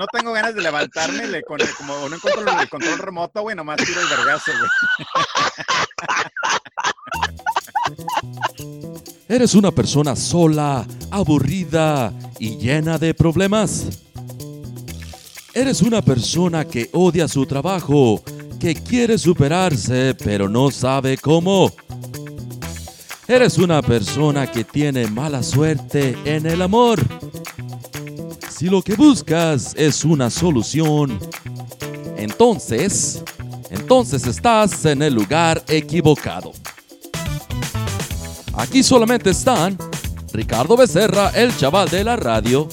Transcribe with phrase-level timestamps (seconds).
[0.00, 3.54] no tengo ganas de levantarme, le, con el, como no encuentro el control remoto, güey,
[3.54, 4.70] nomás tiro el vergazo, güey.
[9.28, 14.00] ¿Eres una persona sola, aburrida y llena de problemas?
[15.52, 18.22] ¿Eres una persona que odia su trabajo,
[18.58, 21.70] que quiere superarse pero no sabe cómo?
[23.28, 27.19] ¿Eres una persona que tiene mala suerte en el amor?
[28.60, 31.18] Si lo que buscas es una solución,
[32.18, 33.24] entonces,
[33.70, 36.52] entonces estás en el lugar equivocado.
[38.52, 39.78] Aquí solamente están
[40.34, 42.68] Ricardo Becerra, el chaval de la radio,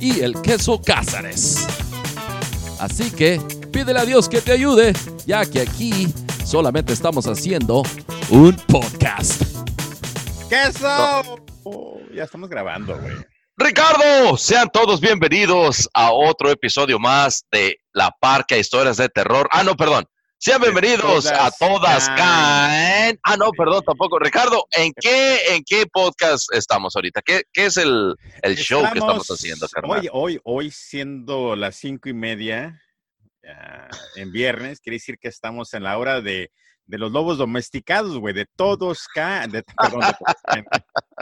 [0.00, 1.66] y el queso Cázares.
[2.80, 3.38] Así que
[3.70, 4.94] pídele a Dios que te ayude,
[5.26, 6.08] ya que aquí
[6.42, 7.82] solamente estamos haciendo
[8.30, 9.42] un podcast.
[10.48, 11.38] ¡Queso!
[11.64, 13.37] Oh, ya estamos grabando, güey.
[13.60, 19.48] Ricardo, sean todos bienvenidos a otro episodio más de La Parca Historias de Terror.
[19.50, 20.04] Ah, no, perdón.
[20.38, 23.18] Sean bienvenidos a Todas Caen.
[23.24, 24.20] Ah, no, perdón, tampoco.
[24.20, 27.20] Ricardo, ¿en qué, en qué podcast estamos ahorita?
[27.20, 29.98] ¿Qué, qué es el, el show que estamos haciendo, carnal?
[30.02, 32.80] Hoy, hoy, hoy siendo las cinco y media
[34.14, 36.52] en viernes, quiere decir que estamos en la hora de
[36.88, 40.64] de los lobos domesticados, güey, de todos caen, de, perdón, de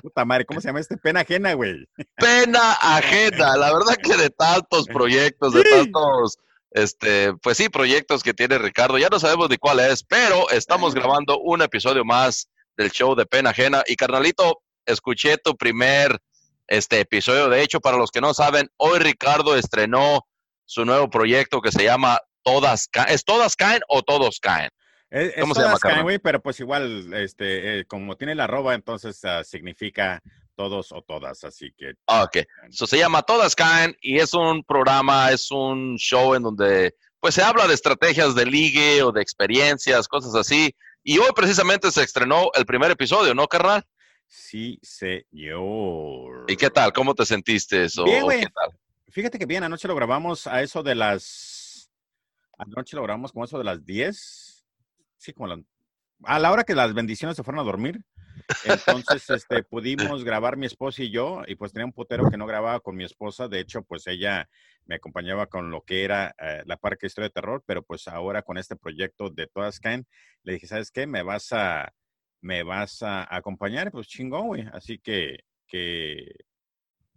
[0.01, 0.97] Puta madre, ¿cómo se llama este?
[0.97, 1.87] Pena ajena, güey.
[2.17, 6.39] Pena ajena, la verdad que de tantos proyectos, de tantos,
[6.71, 10.95] este, pues sí, proyectos que tiene Ricardo, ya no sabemos de cuál es, pero estamos
[10.95, 13.83] grabando un episodio más del show de Pena ajena.
[13.87, 16.21] Y carnalito, escuché tu primer
[16.69, 17.49] este episodio.
[17.49, 20.21] De hecho, para los que no saben, hoy Ricardo estrenó
[20.65, 23.09] su nuevo proyecto que se llama Todas Caen.
[23.09, 24.71] ¿Es Todas Caen o Todos Caen?
[25.17, 29.19] Es, ¿Cómo se llama, güey, pero pues igual, este, eh, como tiene la arroba, entonces
[29.25, 30.23] uh, significa
[30.55, 31.95] todos o todas, así que.
[32.07, 32.37] Ah, ok,
[32.69, 37.35] eso se llama Todas Caen y es un programa, es un show en donde pues
[37.35, 40.77] se habla de estrategias de ligue o de experiencias, cosas así.
[41.03, 43.87] Y hoy precisamente se estrenó el primer episodio, ¿no, carnal?
[44.27, 46.45] Sí, señor.
[46.47, 46.93] ¿Y qué tal?
[46.93, 48.05] ¿Cómo te sentiste eso?
[48.05, 48.45] Bien, güey.
[49.09, 51.91] Fíjate que bien, anoche lo grabamos a eso de las...
[52.59, 54.56] Anoche lo grabamos como eso de las 10
[55.17, 55.65] sí, como
[56.25, 58.01] a la hora que las bendiciones se fueron a dormir.
[58.65, 62.47] Entonces, este, pudimos grabar mi esposa y yo, y pues tenía un putero que no
[62.47, 63.49] grababa con mi esposa.
[63.49, 64.49] De hecho, pues ella
[64.85, 68.43] me acompañaba con lo que era eh, la Parque Historia de Terror, pero pues ahora
[68.43, 70.07] con este proyecto de Todas Caen,
[70.43, 71.07] le dije, ¿sabes qué?
[71.07, 71.93] Me vas a,
[72.41, 74.65] me vas a acompañar, pues chingón, güey.
[74.73, 76.37] Así que, que,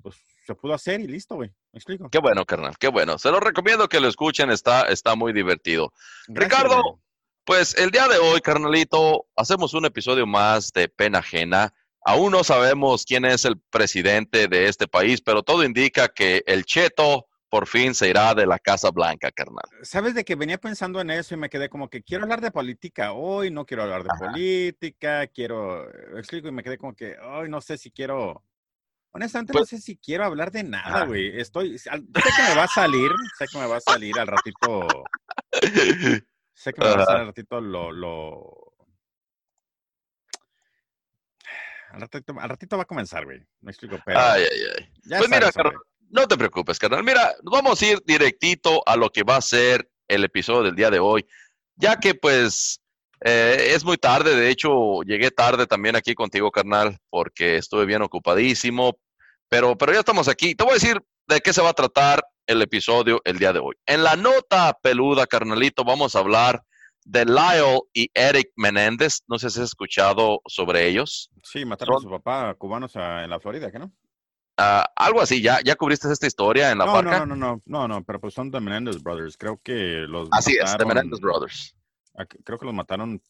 [0.02, 0.16] pues
[0.46, 1.50] se pudo hacer y listo, güey.
[1.72, 2.10] ¿Me explico?
[2.10, 3.18] Qué bueno, carnal, qué bueno.
[3.20, 5.94] Se lo recomiendo que lo escuchen, está, está muy divertido.
[6.28, 7.02] Ricardo,
[7.46, 11.74] pues el día de hoy, carnalito, hacemos un episodio más de pena ajena.
[12.06, 16.66] Aún no sabemos quién es el presidente de este país, pero todo indica que el
[16.66, 19.66] cheto por fin se irá de la Casa Blanca, carnal.
[19.82, 22.52] Sabes de que venía pensando en eso y me quedé como que quiero hablar de
[22.52, 27.50] política hoy, no quiero hablar de política, quiero, explico y me quedé como que hoy
[27.50, 28.44] no sé si quiero,
[29.12, 31.40] honestamente no pues sé si quiero hablar de nada, güey.
[31.40, 34.88] Estoy, sé que me va a salir, sé que me va a salir al ratito.
[36.60, 38.74] Sé que me va a hacer al ratito lo, lo...
[41.94, 43.40] Al, ratito, al ratito, va a comenzar, güey.
[43.62, 44.20] Me explico, pero...
[44.20, 44.90] Ay, ay, ay.
[45.08, 45.74] Pues mira, carnal,
[46.10, 47.04] no te preocupes, carnal.
[47.04, 50.92] Mira, vamos a ir directito a lo que va a ser el episodio del día
[50.92, 51.26] de hoy.
[51.78, 52.82] Ya que, pues,
[53.22, 54.36] eh, es muy tarde.
[54.36, 59.00] De hecho, llegué tarde también aquí contigo, carnal, porque estuve bien ocupadísimo.
[59.48, 60.56] Pero, pero ya estamos aquí.
[60.56, 63.60] Te voy a decir de qué se va a tratar el episodio el día de
[63.60, 63.76] hoy.
[63.86, 66.64] En la nota peluda, carnalito, vamos a hablar
[67.06, 69.22] de Lyle y Eric Menéndez.
[69.28, 71.30] No sé si has escuchado sobre ellos.
[71.44, 73.94] Sí, mataron a su papá cubanos en la Florida, ¿qué no?
[74.60, 77.88] Uh, algo así, ¿Ya, ¿ya cubriste esta historia en la no, No, no, no, no,
[77.88, 79.38] no, pero pues son de Menéndez Brothers.
[79.38, 81.76] Creo que los Así es, de Menéndez Brothers.
[82.44, 83.22] Creo que los mataron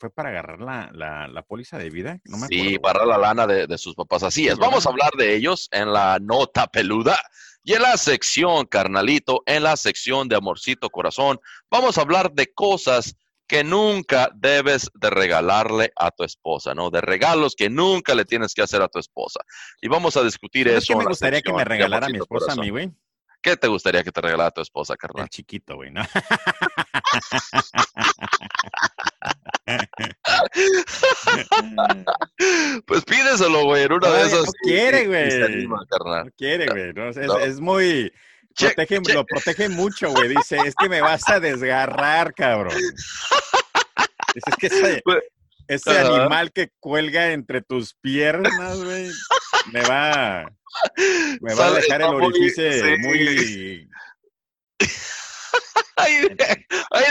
[0.00, 2.18] fue para agarrar la, la, póliza de vida.
[2.24, 4.22] No me sí, para la lana de, sus papás.
[4.22, 4.56] Así es.
[4.56, 7.18] Vamos a hablar de ellos en la nota peluda.
[7.62, 11.38] Y en la sección, carnalito, en la sección de amorcito corazón,
[11.70, 13.14] vamos a hablar de cosas
[13.46, 16.88] que nunca debes de regalarle a tu esposa, ¿no?
[16.88, 19.40] De regalos que nunca le tienes que hacer a tu esposa.
[19.82, 20.94] Y vamos a discutir eso.
[20.94, 22.90] ¿Qué me gustaría que me regalara mi esposa a mí, güey?
[23.42, 25.24] ¿Qué te gustaría que te regalara tu esposa, carnal?
[25.24, 26.02] El chiquito, güey, ¿no?
[32.86, 34.46] pues pídeselo, güey, en una de esas.
[34.46, 35.68] No quiere, güey.
[35.68, 35.76] No
[36.36, 36.92] quiere, güey.
[37.42, 38.12] es, muy.
[38.56, 40.28] Protege, Lo protege mucho, güey.
[40.28, 42.76] Dice, es que me vas a desgarrar, cabrón.
[44.34, 45.22] Es que ese, pues,
[45.86, 49.08] animal que cuelga entre tus piernas, güey.
[49.72, 50.50] me va,
[51.40, 52.64] me va a dejar el orificio
[52.98, 53.88] muy...
[55.96, 56.28] Ahí,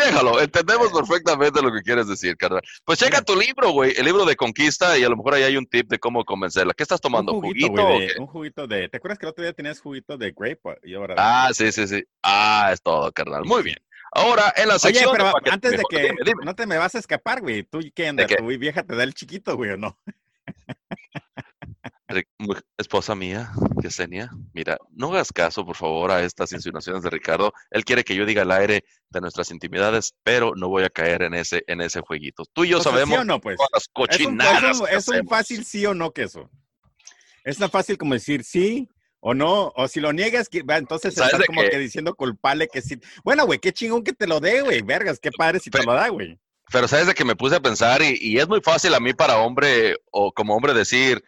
[0.05, 2.61] déjalo, entendemos perfectamente lo que quieres decir, carnal.
[2.85, 5.57] Pues checa tu libro, güey, el libro de conquista y a lo mejor ahí hay
[5.57, 6.73] un tip de cómo convencerla.
[6.73, 7.33] ¿Qué estás tomando?
[7.33, 7.83] Un juguito,
[8.17, 10.79] un juguito de, ¿te acuerdas que el otro día tenías juguito de grape?
[10.83, 12.03] Y ahora ah, sí, sí, sí.
[12.23, 13.45] Ah, es todo, carnal.
[13.45, 13.77] Muy bien.
[14.11, 15.09] Ahora, en la sección...
[15.09, 16.15] Oye, pero antes de que...
[16.43, 17.63] No te me vas a escapar, güey.
[17.63, 18.27] ¿Tú qué andas?
[18.27, 19.97] ¿Tu vieja te da el chiquito, güey, o no?
[22.77, 23.51] Esposa mía,
[23.83, 27.53] Yesenia, mira, no hagas caso, por favor, a estas insinuaciones de Ricardo.
[27.69, 31.21] Él quiere que yo diga al aire de nuestras intimidades, pero no voy a caer
[31.21, 32.45] en ese, en ese jueguito.
[32.51, 33.59] Tú y yo sabemos no, pues?
[34.91, 36.49] Es un, fácil sí o no que eso.
[37.43, 38.89] Es tan fácil como decir sí
[39.19, 42.99] o no, o si lo niegas, entonces estás como que diciendo culpable que sí.
[43.23, 45.93] Bueno, güey, qué chingón que te lo dé, güey, vergas, qué padre si te lo
[45.93, 46.39] da, güey.
[46.71, 49.13] Pero sabes de que me puse a pensar y, y es muy fácil a mí
[49.13, 51.23] para hombre o como hombre decir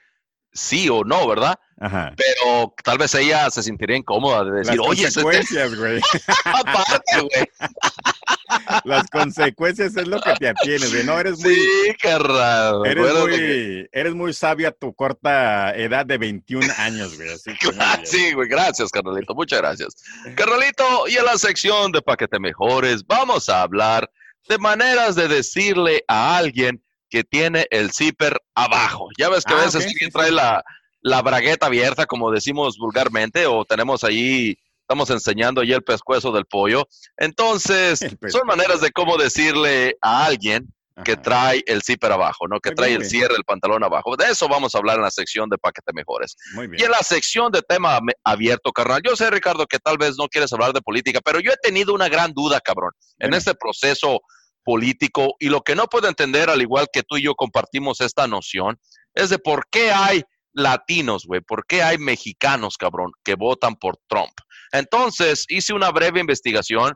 [0.53, 1.57] sí o no, ¿verdad?
[1.80, 2.13] Ajá.
[2.15, 6.01] Pero tal vez ella se sentiría incómoda de decir, Las oye, consecuencias, güey.
[6.45, 7.50] Aparte, güey.
[8.83, 11.06] Las consecuencias es lo que te atienes, güey.
[11.06, 11.56] No eres muy.
[11.56, 12.86] Sí, carnal.
[12.86, 17.33] Eres, muy, eres muy sabio a tu corta edad de 21 años, güey.
[17.33, 17.51] Así
[18.04, 18.47] sí, güey.
[18.47, 19.33] Gracias, carnalito.
[19.33, 19.95] Muchas gracias.
[20.36, 24.09] Carnalito, y en la sección de Paquete Mejores, vamos a hablar
[24.50, 26.81] de maneras de decirle a alguien
[27.12, 29.10] que tiene el zipper abajo.
[29.19, 30.63] Ya ves que a ah, veces trae La,
[31.02, 36.46] la, bragueta abierta, como decimos vulgarmente, o tenemos ahí, estamos enseñando ya el pescuezo del
[36.46, 36.88] pollo.
[37.18, 38.00] Entonces,
[38.30, 40.74] son maneras de cómo decirle a alguien
[41.04, 42.60] que trae el zipper abajo, ¿no?
[42.60, 44.16] Que trae el cierre del pantalón abajo.
[44.16, 46.36] De eso vamos a hablar en la sección de paquete mejores.
[46.78, 49.02] Y en la sección de tema abierto, carnal.
[49.04, 51.94] Yo sé, Ricardo, que tal vez no quieres hablar de política, pero yo he tenido
[51.94, 54.22] una gran duda, cabrón, en este proceso
[54.63, 58.28] político y lo que no puedo entender, al igual que tú y yo compartimos esta
[58.28, 58.80] noción,
[59.13, 60.24] es de por qué hay
[60.54, 64.34] latinos, güey, por qué hay mexicanos, cabrón, que votan por Trump.
[64.72, 66.94] Entonces, hice una breve investigación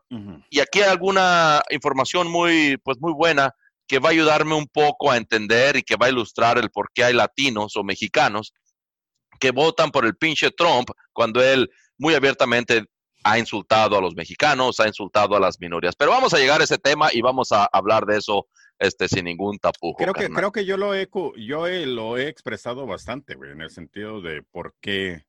[0.50, 3.52] y aquí hay alguna información muy, pues muy buena
[3.88, 6.90] que va a ayudarme un poco a entender y que va a ilustrar el por
[6.94, 8.54] qué hay latinos o mexicanos
[9.40, 12.86] que votan por el pinche Trump cuando él muy abiertamente
[13.26, 15.96] ha insultado a los mexicanos, ha insultado a las minorías.
[15.96, 19.26] Pero vamos a llegar a ese tema y vamos a hablar de eso este, sin
[19.26, 19.98] ningún tapujo.
[19.98, 23.72] Creo que, creo que yo lo he, yo lo he expresado bastante, güey, en el
[23.72, 25.26] sentido de por qué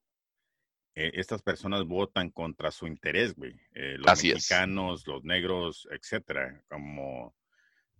[0.94, 3.54] eh, estas personas votan contra su interés, güey.
[3.75, 7.34] Eh, los mexicanos, los negros, etcétera, como...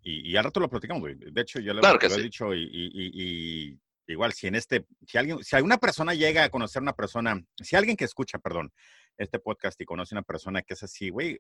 [0.03, 1.15] Y, y al rato lo platicamos, güey.
[1.17, 5.57] De hecho, yo lo, he dicho y, y, igual si en este, si alguien, si
[5.57, 8.71] alguna persona llega a conocer a una persona, si alguien que escucha, perdón,
[9.19, 11.39] este podcast y conoce una persona que es así, güey,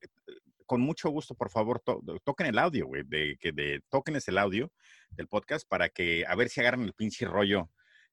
[0.66, 1.82] con mucho gusto, por favor,
[2.24, 3.82] toquen el audio, güey, de que de,
[4.26, 4.72] el audio
[5.10, 7.70] del podcast para que a ver si agarran el pinche rollo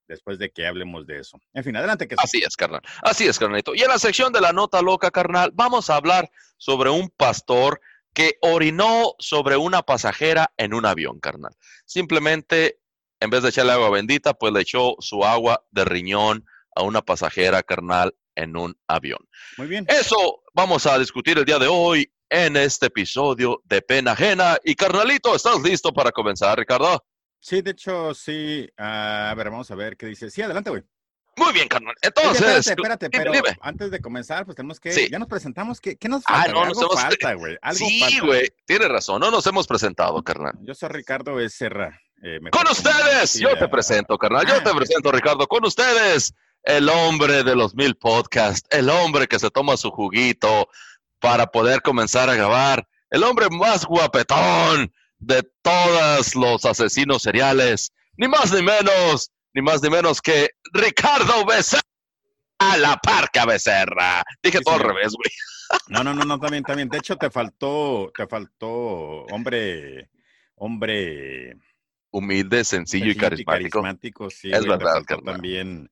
[0.07, 1.39] después de que hablemos de eso.
[1.53, 2.07] En fin, adelante.
[2.07, 2.81] Que Así es, carnal.
[3.01, 3.73] Así es, carnalito.
[3.73, 7.81] Y en la sección de la nota loca, carnal, vamos a hablar sobre un pastor
[8.13, 11.55] que orinó sobre una pasajera en un avión, carnal.
[11.85, 12.79] Simplemente,
[13.19, 16.45] en vez de echarle agua bendita, pues le echó su agua de riñón
[16.75, 19.19] a una pasajera, carnal, en un avión.
[19.57, 19.85] Muy bien.
[19.87, 24.57] Eso vamos a discutir el día de hoy en este episodio de Pena Ajena.
[24.63, 27.03] Y carnalito, ¿estás listo para comenzar, Ricardo?
[27.39, 28.69] Sí, de hecho, sí.
[28.77, 30.29] Ah, a ver, vamos a ver qué dice.
[30.29, 30.83] Sí, adelante, güey.
[31.35, 31.95] Muy bien, carnal.
[32.01, 36.07] Entonces, espérate, espérate, pero antes de comenzar, pues tenemos que, ya nos presentamos, ¿qué, qué
[36.07, 36.51] nos falta?
[36.51, 37.01] Ah, no, nos hemos...
[37.01, 37.57] falta, güey.
[37.73, 40.53] Sí, güey, tiene razón, no nos hemos presentado, carnal.
[40.61, 41.99] Yo soy Ricardo Becerra.
[42.21, 46.89] Eh, con ustedes, yo te presento, carnal, yo ah, te presento, Ricardo, con ustedes, el
[46.89, 50.69] hombre de los mil podcasts, el hombre que se toma su juguito
[51.19, 58.27] para poder comenzar a grabar, el hombre más guapetón de todos los asesinos seriales, ni
[58.27, 61.81] más ni menos, ni más ni menos que Ricardo Becerra,
[62.59, 64.23] a la parca Becerra.
[64.41, 65.31] Dije todo al revés, güey.
[65.87, 66.87] No, no, no, no, también, también.
[66.89, 68.69] De hecho, te faltó, te faltó,
[69.31, 70.09] hombre,
[70.55, 71.57] hombre.
[72.11, 74.29] Humilde, sencillo, y carismático.
[74.29, 74.51] sí.
[74.51, 75.89] Es verdad, También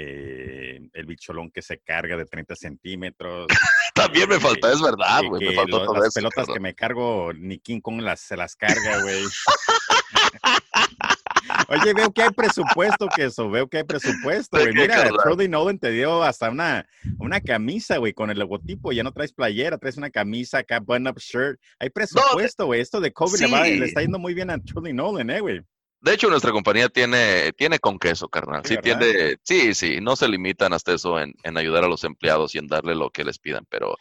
[0.00, 3.48] eh, el bicholón que se carga de 30 centímetros.
[3.94, 5.48] También me faltó, es verdad, güey.
[5.48, 9.24] Me faltó las pelotas que me cargo, ni King Kong las, se las carga, güey.
[11.68, 14.72] Oye, veo que hay presupuesto, que eso, veo que hay presupuesto, güey.
[14.72, 16.86] Mira, Trudy Nolan te dio hasta una,
[17.18, 18.92] una camisa, güey, con el logotipo.
[18.92, 21.58] Ya no traes playera, traes una camisa acá, button-up shirt.
[21.80, 22.80] Hay presupuesto, güey.
[22.80, 25.60] Esto de COVID le, está yendo muy bien a Trudy Nolan, eh, güey.
[26.00, 28.62] De hecho, nuestra compañía tiene, tiene con queso, carnal.
[28.64, 32.54] Sí, tiene, sí, sí, no se limitan hasta eso en, en, ayudar a los empleados
[32.54, 33.96] y en darle lo que les pidan, pero,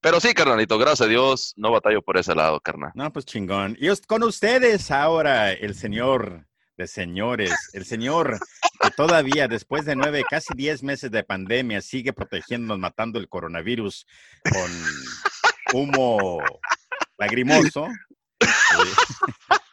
[0.00, 2.92] pero sí, carnalito, gracias a Dios, no batallo por ese lado, carnal.
[2.94, 3.76] No, pues chingón.
[3.80, 8.38] Y con ustedes ahora el señor de señores, el señor
[8.80, 14.06] que todavía después de nueve, casi diez meses de pandemia, sigue protegiéndonos, matando el coronavirus
[14.50, 14.70] con
[15.74, 16.42] humo
[17.18, 17.88] lagrimoso.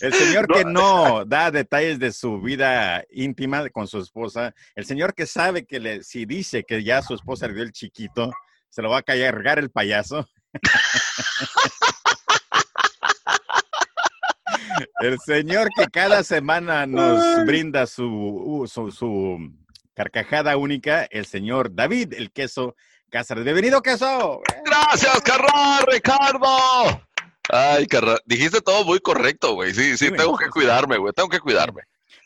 [0.00, 5.14] El señor que no da detalles de su vida íntima con su esposa, el señor
[5.14, 8.30] que sabe que le, si dice que ya su esposa le dio el chiquito,
[8.70, 10.28] se lo va a cargar el payaso.
[15.00, 19.52] El señor que cada semana nos brinda su, su,
[19.94, 22.76] carcajada única, el señor David, el queso
[23.10, 23.42] Cáceres.
[23.42, 24.42] Bienvenido, queso.
[24.64, 27.07] Gracias, carnal, Ricardo.
[27.48, 29.72] Ay, carnal, dijiste todo muy correcto, güey.
[29.74, 31.12] Sí, sí, tengo que cuidarme, güey.
[31.12, 31.82] Tengo que cuidarme.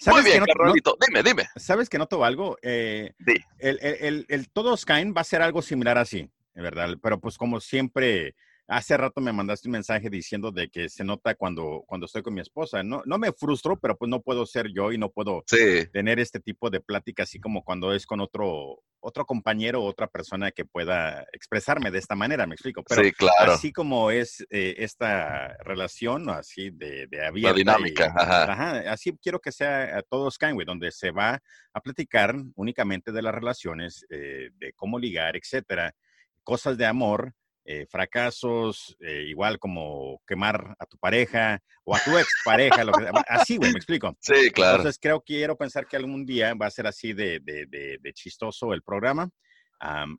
[0.07, 0.97] Muy bien, Carnalito.
[1.07, 1.49] dime, dime.
[1.57, 2.59] ¿Sabes que noto algo?
[2.63, 3.13] Eh,
[3.59, 6.97] el, el, el, Todos Caen va a ser algo similar así, ¿verdad?
[7.01, 8.35] Pero pues como siempre
[8.73, 12.33] Hace rato me mandaste un mensaje diciendo de que se nota cuando, cuando estoy con
[12.33, 12.83] mi esposa.
[12.83, 15.45] No, no me frustro, pero pues no puedo ser yo y no puedo
[15.93, 20.07] tener este tipo de plática así como cuando es con otro, otro compañero o otra
[20.07, 22.83] persona que pueda expresarme de esta manera, me explico.
[22.89, 23.53] Pero sí, claro.
[23.53, 27.51] así como es eh, esta relación, así de, de abierta.
[27.51, 28.91] La dinámica, ajá.
[28.91, 31.43] Así quiero que sea a todos Skyway, donde se va
[31.75, 35.95] a platicar únicamente de las relaciones, eh, de cómo ligar, etcétera,
[36.43, 37.35] cosas de amor
[37.65, 42.85] eh, fracasos, eh, igual como quemar a tu pareja o a tu ex pareja,
[43.29, 44.17] así, güey, me explico.
[44.21, 44.79] Sí, claro.
[44.79, 48.83] Entonces creo, quiero pensar que algún día va a ser así de, de, chistoso el
[48.83, 49.29] programa.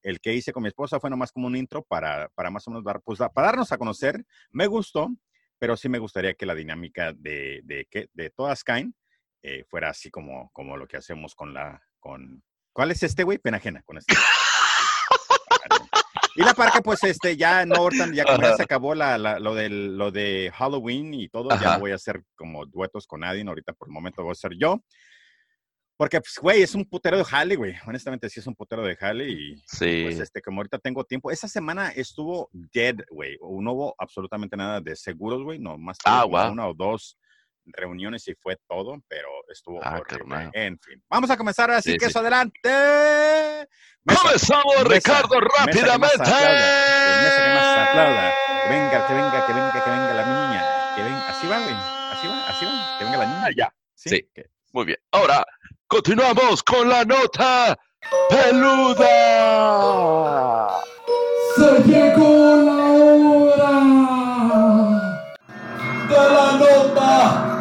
[0.03, 2.71] el que hice con mi esposa fue nomás como un intro para, para más o
[2.71, 4.23] menos dar, pues, para darnos a conocer.
[4.51, 5.09] Me gustó,
[5.59, 8.95] pero sí me gustaría que la dinámica de, de, de todas caen
[9.45, 13.39] eh, fuera así como, como lo que hacemos con la, con, ¿cuál es este, güey?
[13.39, 14.15] Pena con este.
[16.35, 19.97] Y la parca, pues, este, ya no, ya como ya se acabó la, lo, del,
[19.97, 23.73] lo de Halloween y todo, ya no voy a hacer como duetos con nadie, ahorita
[23.73, 24.83] por el momento voy a ser yo.
[25.95, 27.75] Porque, pues, güey, es un putero de jale, güey.
[27.85, 30.03] Honestamente, sí es un putero de jale y, sí.
[30.03, 31.29] pues, este, como ahorita tengo tiempo.
[31.29, 33.37] Esa semana estuvo dead, güey.
[33.39, 35.59] No hubo absolutamente nada de seguros, güey.
[35.59, 37.17] No, más ah, una o dos
[37.65, 40.01] reuniones y fue todo, pero estuvo ah,
[40.53, 42.69] En fin, vamos a comenzar así que eso adelante.
[44.05, 46.23] Comenzamos, Ricardo, rápidamente.
[46.23, 46.31] Que,
[48.69, 50.63] venga, que venga, que venga, que venga la niña.
[50.95, 51.73] Que venga, así va, güey.
[51.73, 52.97] Así va, así va.
[52.99, 53.49] Que venga la niña.
[53.55, 53.73] ya.
[53.95, 54.27] Sí.
[54.73, 54.99] Muy bien.
[55.11, 55.45] Ahora
[55.87, 57.77] continuamos con la nota
[58.29, 59.09] peluda.
[61.55, 63.71] Se llegó la hora
[66.09, 67.52] de la nota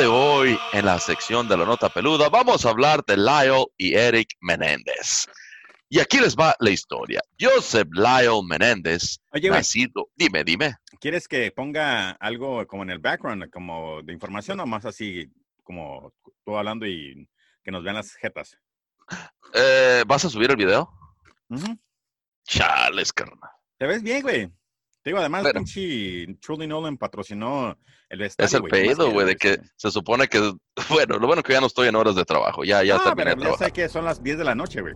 [0.00, 3.94] de hoy, en la sección de la nota peluda, vamos a hablar de Lyle y
[3.94, 5.26] Eric Menéndez.
[5.90, 7.20] Y aquí les va la historia.
[7.38, 10.08] Joseph Lyle Menéndez, nacido.
[10.16, 10.76] Dime, dime.
[11.00, 15.30] ¿Quieres que ponga algo como en el background, como de información o más así,
[15.64, 16.14] como
[16.46, 17.28] tú hablando y
[17.62, 18.56] que nos vean las jetas?
[19.52, 20.90] Eh, ¿Vas a subir el video?
[22.44, 23.50] Chales, carnal.
[23.76, 24.50] Te ves bien, güey.
[25.02, 27.78] Te digo, además, pinche Truly Nolan patrocinó
[28.10, 30.52] el estadio, Es el pedido, güey, de que se supone que,
[30.90, 33.34] bueno, lo bueno que ya no estoy en horas de trabajo, ya, ya ah, terminé
[33.36, 34.92] pero ya sé que son las 10 de la noche, güey.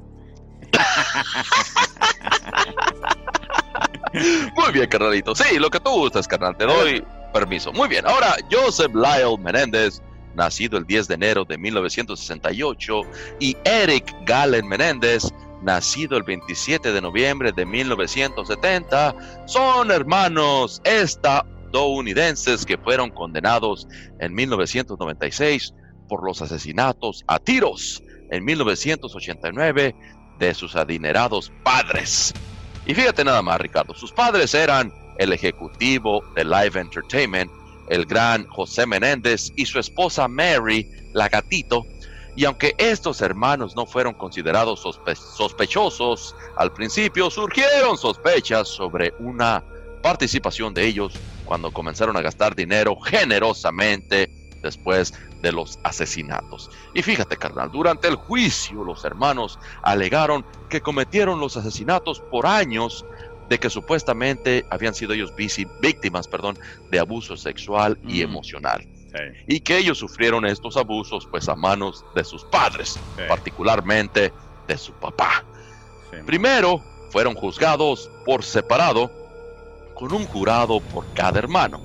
[4.56, 5.34] Muy bien, carnalito.
[5.34, 7.72] Sí, lo que tú gustas, carnal, te doy permiso.
[7.72, 10.02] Muy bien, ahora, Joseph Lyle Menéndez,
[10.34, 13.00] nacido el 10 de enero de 1968,
[13.40, 15.32] y Eric Galen Menéndez,
[15.64, 23.88] nacido el 27 de noviembre de 1970, son hermanos estadounidenses que fueron condenados
[24.20, 25.74] en 1996
[26.08, 29.94] por los asesinatos a tiros en 1989
[30.38, 32.34] de sus adinerados padres.
[32.86, 37.50] Y fíjate nada más, Ricardo, sus padres eran el ejecutivo de Live Entertainment,
[37.88, 41.84] el gran José Menéndez, y su esposa Mary, la gatito,
[42.36, 44.80] y aunque estos hermanos no fueron considerados
[45.36, 49.62] sospechosos al principio, surgieron sospechas sobre una
[50.02, 54.30] participación de ellos cuando comenzaron a gastar dinero generosamente
[54.62, 56.70] después de los asesinatos.
[56.94, 63.04] Y fíjate, carnal, durante el juicio los hermanos alegaron que cometieron los asesinatos por años
[63.48, 66.58] de que supuestamente habían sido ellos víctimas, perdón,
[66.90, 68.86] de abuso sexual y emocional
[69.46, 74.32] y que ellos sufrieron estos abusos pues a manos de sus padres, particularmente
[74.66, 75.44] de su papá.
[76.26, 79.10] Primero fueron juzgados por separado
[79.94, 81.80] con un jurado por cada hermano.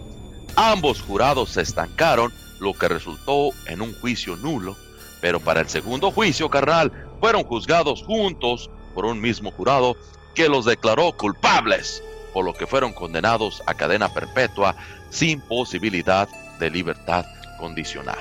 [0.56, 4.76] Ambos jurados se estancaron, lo que resultó en un juicio nulo,
[5.22, 9.96] pero para el segundo juicio, carnal, fueron juzgados juntos por un mismo jurado
[10.36, 14.76] que los declaró culpables por lo que fueron condenados a cadena perpetua
[15.10, 17.26] sin posibilidad de libertad
[17.58, 18.20] condicional.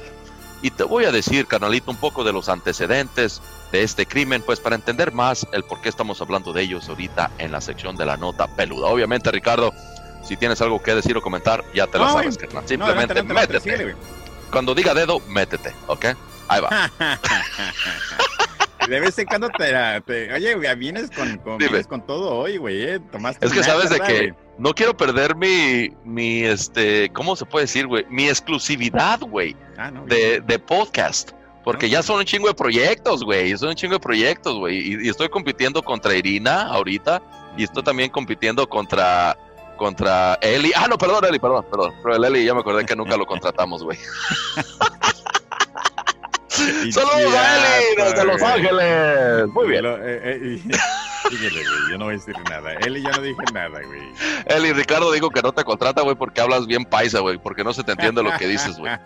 [0.62, 3.40] Y te voy a decir, carnalito, un poco de los antecedentes
[3.70, 7.30] de este crimen, pues para entender más el por qué estamos hablando de ellos ahorita
[7.38, 8.88] en la sección de la nota peluda.
[8.88, 9.72] Obviamente, Ricardo,
[10.24, 12.66] si tienes algo que decir o comentar, ya te lo sabes, carnal.
[12.66, 13.94] Simplemente métete.
[14.50, 16.06] Cuando diga dedo, métete, ¿ok?
[16.48, 16.90] Ahí va.
[18.88, 23.00] de vez en cuando te, oye, vienes con, con, vienes con todo hoy, güey, eh,
[23.12, 27.64] Tomaste Es que sabes de que no quiero perder mi, mi, este, ¿cómo se puede
[27.64, 28.04] decir, güey?
[28.10, 31.32] Mi exclusividad, güey, ah, de, de, podcast.
[31.64, 33.56] Porque ya son un chingo de proyectos, güey.
[33.58, 34.78] Son un chingo de proyectos, güey.
[34.78, 37.20] Y, y, estoy compitiendo contra Irina ahorita.
[37.58, 39.36] Y estoy también compitiendo contra
[39.78, 40.72] contra Eli.
[40.76, 41.94] Ah, no, perdón, Eli, perdón, perdón.
[42.02, 43.98] Pero el Eli ya me acordé que nunca lo contratamos, güey.
[46.92, 49.48] Saludos a Eli desde Los Ángeles.
[49.48, 49.84] Muy bien.
[49.86, 50.60] Eh, eh,
[51.90, 52.72] yo no voy a decir nada.
[52.74, 54.00] Eli ya no dije nada, güey.
[54.46, 57.72] Eli, Ricardo dijo que no te contrata, güey, porque hablas bien paisa, güey, porque no
[57.72, 58.92] se te entiende lo que dices, güey.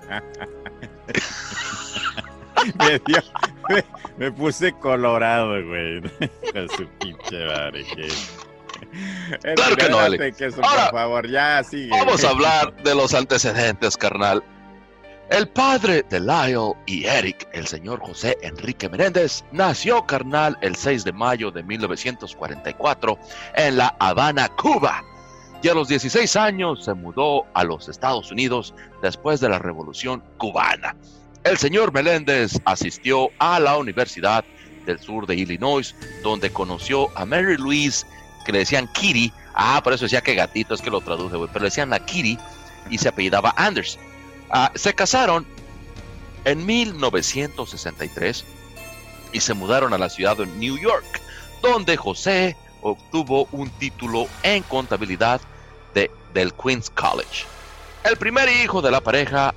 [3.69, 3.85] me,
[4.19, 6.03] me, puse colorado, güey.
[6.77, 7.85] su pinche madre,
[9.55, 10.19] Claro que no, Eli.
[10.63, 11.91] Ahora, por favor, ya sigue.
[11.91, 14.43] Vamos a hablar de los antecedentes, carnal.
[15.33, 21.05] El padre de Lyle y Eric, el señor José Enrique Menéndez, nació carnal el 6
[21.05, 23.19] de mayo de 1944
[23.55, 25.03] en La Habana, Cuba.
[25.63, 30.23] Y a los 16 años se mudó a los Estados Unidos después de la Revolución
[30.37, 30.95] Cubana.
[31.45, 34.45] El señor Meléndez asistió a la Universidad
[34.85, 38.05] del Sur de Illinois, donde conoció a Mary Louise,
[38.45, 39.33] que le decían Kitty.
[39.55, 42.39] Ah, por eso decía que gatito, es que lo traduje, pero le decían a Kitty
[42.91, 44.12] y se apellidaba Anderson.
[44.55, 45.47] Ah, se casaron
[46.45, 48.45] en 1963
[49.33, 51.23] y se mudaron a la ciudad de New York,
[51.63, 55.41] donde José obtuvo un título en contabilidad
[55.95, 57.47] de, del Queens College.
[58.05, 59.55] El primer hijo de la pareja,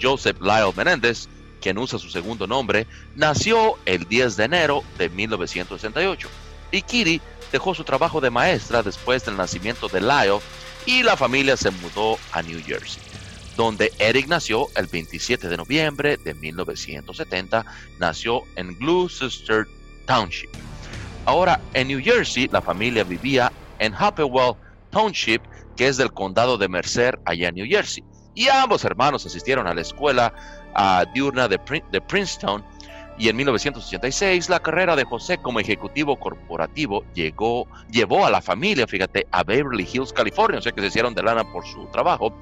[0.00, 1.28] Joseph Lyle Menéndez,
[1.60, 2.86] quien usa su segundo nombre,
[3.16, 6.28] nació el 10 de enero de 1968
[6.72, 7.20] y Kitty
[7.52, 10.40] dejó su trabajo de maestra después del nacimiento de Lyle
[10.86, 13.09] y la familia se mudó a New Jersey
[13.60, 17.62] donde Eric nació el 27 de noviembre de 1970,
[17.98, 19.66] nació en Gloucester
[20.06, 20.48] Township.
[21.26, 24.54] Ahora, en New Jersey, la familia vivía en Hopewell
[24.88, 25.42] Township,
[25.76, 28.02] que es del condado de Mercer, allá en New Jersey.
[28.34, 30.32] Y ambos hermanos asistieron a la escuela
[31.12, 32.64] diurna de, Princeton.
[33.18, 38.86] Y en 1986 la carrera de José como ejecutivo corporativo llegó, llevó a la familia,
[38.86, 42.34] fíjate, a Beverly Hills, California, o sea que se hicieron de lana por su trabajo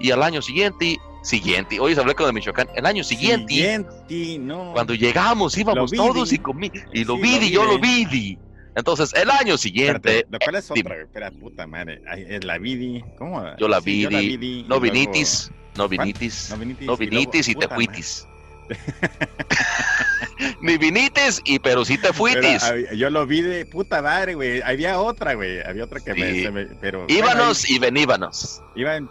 [0.00, 3.84] y al año siguiente, siguiente, hoy hablé con de Michoacán, el año siguiente,
[4.72, 8.38] cuando llegamos íbamos todos y comí, y lo, vi, y yo lo vi.
[8.74, 10.26] Entonces, el año siguiente.
[10.42, 11.02] ¿Cuál es otra?
[11.02, 12.00] Espera, puta madre.
[12.16, 13.04] Es la vidi.
[13.18, 13.44] ¿Cómo?
[13.58, 14.64] Yo la vidi.
[14.68, 15.50] no vinitis.
[15.76, 16.50] No vinitis.
[16.80, 18.26] No vinitis, y, te fuitis.
[20.60, 22.62] Ni vinitis y pero sí te fuitis.
[22.96, 24.60] yo lo vi de puta madre, güey.
[24.62, 25.60] Había otra, güey.
[25.62, 28.62] Había otra que me, pero Íbanos y veníbanos.
[28.74, 29.08] Iban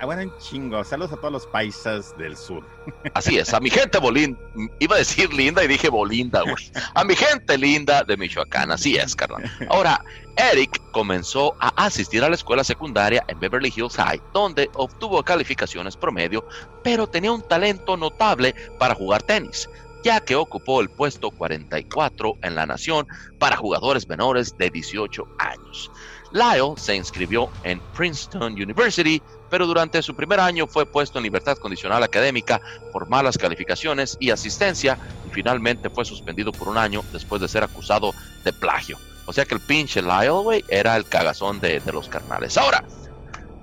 [0.00, 0.84] Ah, bueno, en chingo.
[0.84, 2.64] Saludos a todos los paisas del sur.
[3.14, 4.36] Así es, a mi gente bolín,
[4.78, 6.70] iba a decir linda y dije bolinda, güey.
[6.94, 9.50] A mi gente linda de Michoacán, así es, carnal.
[9.68, 10.04] Ahora,
[10.36, 15.96] Eric comenzó a asistir a la escuela secundaria en Beverly Hills High, donde obtuvo calificaciones
[15.96, 16.44] promedio,
[16.82, 19.68] pero tenía un talento notable para jugar tenis
[20.02, 23.06] ya que ocupó el puesto 44 en la nación
[23.38, 25.90] para jugadores menores de 18 años.
[26.32, 31.56] Lyle se inscribió en Princeton University, pero durante su primer año fue puesto en libertad
[31.58, 32.60] condicional académica
[32.92, 37.62] por malas calificaciones y asistencia y finalmente fue suspendido por un año después de ser
[37.62, 38.12] acusado
[38.44, 38.98] de plagio.
[39.26, 42.56] O sea que el pinche Lyle, era el cagazón de, los carnales.
[42.56, 42.84] Ahora,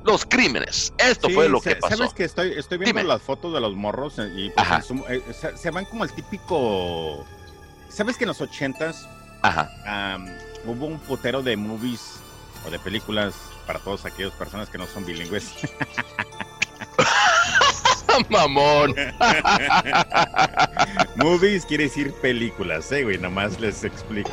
[0.03, 0.93] los crímenes.
[0.97, 1.97] Esto fue lo que pasó.
[1.97, 4.67] Sabes que estoy, estoy viendo las fotos de los morros y pues,
[5.09, 7.25] eh, se, van como el típico.
[7.89, 9.07] ¿Sabes que en los ochentas
[10.65, 12.19] hubo un putero de movies
[12.65, 13.33] o de películas
[13.65, 15.51] para todos aquellos personas que no son bilingües.
[18.29, 18.95] Mamón.
[21.15, 24.31] Movies quiere decir películas, eh, güey, nomás les explico.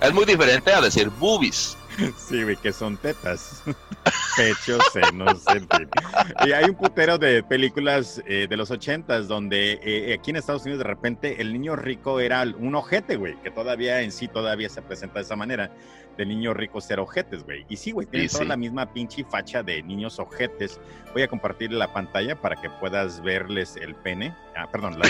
[0.00, 1.76] es muy diferente a decir movies.
[2.16, 3.62] Sí, güey, que son tetas,
[4.36, 5.68] pechos, senos, en
[6.46, 10.62] Y hay un putero de películas eh, de los ochentas donde eh, aquí en Estados
[10.62, 14.68] Unidos de repente el niño rico era un ojete, güey, que todavía en sí todavía
[14.68, 15.72] se presenta de esa manera
[16.20, 17.64] de niños ricos ser ojetes, güey.
[17.70, 20.78] Y sí, güey, tienen toda la misma pinche facha de niños ojetes.
[21.14, 24.36] Voy a compartir la pantalla para que puedas verles el pene.
[24.54, 25.08] Ah, perdón, las,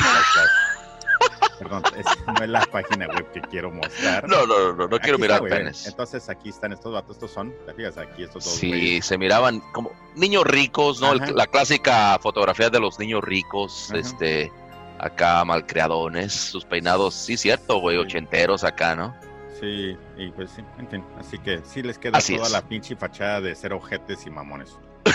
[1.59, 4.27] Perdón, es, no es la página web que quiero mostrar.
[4.29, 5.87] No, no, no, no, quiero Aquí mirar está, penes.
[5.89, 7.99] Entonces aquí están estos vatos, estos son, ¿te fijas?
[7.99, 11.09] Aquí estos dos Sí, se miraban como niños ricos, ¿no?
[11.09, 11.33] Ajá.
[11.33, 13.99] la clásica fotografía de los niños ricos, Ajá.
[13.99, 14.53] este,
[15.01, 19.13] acá malcriadones, sus peinados, sí, cierto, güey, ochenteros acá, ¿no?
[19.61, 21.05] Sí, y pues sí, en fin.
[21.19, 22.53] Así que sí les queda Así toda es.
[22.53, 24.77] la pinche fachada de ser ojetes y mamones.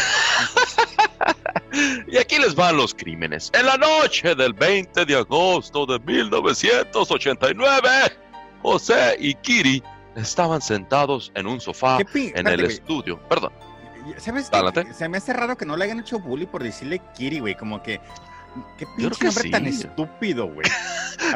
[2.08, 3.52] Y aquí les van los crímenes.
[3.54, 7.90] En la noche del 20 de agosto de 1989,
[8.62, 9.84] José y Kiri
[10.16, 12.72] estaban sentados en un sofá ¿Qué pi- Ah, en el güey.
[12.74, 13.20] estudio.
[13.28, 13.52] Perdón.
[14.18, 14.32] Se
[15.10, 17.56] me hace raro que no le hayan hecho bully por decirle Kiri, güey.
[17.56, 18.00] Como que.
[18.78, 19.52] Qué pinche nombre sí.
[19.52, 20.68] tan estúpido, güey.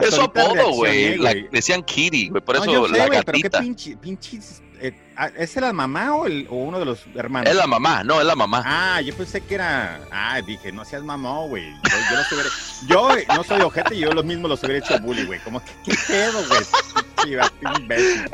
[0.01, 1.17] Es su apodo, güey.
[1.51, 2.41] Decían Kiri, güey.
[2.43, 3.59] Por No, eso yo sé, la güey, pero qué gatita.
[3.61, 4.61] pinche, pinches.
[4.81, 7.49] eh, ah, ¿Es la mamá o, el, o uno de los hermanos?
[7.49, 8.61] Es la mamá, no, es la mamá.
[8.65, 9.99] Ah, yo pensé que era.
[10.11, 11.63] Ah, dije, no seas mamón, güey.
[11.71, 12.49] Yo, yo los hubiera-
[12.87, 15.39] Yo eh, no soy ojete y yo los mismos los hubiera hecho bully, güey.
[15.39, 16.61] Como que, ¿qué pedo, güey?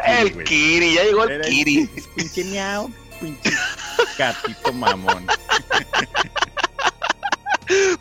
[0.05, 0.43] El.
[0.43, 1.89] Kiri, ya llegó el Kiri.
[2.15, 3.51] Pinche miau, pinche
[4.17, 5.25] gatito mamón.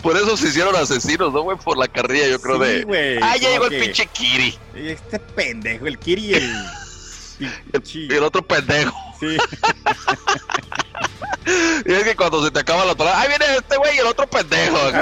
[0.03, 1.57] Por eso se hicieron asesinos, ¿no, güey?
[1.59, 2.85] Por la carrilla, yo creo, Sí, de.
[2.85, 4.59] güey, Ah, ya llegó el pinche Kiri.
[4.74, 6.55] Este pendejo, el Kiri y el.
[7.94, 8.94] Y el otro pendejo.
[9.18, 9.27] Sí,
[11.87, 14.07] Y es que cuando se te acaba la palabra, ¡ay, viene este güey y el
[14.07, 14.79] otro pendejo!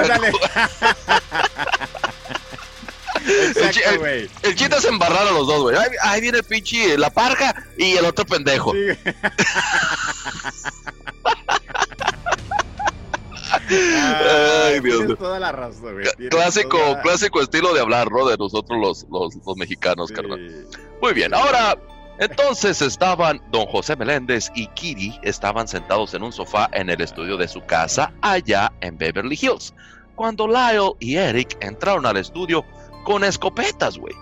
[3.25, 4.29] El Exacto, güey.
[4.41, 5.77] El chiste es embarrar a los dos, güey.
[5.77, 8.73] ¡Ay, ay, viene el pinche la parca y el otro pendejo!
[8.73, 8.79] Sí.
[14.65, 15.15] Ay, Dios mío.
[15.15, 16.05] toda la razón, güey.
[16.17, 18.25] tienes Clásico, toda- clásico estilo de hablar, ¿no?
[18.27, 20.13] De nosotros los, los, los mexicanos, Sí.
[20.15, 20.67] carnal.
[21.01, 21.77] Muy bien, ahora,
[22.19, 27.37] entonces estaban don José Meléndez y Kiri estaban sentados en un sofá en el estudio
[27.37, 29.73] de su casa allá en Beverly Hills.
[30.15, 32.63] Cuando Lyle y Eric entraron al estudio
[33.03, 34.13] con escopetas, güey.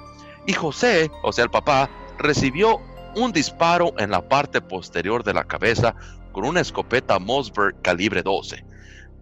[0.47, 2.79] Y José, o sea, el papá, recibió
[3.15, 5.93] un disparo en la parte posterior de la cabeza
[6.31, 8.63] con una escopeta Mossberg calibre 12.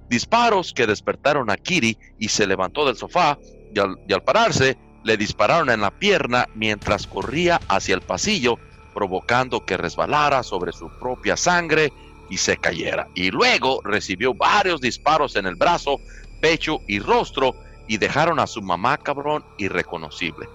[0.10, 3.38] Disparos que despertaron a Kiri y se levantó del sofá
[3.74, 8.58] y al, y al pararse le dispararon en la pierna mientras corría hacia el pasillo,
[8.94, 11.94] provocando que resbalara sobre su propia sangre
[12.30, 13.08] y se cayera.
[13.16, 16.00] Y luego recibió varios disparos en el brazo,
[16.42, 17.56] pecho y rostro
[17.88, 20.48] y dejaron a su mamá cabrón irreconocible.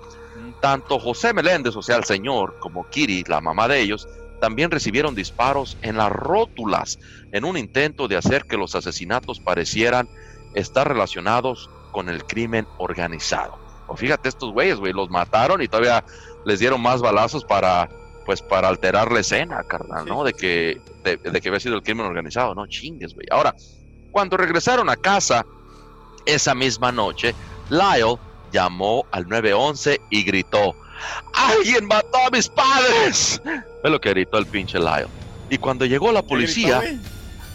[0.60, 4.08] Tanto José Meléndez, o sea, el señor, como Kiri, la mamá de ellos,
[4.40, 6.98] también recibieron disparos en las rótulas
[7.32, 10.08] en un intento de hacer que los asesinatos parecieran
[10.54, 13.58] estar relacionados con el crimen organizado.
[13.86, 16.04] O fíjate estos güeyes, güey, los mataron y todavía
[16.44, 17.88] les dieron más balazos para,
[18.24, 20.24] pues, para alterar la escena, carnal, ¿no?
[20.24, 23.26] De que, de, de que había sido el crimen organizado, no chingues, güey.
[23.30, 23.54] Ahora,
[24.10, 25.44] cuando regresaron a casa
[26.24, 27.34] esa misma noche,
[27.68, 28.16] Lyle
[28.52, 30.74] llamó al 911 y gritó,
[31.32, 33.40] ¡Alguien mató a mis padres!
[33.82, 35.08] Es lo que gritó el pinche Lyle.
[35.50, 36.82] Y cuando llegó la ¿Qué policía,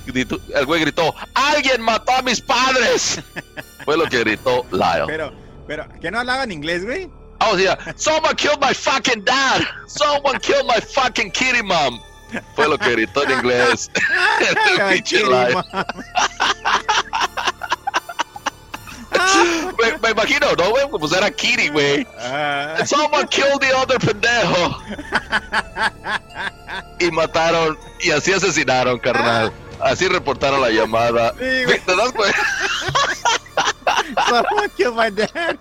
[0.06, 3.22] gritó, el güey gritó, ¡Alguien mató a mis padres!
[3.86, 5.06] Fue lo que gritó Lyle.
[5.08, 5.34] Pero,
[5.68, 7.10] pero, ¿que no hablaba en inglés, güey?
[7.42, 7.78] Oh, yeah.
[7.96, 9.62] Someone killed my fucking dad.
[9.88, 12.02] Someone killed my fucking kitty mom.
[12.56, 13.90] Fue lo que gritó en inglés.
[14.50, 15.56] el pinche Lyle.
[19.82, 20.86] Me, me imagino, ¿no, güey?
[21.00, 22.08] Pues era Kitty, güey.
[22.20, 24.78] Ah, Someone killed the other pendejo.
[27.00, 29.52] Y mataron, y así asesinaron, carnal.
[29.82, 31.32] Así reportaron la llamada.
[31.40, 31.80] sí.
[31.86, 32.38] ¿Te das cuenta?
[34.28, 35.58] Someone killed my dad.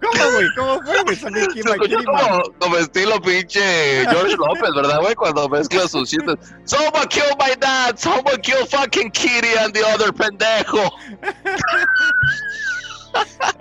[0.00, 0.46] ¿Cómo, güey?
[0.56, 1.16] ¿Cómo fue, güey?
[1.16, 2.04] Killed Se my man.
[2.04, 5.14] como, como estilo pinche George López, ¿verdad, güey?
[5.14, 6.36] Cuando mezcla sus chistes.
[6.64, 7.96] Someone killed my dad.
[7.96, 10.90] Someone killed fucking Kitty and the other pendejo.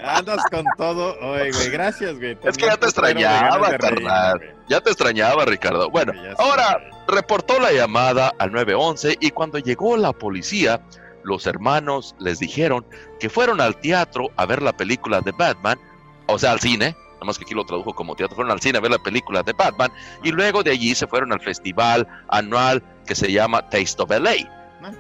[0.04, 1.69] Andas con todo hoy, güey.
[1.69, 2.38] Gracias, güey.
[2.43, 4.39] Es que ya te extrañaba, carnal.
[4.69, 5.89] Ya te extrañaba, Ricardo.
[5.89, 10.80] Bueno, ahora reportó la llamada al 911 y cuando llegó la policía,
[11.23, 12.86] los hermanos les dijeron
[13.19, 15.79] que fueron al teatro a ver la película de Batman,
[16.27, 18.77] o sea, al cine, nada más que aquí lo tradujo como teatro, fueron al cine
[18.77, 19.91] a ver la película de Batman
[20.23, 24.36] y luego de allí se fueron al festival anual que se llama Taste of LA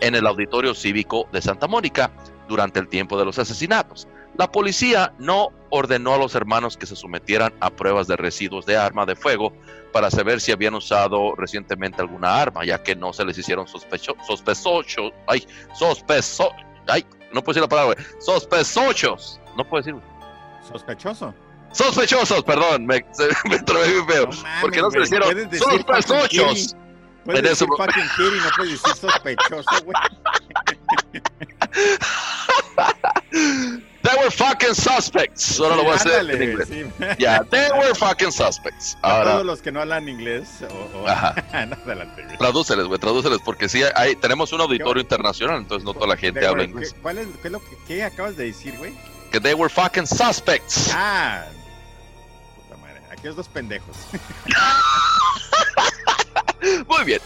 [0.01, 2.11] en el auditorio cívico de Santa Mónica
[2.47, 4.07] durante el tiempo de los asesinatos.
[4.37, 8.77] La policía no ordenó a los hermanos que se sometieran a pruebas de residuos de
[8.77, 9.53] arma de fuego
[9.93, 14.15] para saber si habían usado recientemente alguna arma, ya que no se les hicieron sospecho,
[14.25, 16.49] sospechosos, ay, sospecho,
[16.87, 20.01] ay, no puedo decir la palabra, sospechosos, no puedo decir,
[20.71, 21.33] Sospechoso.
[21.73, 26.75] sospechosos, perdón, me, se, me trabé feo, No porque no se les hicieron sospechosos.
[27.25, 29.95] Puedes decir eso- fucking kitty, no puedes decir sospechoso, güey.
[34.03, 35.59] They were fucking suspects.
[35.59, 36.67] Ahora lo voy a hacer en inglés.
[36.69, 36.85] sí.
[37.19, 38.97] Ya, they were fucking suspects.
[39.03, 40.49] A Ahora, todos los que no hablan inglés.
[40.69, 41.35] O, o- Ajá.
[41.67, 42.37] no, adelante, güey.
[42.37, 46.45] tradúceles, güey, tradúceles, porque sí, hay, tenemos un auditorio internacional, entonces no toda la gente
[46.45, 46.93] habla inglés.
[46.93, 48.93] ¿qué, ¿Cuál es, qué es lo que qué acabas de decir, güey?
[49.31, 50.89] Que they were fucking suspects.
[50.93, 51.43] Ah.
[52.55, 53.01] Puta madre.
[53.11, 53.95] Aquí es dos pendejos.
[56.87, 57.19] Muy bien,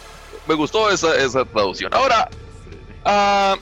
[0.48, 1.94] me gustó esa, esa traducción.
[1.94, 2.30] Ahora,
[3.04, 3.56] ah,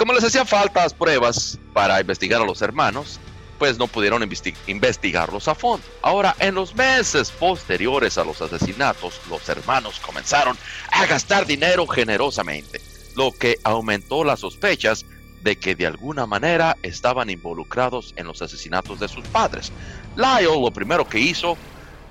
[0.00, 3.20] como les hacían faltas pruebas para investigar a los hermanos,
[3.58, 5.86] pues no pudieron investi- investigarlos a fondo.
[6.00, 10.56] Ahora, en los meses posteriores a los asesinatos, los hermanos comenzaron
[10.90, 12.80] a gastar dinero generosamente,
[13.14, 15.04] lo que aumentó las sospechas
[15.42, 19.70] de que de alguna manera estaban involucrados en los asesinatos de sus padres.
[20.16, 21.58] Lyle lo primero que hizo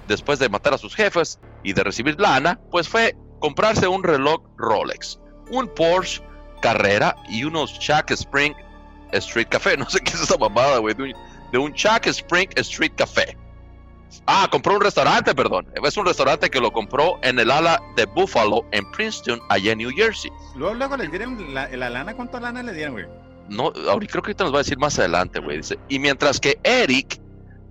[0.07, 4.43] después de matar a sus jefes y de recibir lana, pues fue comprarse un reloj
[4.57, 6.21] Rolex, un Porsche
[6.61, 8.53] Carrera y unos Chuck Spring
[9.11, 9.77] Street Café.
[9.77, 11.13] No sé qué es esa mamada, güey, de un,
[11.51, 13.37] de un Chuck Spring Street Café.
[14.25, 15.67] Ah, compró un restaurante, perdón.
[15.83, 19.79] Es un restaurante que lo compró en el ala de Buffalo en Princeton, allá en
[19.79, 20.31] New Jersey.
[20.55, 22.15] Luego, luego les dieron la, la lana.
[22.15, 23.05] ¿Cuánta lana le dieron, güey?
[23.49, 25.57] No, ahorita creo que ahorita nos va a decir más adelante, güey.
[25.57, 27.19] Dice, y mientras que Eric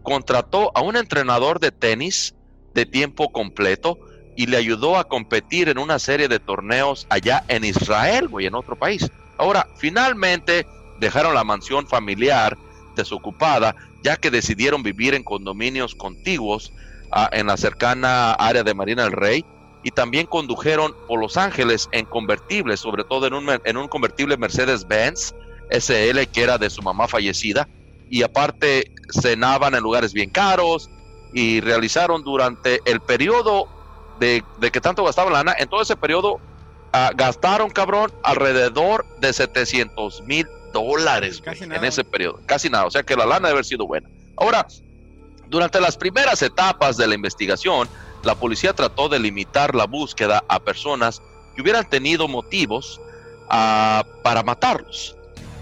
[0.03, 2.35] contrató a un entrenador de tenis
[2.75, 3.99] de tiempo completo
[4.39, 8.55] y le ayudó a competir en una serie de torneos allá en Israel, güey, en
[8.55, 9.11] otro país.
[9.37, 10.65] Ahora, finalmente
[11.01, 12.57] dejaron la mansión familiar
[12.95, 13.75] desocupada,
[14.05, 16.73] ya que decidieron vivir en condominios contiguos
[17.11, 19.45] ah, en la cercana área de Marina del Rey
[19.83, 24.37] y también condujeron por Los Ángeles en convertibles, sobre todo en un, en un convertible
[24.37, 25.35] Mercedes-Benz
[25.73, 27.69] SL que era de su mamá fallecida
[28.09, 30.89] y aparte cenaban en lugares bien caros
[31.33, 33.78] y realizaron durante el periodo
[34.19, 36.41] de, de que tanto gastaban lana, en todo ese periodo
[36.93, 42.41] ah, gastaron, cabrón, alrededor de 700 mil dólares en ese periodo.
[42.47, 44.09] Casi nada, o sea que la lana debe haber sido buena.
[44.37, 44.67] Ahora,
[45.49, 47.89] durante las primeras etapas de la investigación,
[48.23, 51.23] la policía trató de limitar la búsqueda a personas
[51.55, 53.01] que hubieran tenido motivos
[53.49, 55.17] ah, para matarlos,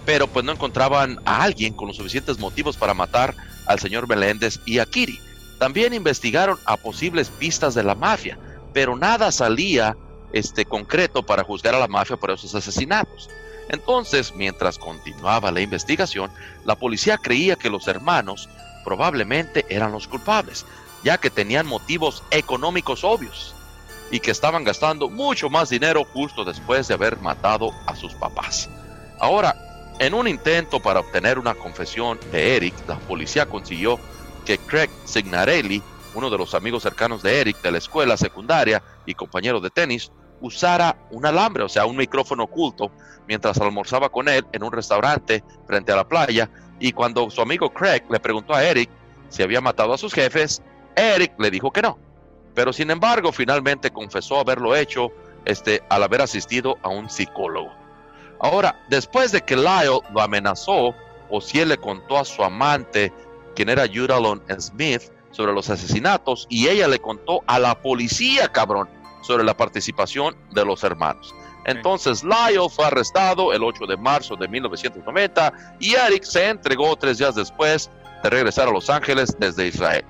[0.05, 3.35] pero pues no encontraban a alguien con los suficientes motivos para matar
[3.66, 5.21] al señor Meléndez y a Kiri.
[5.59, 8.38] También investigaron a posibles pistas de la mafia,
[8.73, 9.97] pero nada salía
[10.33, 13.31] este concreto para juzgar a la mafia por esos asesinatos.
[13.69, 16.31] Entonces, mientras continuaba la investigación,
[16.64, 18.49] la policía creía que los hermanos
[18.85, 20.64] probablemente eran los culpables,
[21.03, 23.55] ya que tenían motivos económicos obvios
[24.11, 28.69] y que estaban gastando mucho más dinero justo después de haber matado a sus papás.
[29.19, 29.57] Ahora,
[29.99, 33.99] en un intento para obtener una confesión de Eric, la policía consiguió
[34.47, 35.83] que Craig Signarelli,
[36.15, 40.11] uno de los amigos cercanos de Eric de la escuela secundaria y compañero de tenis,
[40.41, 42.91] usara un alambre, o sea, un micrófono oculto,
[43.27, 46.49] mientras almorzaba con él en un restaurante frente a la playa.
[46.79, 48.89] Y cuando su amigo Craig le preguntó a Eric
[49.29, 50.63] si había matado a sus jefes,
[50.95, 51.99] Eric le dijo que no.
[52.55, 55.11] Pero sin embargo, finalmente confesó haberlo hecho
[55.45, 57.71] este, al haber asistido a un psicólogo.
[58.41, 60.95] Ahora, después de que Lyle lo amenazó,
[61.29, 63.13] o si él le contó a su amante,
[63.57, 68.88] quien era Judalon Smith, sobre los asesinatos, y ella le contó a la policía, cabrón,
[69.23, 71.35] sobre la participación de los hermanos.
[71.66, 77.19] Entonces Lyle fue arrestado el 8 de marzo de 1990 y Eric se entregó tres
[77.19, 77.90] días después
[78.23, 80.05] de regresar a Los Ángeles desde Israel.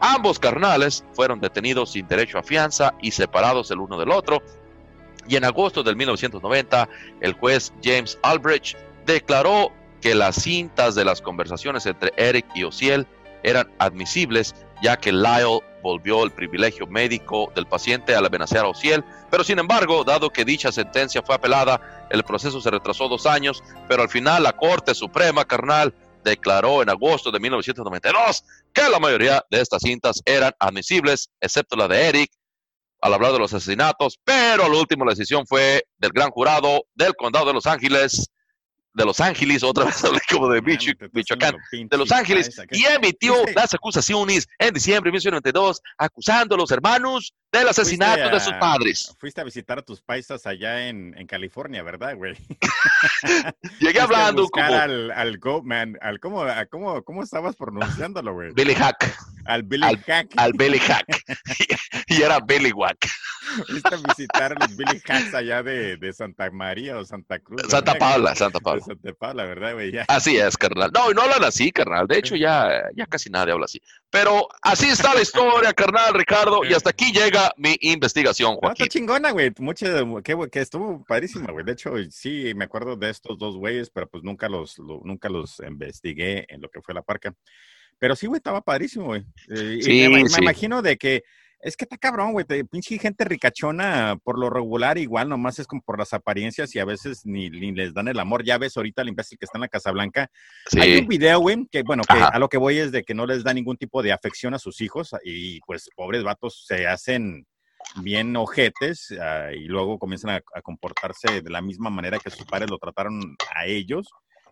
[0.00, 4.40] Ambos carnales fueron detenidos sin derecho a fianza y separados el uno del otro.
[5.28, 6.88] Y en agosto del 1990,
[7.20, 13.06] el juez James Albrecht declaró que las cintas de las conversaciones entre Eric y Ociel
[13.42, 19.04] eran admisibles, ya que Lyle volvió el privilegio médico del paciente al amenazar a Ociel,
[19.30, 23.62] pero sin embargo, dado que dicha sentencia fue apelada, el proceso se retrasó dos años,
[23.88, 29.44] pero al final la Corte Suprema, carnal, declaró en agosto de 1992 que la mayoría
[29.50, 32.30] de estas cintas eran admisibles, excepto la de Eric,
[33.00, 37.14] al hablar de los asesinatos, pero al último la decisión fue del gran jurado del
[37.14, 38.30] condado de Los Ángeles,
[39.00, 43.34] de Los Ángeles, otra vez hablé como de Micho- Michoacán, de Los Ángeles, y emitió
[43.54, 48.58] las acusaciones en diciembre de 1992, acusando a los hermanos del asesinato de sus a-
[48.58, 49.14] padres.
[49.18, 52.34] Fuiste a visitar a tus paisas allá en, en California, ¿verdad, güey?
[53.80, 55.40] Llegué a hablando buscar como al, al
[56.00, 58.52] al cómo, a cómo, cómo estabas pronunciándolo, güey.
[58.52, 59.16] Billy Hack,
[59.50, 60.28] Al Billy al- Hack.
[60.36, 61.06] al Billy Hack,
[62.08, 62.98] y era Billy Wack.
[63.66, 67.62] Fuiste a visitar a los Billy Hacks allá de, de Santa María o Santa Cruz.
[67.68, 67.94] Santa.
[67.96, 68.84] Paula, Santa De Paula.
[68.84, 69.90] Santa Paula, ¿verdad, güey?
[69.90, 70.04] Ya.
[70.06, 70.90] Así es, carnal.
[70.94, 72.06] No, no hablan así, carnal.
[72.06, 73.80] De hecho, ya, ya casi nadie habla así.
[74.08, 76.64] Pero así está la historia, carnal, Ricardo.
[76.64, 78.88] Y hasta aquí llega mi investigación, No, está Joaquín.
[78.88, 79.50] chingona, güey.
[79.58, 79.86] Mucho,
[80.22, 81.64] que, que estuvo padrísima, güey.
[81.64, 85.28] De hecho, sí, me acuerdo de estos dos güeyes, pero pues nunca los, lo- nunca
[85.28, 87.34] los investigué en lo que fue la parca.
[88.00, 89.22] Pero sí, güey, estaba padrísimo, güey.
[89.48, 90.40] Eh, Sí, me, me sí.
[90.40, 91.22] imagino de que
[91.62, 92.46] es que está cabrón, güey.
[92.70, 96.86] Pinche gente ricachona, por lo regular, igual, nomás es como por las apariencias y a
[96.86, 98.44] veces ni, ni les dan el amor.
[98.44, 100.30] Ya ves ahorita el imbécil que está en la Casa Blanca.
[100.80, 103.26] Hay un video, güey, que bueno, que a lo que voy es de que no
[103.26, 107.46] les da ningún tipo de afección a sus hijos y pues pobres vatos se hacen
[107.96, 112.46] bien ojetes ah, y luego comienzan a, a comportarse de la misma manera que sus
[112.46, 114.08] padres lo trataron a ellos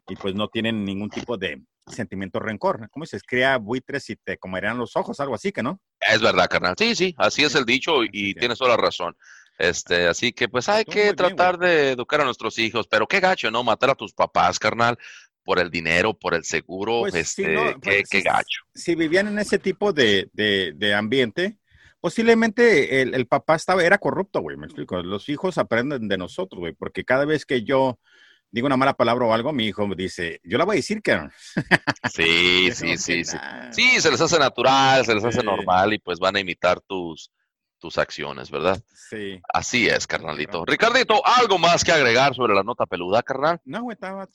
[0.09, 2.89] y pues no tienen ningún tipo de sentimiento rencor.
[2.91, 5.21] ¿Cómo se crea buitres y te comerían los ojos?
[5.21, 5.81] Algo así, que no?
[6.01, 6.75] es verdad, carnal.
[6.79, 8.35] Sí, sí, así es el dicho y Sí.
[8.35, 9.17] tienes toda la razón.
[9.59, 13.19] Este, así que pues hay que bien, tratar de educar a nuestros hijos, pero qué
[13.19, 13.65] gacho, ¿no?
[13.65, 14.97] Matar a tus papás, carnal,
[15.43, 18.61] por el dinero, por el seguro, Pues, este, no, qué, pues, qué gacho.
[18.75, 21.59] Si vivían en ese tipo de, de- de ambiente,
[22.01, 25.03] posiblemente el, el papá estaba, era corrupto, güey, me explico.
[25.03, 27.99] Los hijos aprenden de nosotros, güey, porque cada vez que yo
[28.51, 31.03] digo una mala palabra o algo, mi hijo me dice, yo la voy a decir,
[31.03, 31.29] que
[32.13, 33.37] Sí, sí, sí, sí.
[33.73, 35.47] Sí, se les hace natural, se les hace Sí.
[35.47, 37.31] normal y pues van a imitar tus,
[37.79, 38.83] tus acciones, ¿verdad?
[38.95, 39.41] Sí.
[39.53, 40.65] Así es, carnalito.
[40.65, 43.61] Ricardito, ¿algo más que agregar sobre la nota peluda, carnal?
[43.65, 44.27] No, estaba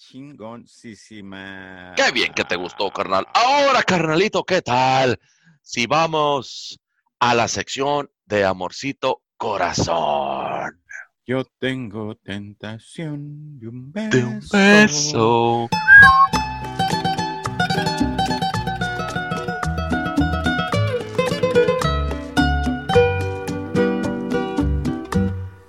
[0.83, 1.93] chingoncísima.
[1.95, 3.27] Qué bien que te gustó, carnal.
[3.33, 5.19] Ahora, carnalito, ¿qué tal?
[5.61, 6.79] Si vamos
[7.19, 10.82] a la sección de Amorcito Corazón.
[11.25, 14.09] Yo tengo tentación de un beso.
[14.17, 15.69] De un beso.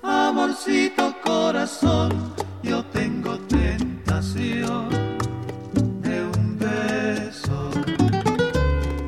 [0.02, 4.88] Amorcito corazón, yo tengo tentación
[6.02, 7.70] de un beso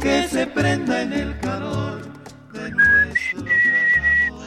[0.01, 2.03] que se prenda en el calor
[2.53, 4.47] de nuestro gran amor.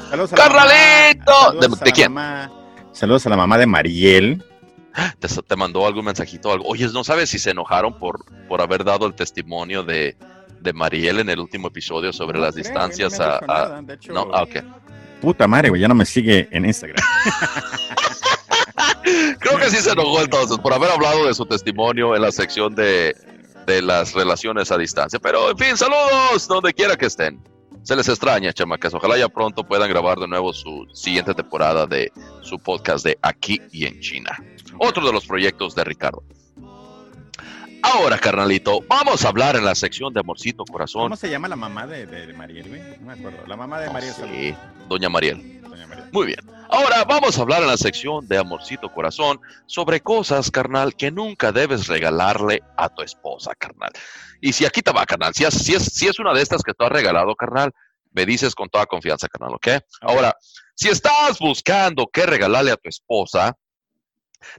[1.54, 2.14] ¿De- a de la quién?
[2.14, 2.52] mamá-
[2.92, 4.44] Saludos a la mamá de Mariel.
[5.20, 6.66] Te, te mandó algún mensajito, algo.
[6.68, 10.18] Oye, ¿no sabes si se enojaron por, por haber dado el testimonio de,
[10.60, 13.38] de Mariel en el último episodio sobre No las creo, distancias no a...
[13.38, 13.42] a-
[13.80, 14.64] nada, hecho, No, ah, ok.
[15.22, 16.98] Puta madre, güey, ya no me sigue en Instagram.
[19.40, 22.76] Creo que sí se enojó entonces por haber hablado de su testimonio en la sección
[22.76, 23.16] de,
[23.66, 25.20] de las relaciones a distancia.
[25.20, 27.42] Pero, en fin, saludos donde quiera que estén.
[27.90, 28.94] Se les extraña, chamacas.
[28.94, 32.12] Ojalá ya pronto puedan grabar de nuevo su siguiente temporada de
[32.44, 34.30] su podcast de Aquí y en China.
[34.78, 36.22] Otro de los proyectos de Ricardo.
[37.82, 41.06] Ahora, carnalito, vamos a hablar en la sección de Amorcito Corazón.
[41.06, 43.00] ¿Cómo se llama la mamá de, de Mariel?
[43.00, 43.40] No me acuerdo.
[43.48, 44.14] La mamá de Mariel.
[44.14, 44.54] Sí,
[44.88, 45.59] Doña Mariel.
[45.70, 46.10] Doña.
[46.12, 46.40] Muy bien.
[46.70, 51.52] Ahora vamos a hablar en la sección de Amorcito Corazón sobre cosas, carnal, que nunca
[51.52, 53.92] debes regalarle a tu esposa, carnal.
[54.42, 56.64] Y si aquí te va, carnal, si es, si es, si es una de estas
[56.64, 57.74] que tú has regalado, carnal,
[58.12, 59.68] me dices con toda confianza, carnal, ¿ok?
[60.02, 60.36] Ahora,
[60.76, 63.56] si estás buscando qué regalarle a tu esposa,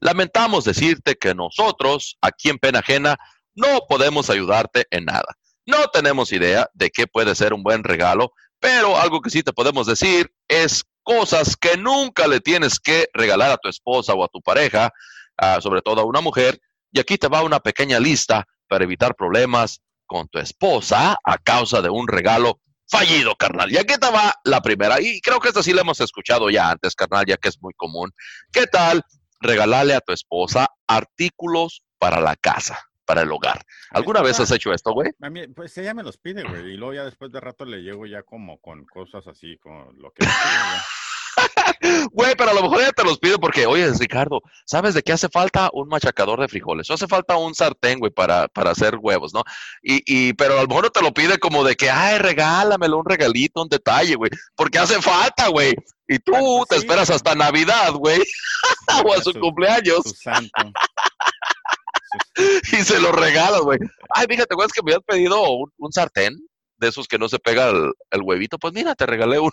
[0.00, 3.18] lamentamos decirte que nosotros, aquí en Pena Ajena,
[3.54, 5.36] no podemos ayudarte en nada.
[5.66, 9.52] No tenemos idea de qué puede ser un buen regalo, pero algo que sí te
[9.52, 14.28] podemos decir es cosas que nunca le tienes que regalar a tu esposa o a
[14.28, 14.90] tu pareja,
[15.36, 16.60] ah, sobre todo a una mujer.
[16.92, 21.80] Y aquí te va una pequeña lista para evitar problemas con tu esposa a causa
[21.82, 23.70] de un regalo fallido, carnal.
[23.70, 25.00] Y aquí te va la primera.
[25.00, 27.72] Y creo que esta sí la hemos escuchado ya antes, carnal, ya que es muy
[27.74, 28.10] común.
[28.52, 29.04] ¿Qué tal
[29.40, 32.78] regalarle a tu esposa artículos para la casa,
[33.10, 33.60] para el hogar?
[33.90, 35.10] ¿Alguna vez has hecho esto, güey?
[35.20, 36.74] A mí, pues ella me los pide, güey.
[36.74, 40.12] Y luego ya después de rato le llego ya como con cosas así, con lo
[40.12, 40.24] que...
[42.12, 42.34] güey.
[42.36, 45.28] Pero a lo mejor ella te los pide porque, oye, Ricardo, ¿sabes de qué hace
[45.28, 46.88] falta un machacador de frijoles?
[46.88, 49.42] O hace falta un sartén, güey, para, para hacer huevos, ¿no?
[49.82, 52.98] Y, y, pero a lo mejor no te lo pide como de que, ay, regálamelo,
[52.98, 55.74] un regalito, un detalle, güey, porque hace falta, güey.
[56.06, 56.80] Y tú Bueno, te sí.
[56.80, 58.20] esperas hasta Navidad, güey,
[59.04, 60.50] o a su Su- cumpleaños Su santo.
[62.72, 63.78] Y se lo regalas, güey.
[64.14, 66.36] Ay, fíjate, güey, es que me habían pedido un, un sartén
[66.78, 68.58] de esos que no se pega el, el huevito.
[68.58, 69.50] Pues mira, te regalé uno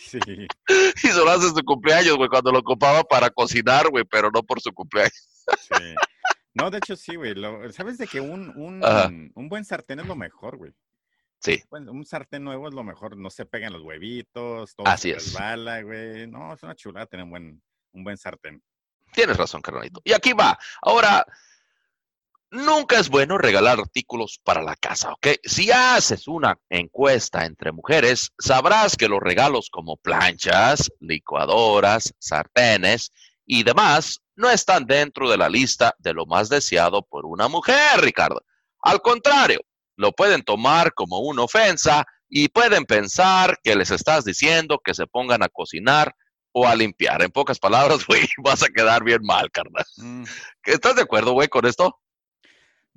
[0.00, 0.18] Sí.
[1.04, 4.42] y se lo haces su cumpleaños, güey, cuando lo ocupaba para cocinar, güey, pero no
[4.42, 5.12] por su cumpleaños.
[5.58, 5.94] Sí.
[6.54, 7.34] No, de hecho sí, güey.
[7.72, 10.72] ¿Sabes de que un, un, un buen sartén es lo mejor, güey?
[11.38, 11.62] Sí.
[11.70, 13.16] Bueno, un sartén nuevo es lo mejor.
[13.16, 15.24] No se pegan los huevitos, todo Así se es.
[15.26, 16.26] resbala, güey.
[16.26, 17.62] No, es una chulada tener un buen,
[17.92, 18.60] un buen sartén.
[19.12, 20.00] Tienes razón, carnalito.
[20.04, 20.58] Y aquí va.
[20.82, 21.24] Ahora,
[22.50, 25.28] nunca es bueno regalar artículos para la casa, ¿ok?
[25.44, 33.12] Si haces una encuesta entre mujeres, sabrás que los regalos como planchas, licuadoras, sartenes
[33.46, 38.00] y demás no están dentro de la lista de lo más deseado por una mujer,
[38.00, 38.42] Ricardo.
[38.82, 39.60] Al contrario,
[39.96, 45.06] lo pueden tomar como una ofensa y pueden pensar que les estás diciendo que se
[45.06, 46.14] pongan a cocinar
[46.52, 47.22] o a limpiar.
[47.22, 49.84] En pocas palabras, güey, vas a quedar bien mal, carnal.
[49.96, 50.24] Mm.
[50.64, 51.98] ¿Estás de acuerdo, güey, con esto?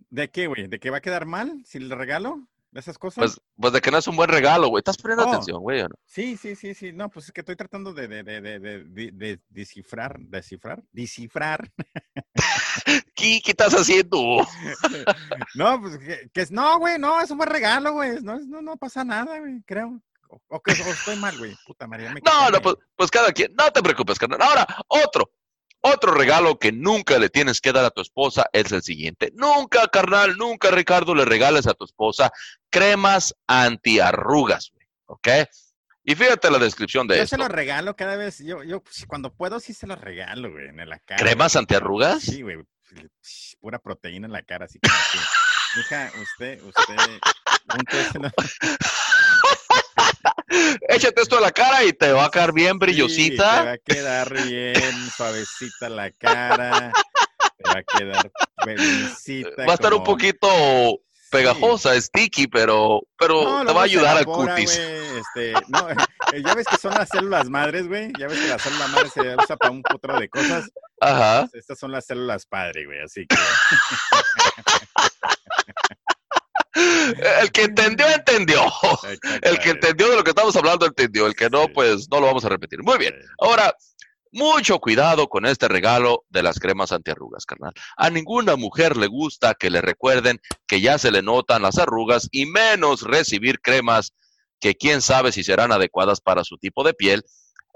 [0.09, 0.67] ¿De qué, güey?
[0.67, 2.47] ¿De qué va a quedar mal si le regalo?
[2.73, 3.19] ¿De esas cosas?
[3.19, 4.79] Pues, pues de que no es un buen regalo, güey.
[4.79, 5.29] ¿Estás poniendo oh.
[5.29, 5.83] atención, güey?
[5.83, 5.89] no?
[6.05, 6.91] Sí, sí, sí, sí.
[6.91, 11.71] No, pues es que estoy tratando de, de, de, de, de descifrar, descifrar, descifrar.
[13.15, 14.17] ¿Qué, ¿Qué estás haciendo?
[15.55, 15.99] no, pues
[16.33, 18.21] que, no, güey, no, es un buen regalo, güey.
[18.23, 20.01] No, no, no pasa nada, güey, creo.
[20.47, 21.55] O, que estoy mal, güey.
[21.65, 22.13] Puta María.
[22.13, 23.53] no, no, pues, pues cada quien.
[23.55, 24.41] No te preocupes, carnal.
[24.41, 25.31] Ahora, otro.
[25.86, 29.34] Otro regalo que nunca le tienes que dar a tu esposa es el siguiente.
[29.36, 32.31] Nunca, carnal, nunca, Ricardo, le regales a tu esposa
[32.69, 34.88] cremas antiarrugas, güey.
[35.07, 35.27] ¿Ok?
[36.05, 37.23] Y fíjate la descripción de esto.
[37.23, 38.39] Yo se lo regalo cada vez.
[38.39, 41.21] Yo, yo pues, cuando puedo, sí se lo regalo, güey, en la cara.
[41.21, 42.23] ¿Cremas antiarrugas?
[42.23, 42.57] Sí, güey.
[43.59, 45.19] Pura proteína en la cara, así como que.
[45.81, 47.19] Hija, usted, usted,
[50.89, 53.59] Échate esto a la cara y te va a quedar bien brillosita.
[53.59, 56.91] te va a quedar bien suavecita la cara.
[57.57, 58.32] Te va a quedar
[59.67, 60.47] Va a estar un poquito
[61.30, 64.78] pegajosa, sticky, pero, pero te va a ayudar al cutis.
[64.78, 65.88] Este, no,
[66.45, 68.11] ya ves que son las células madres, güey.
[68.19, 70.69] Ya ves que la célula madre se usa para un putro de cosas.
[71.01, 71.49] Ajá.
[71.53, 73.36] Estas son las células padre, güey, así que.
[76.74, 78.61] El que entendió, entendió.
[79.41, 81.28] El que entendió de lo que estamos hablando, entendió.
[81.28, 82.82] El que no, pues no lo vamos a repetir.
[82.84, 83.13] Muy bien.
[83.39, 83.76] Ahora,
[84.34, 87.74] mucho cuidado con este regalo de las cremas antiarrugas, carnal.
[87.95, 92.28] A ninguna mujer le gusta que le recuerden que ya se le notan las arrugas
[92.32, 94.13] y menos recibir cremas
[94.59, 97.24] que quién sabe si serán adecuadas para su tipo de piel.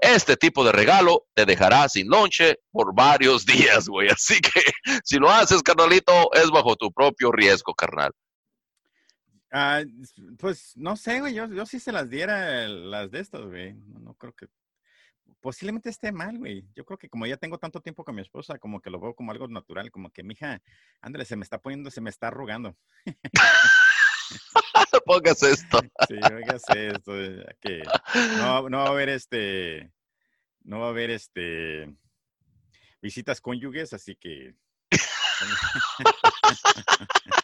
[0.00, 4.08] Este tipo de regalo te dejará sin lonche por varios días, güey.
[4.08, 4.62] Así que
[5.04, 8.10] si lo haces, carnalito, es bajo tu propio riesgo, carnal.
[9.50, 9.82] Ah,
[10.38, 11.34] pues no sé, güey.
[11.34, 13.74] Yo, yo sí se las diera las de estos, güey.
[13.74, 14.46] No, creo que.
[15.40, 16.66] Posiblemente esté mal, güey.
[16.74, 19.14] Yo creo que como ya tengo tanto tiempo con mi esposa, como que lo veo
[19.14, 20.60] como algo natural, como que mi hija,
[21.00, 22.76] ándale, se me está poniendo, se me está arrugando.
[25.06, 25.80] Póngase esto.
[26.08, 27.12] Sí, póngase esto.
[27.60, 27.82] Que
[28.38, 29.92] no, no va a haber este.
[30.64, 31.94] No va a haber este.
[33.00, 34.54] Visitas cónyuges, así que.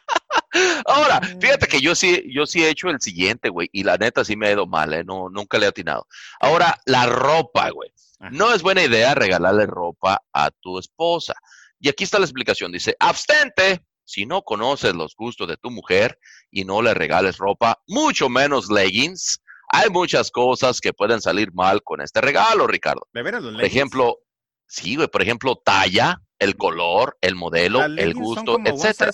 [0.87, 4.25] Ahora, fíjate que yo sí, yo sí he hecho el siguiente, güey, y la neta
[4.25, 5.05] sí me ha ido mal, ¿eh?
[5.05, 6.07] No, nunca le he atinado.
[6.41, 7.91] Ahora, la ropa, güey.
[8.31, 11.35] No es buena idea regalarle ropa a tu esposa.
[11.79, 12.73] Y aquí está la explicación.
[12.73, 16.19] Dice, abstente si no conoces los gustos de tu mujer
[16.51, 19.41] y no le regales ropa, mucho menos leggings.
[19.69, 23.09] Hay muchas cosas que pueden salir mal con este regalo, Ricardo.
[23.13, 24.19] ¿De veras Por ejemplo,
[24.67, 29.11] sí, güey, por ejemplo, talla, el color, el modelo, el gusto, etcétera.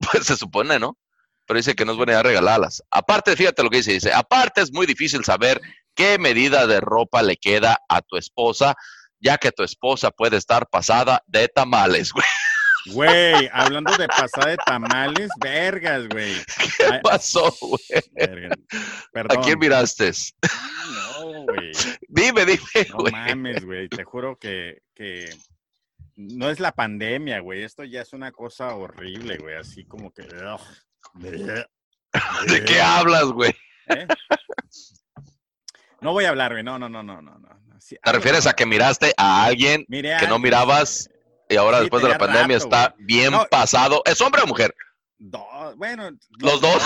[0.12, 0.96] Pues se supone, ¿no?
[1.46, 2.82] Pero dice que no es buena idea regalarlas.
[2.90, 5.60] Aparte, fíjate lo que dice, dice, aparte es muy difícil saber
[5.94, 8.76] qué medida de ropa le queda a tu esposa,
[9.18, 12.26] ya que tu esposa puede estar pasada de tamales, güey.
[12.86, 16.34] Güey, hablando de pasada de tamales, vergas, güey.
[16.78, 18.02] ¿Qué pasó, güey?
[19.28, 20.12] ¿A quién miraste?
[20.92, 21.72] No, güey.
[22.08, 22.60] Dime, dime,
[22.94, 23.12] güey.
[23.12, 23.88] No mames, güey.
[23.88, 25.28] Te juro que, que
[26.18, 27.62] no es la pandemia, güey.
[27.62, 29.54] Esto ya es una cosa horrible, güey.
[29.54, 30.22] Así como que.
[31.14, 33.54] ¿De qué hablas, güey?
[33.86, 34.06] ¿Eh?
[36.00, 36.64] No voy a hablar, güey.
[36.64, 37.38] No, no, no, no, no.
[38.02, 41.08] ¿Te refieres a que miraste a alguien que no mirabas
[41.48, 44.02] y ahora después de la pandemia está bien pasado?
[44.04, 44.74] ¿Es hombre o mujer?
[45.76, 46.82] bueno, los, dos.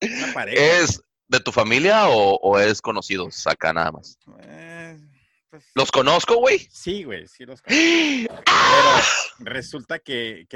[0.48, 4.18] ¿Es de tu familia o, es conocido acá nada más?
[4.40, 4.98] Eh,
[5.50, 6.58] pues, ¿Los conozco, güey?
[6.70, 7.82] Sí, güey, sí los conozco.
[9.38, 10.46] Pero resulta que,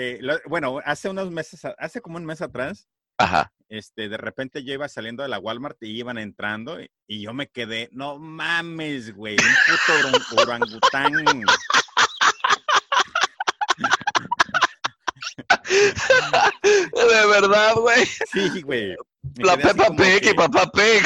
[0.47, 2.89] bueno, hace unos meses, hace como un mes atrás,
[3.21, 3.53] Ajá.
[3.69, 7.49] Este, de repente yo iba saliendo de la Walmart y iban entrando y, yo me
[7.49, 11.13] quedé, no mames, güey, un puto orangután.
[16.93, 18.05] De verdad, güey.
[18.07, 18.97] Sí, güey.
[19.37, 21.05] La Peppa Pig y Papá Pig.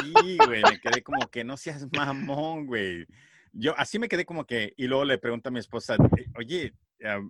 [0.00, 3.06] Sí, güey, me quedé como que no seas mamón, güey.
[3.52, 6.74] Yo así me quedé como que, y luego le pregunto a mi esposa, eh, oye,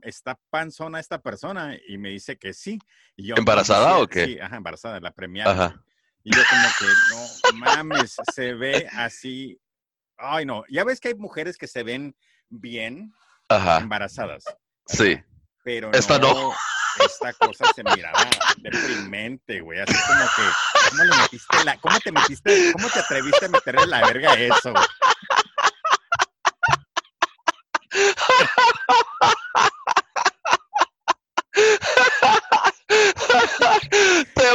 [0.03, 1.77] ¿está panzona esta persona?
[1.89, 2.79] Y me dice que sí.
[3.17, 4.27] Y yo, ¿Embarazada o qué?
[4.27, 5.83] Sí, ajá, embarazada, la premiada.
[6.23, 9.61] Y yo como que, no mames, se ve así.
[10.17, 12.15] Ay, no, ya ves que hay mujeres que se ven
[12.49, 13.13] bien
[13.81, 14.45] embarazadas.
[14.87, 15.19] Sí.
[15.65, 16.53] pero Esta no.
[17.05, 18.19] Esta cosa se miraba
[18.59, 19.81] deprimente, güey.
[19.81, 20.43] Así como que,
[20.93, 24.75] ¿cómo le metiste la, cómo te metiste, cómo te atreviste a meterle la verga eso,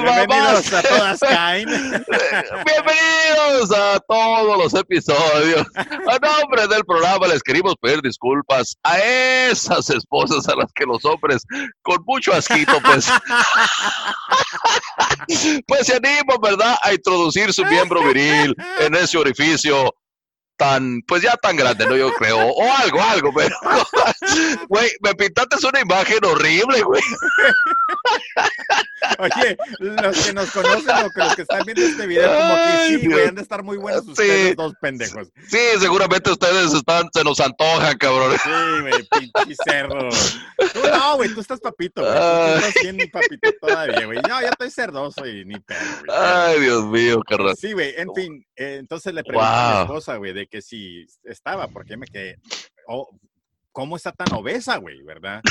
[0.01, 1.67] Bienvenidos a todas caen.
[1.67, 5.67] Bienvenidos a todos los episodios.
[5.75, 11.03] A nombre del programa les queremos pedir disculpas a esas esposas a las que los
[11.05, 11.43] hombres
[11.81, 13.09] con mucho asquito pues
[15.67, 16.77] pues se animan, ¿verdad?
[16.83, 19.93] A introducir su miembro viril en ese orificio
[20.57, 21.95] tan, pues ya tan grande, ¿no?
[21.95, 22.37] Yo creo.
[22.47, 23.55] O algo, algo, pero
[24.69, 27.01] güey, me pintaste una imagen horrible, güey.
[29.19, 32.87] Oye, los que nos conocen o que los que están viendo este video, como que
[32.99, 34.11] sí, güey, han de estar muy buenos Sí.
[34.11, 35.27] ustedes dos pendejos.
[35.47, 38.35] Sí, seguramente ustedes están, se nos antojan, cabrón.
[38.43, 38.49] Sí,
[38.81, 40.09] güey, pinche cerdo.
[40.73, 42.13] Tú no, güey, tú estás papito, güey.
[42.13, 44.19] Tú estás bien papito todavía, güey.
[44.27, 46.17] No, yo estoy cerdoso y ni pedo, güey.
[46.19, 47.55] Ay, Dios mío, carnal.
[47.55, 51.05] Sí, güey, en fin, eh, entonces le pregunté a mi esposa, güey, de que si
[51.23, 52.39] estaba, porque me quedé,
[52.87, 53.09] oh,
[53.71, 55.41] ¿cómo está tan obesa, güey, verdad?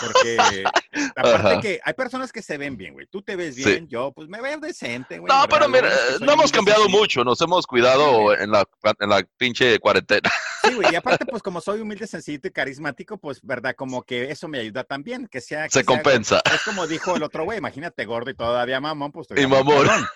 [0.00, 0.64] Porque,
[1.16, 1.60] aparte Ajá.
[1.60, 3.64] que hay personas que se ven bien, güey, tú te ves Sí.
[3.64, 5.30] bien, yo, pues me veo decente, güey.
[5.30, 6.90] No, pero mira, no hemos cambiado sí.
[6.90, 8.64] mucho, nos hemos cuidado en la,
[8.98, 10.30] en la pinche cuarentena.
[10.64, 14.30] Sí, güey, y aparte, pues como soy humilde, sencillito y carismático, pues, verdad, como que
[14.30, 15.64] eso me ayuda también, que sea...
[15.64, 16.40] que Se sea- compensa.
[16.52, 19.28] Es como dijo el otro güey, imagínate gordo y todavía mamón, pues...
[19.36, 19.86] Y mamón.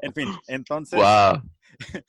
[0.00, 0.98] En fin, entonces...
[0.98, 1.42] Wow.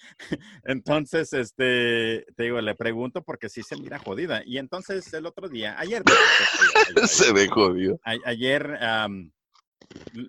[0.63, 4.41] Entonces, este, te digo, le pregunto porque sí se mira jodida.
[4.45, 7.99] Y entonces el otro día, ayer, ayer, Se ve jodido.
[8.03, 9.31] ayer, am,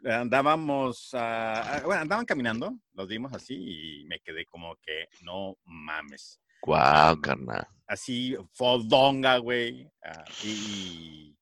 [0.04, 6.40] andábamos, ah, bueno, andaban caminando, los vimos así y me quedé como que no mames.
[6.66, 7.66] Wow, carnal.
[7.86, 9.86] Así, fodonga, güey.
[10.04, 11.33] ah, y,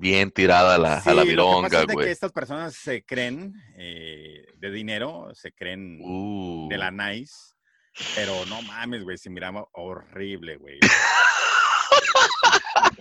[0.00, 2.08] Bien tirada la, Sí, a la pasa vironga, es que güey.
[2.10, 6.68] estas personas se creen eh, de dinero, se creen Uh.
[6.70, 7.34] de la nice,
[8.14, 10.78] pero no mames, güey, se miraba horrible, güey.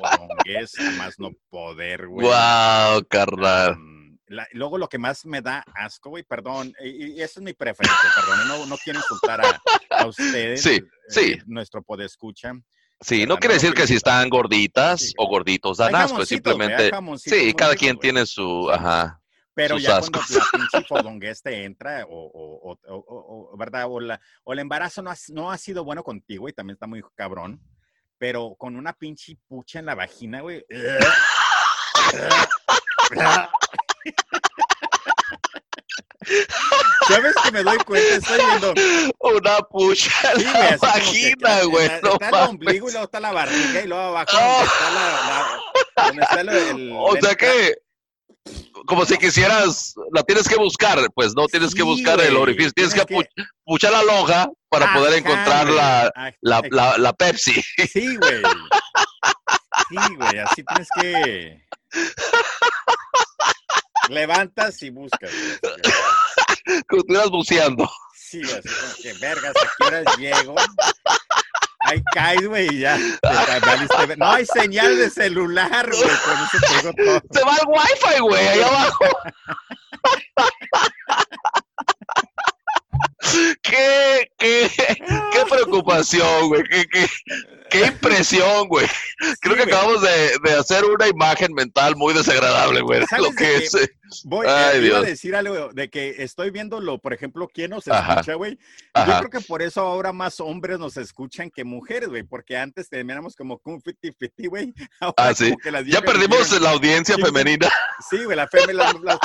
[0.03, 2.25] A más no poder, güey.
[2.27, 3.73] Wow, carnal.
[3.73, 7.43] Um, la- luego lo que más me da asco, güey, perdón, y, y esa es
[7.43, 11.37] mi preferencia, perdón, no, no quiero insultar a, a ustedes, Sí, eh, sí.
[11.45, 12.53] nuestro podescucha.
[12.99, 15.13] Sí, no quiere decir que si están gorditas Sí.
[15.17, 16.91] o gorditos dan asco, simplemente.
[17.17, 18.69] Sí, cada quien tiene su.
[18.71, 19.21] Ajá.
[19.53, 20.25] Pero sus ya ascos.
[20.27, 23.85] cuando la pinche fodongués te entra, o, o, o, o- o- o- ¿verdad?
[23.87, 26.85] O, la- o el embarazo no ha, no ha sido bueno contigo y también está
[26.87, 27.59] muy cabrón,
[28.19, 30.63] pero con una pinche pucha en la vagina, güey.
[37.07, 38.15] ¿Sabes que me doy cuenta?
[38.15, 38.73] Estoy viendo.
[39.19, 41.85] Una pucha en Sí, güey, la vagina, güey.
[41.85, 44.63] Está, no está el ombligo y luego está la barriga y luego abajo Oh.
[44.63, 45.01] está la.
[45.97, 47.75] la- donde está el- el- O sea el- que,
[48.85, 52.93] como si quisieras, la tienes que buscar, pues no tienes que buscar el orificio, tienes,
[52.93, 53.05] que,
[53.65, 56.11] puchar la lonja para poder encontrar la,
[56.41, 57.61] la, la Pepsi.
[57.91, 58.41] Sí, güey.
[59.89, 61.67] Sí, güey, así tienes que.
[64.09, 65.31] Levantas y buscas.
[66.65, 67.89] estuvieras buceando.
[68.13, 70.55] Sí, así como que vergas, ¿a qué horas llego?
[71.81, 72.97] Ahí caes, güey, y ya.
[72.97, 77.21] te No hay señal de celular, güey, con eso todo.
[77.31, 79.05] Se va el wifi, güey, ahí abajo.
[83.61, 84.69] qué, qué,
[85.31, 86.63] qué preocupación, güey.
[86.63, 87.09] Qué, qué,
[87.69, 88.87] qué impresión, güey.
[89.17, 89.61] Creo Sí, que güey.
[89.75, 92.99] acabamos de, de hacer una imagen mental muy desagradable, güey.
[93.01, 93.73] de ¿Sabes Lo que es.
[93.75, 93.89] eh,
[94.23, 95.05] Voy, Ay, eh, iba a Dios.
[95.05, 98.13] decir algo de que estoy viéndolo, por ejemplo, ¿quién nos Ajá.
[98.13, 98.57] escucha, güey?
[98.95, 102.87] Yo creo que por eso ahora más hombres nos escuchan que mujeres, güey, porque antes
[102.89, 104.73] teníamos como un 50-50, güey.
[105.01, 105.45] Ahora Ah, sí.
[105.45, 107.69] como que las Ya perdimos la audiencia Sí, femenina.
[108.09, 109.19] Sí, güey, la femme, las, las-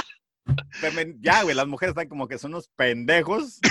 [0.80, 3.60] femen- ya, güey, las mujeres están como que son unos pendejos.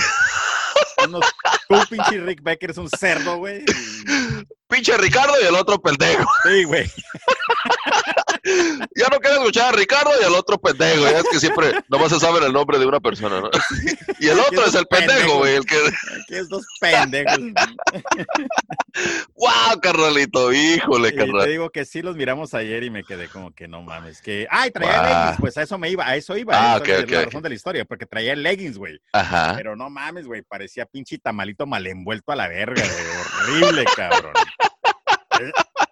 [1.04, 1.24] Unos,
[1.68, 3.64] tú, pinche Rick Becker, es un cerdo, güey.
[4.68, 6.24] Pinche Ricardo y el otro pendejo.
[6.44, 6.90] Sí, güey.
[8.96, 11.02] Ya no quiero escuchar a Ricardo y al otro pendejo.
[11.04, 13.50] Ya es que siempre nomás se sabe el nombre de una persona, ¿no?
[14.18, 15.56] Y el otro es el pendejo, güey.
[15.56, 15.76] El que.
[15.76, 17.38] Aquí es dos pendejos.
[19.34, 20.52] ¡Wow, carnalito!
[20.52, 21.48] Híjole, Y te carnal.
[21.48, 24.20] digo que sí los miramos ayer y me quedé como que no mames.
[24.20, 25.04] Que, ay, traía Guau.
[25.06, 26.54] leggings, pues a eso me iba, a eso iba.
[26.56, 29.00] Ah, esa ok, es la razón de la historia, porque traía leggings, güey.
[29.12, 29.54] Ajá.
[29.56, 33.60] Pero no mames, güey, parecía pinche tamalito mal envuelto a la verga, güey.
[33.62, 34.32] Horrible, cabrón.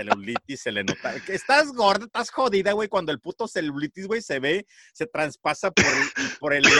[0.00, 1.14] Celulitis se le nota.
[1.28, 5.84] Estás gorda, estás jodida, güey, cuando el puto celulitis, güey, se ve, se traspasa por
[5.84, 6.64] el, por el.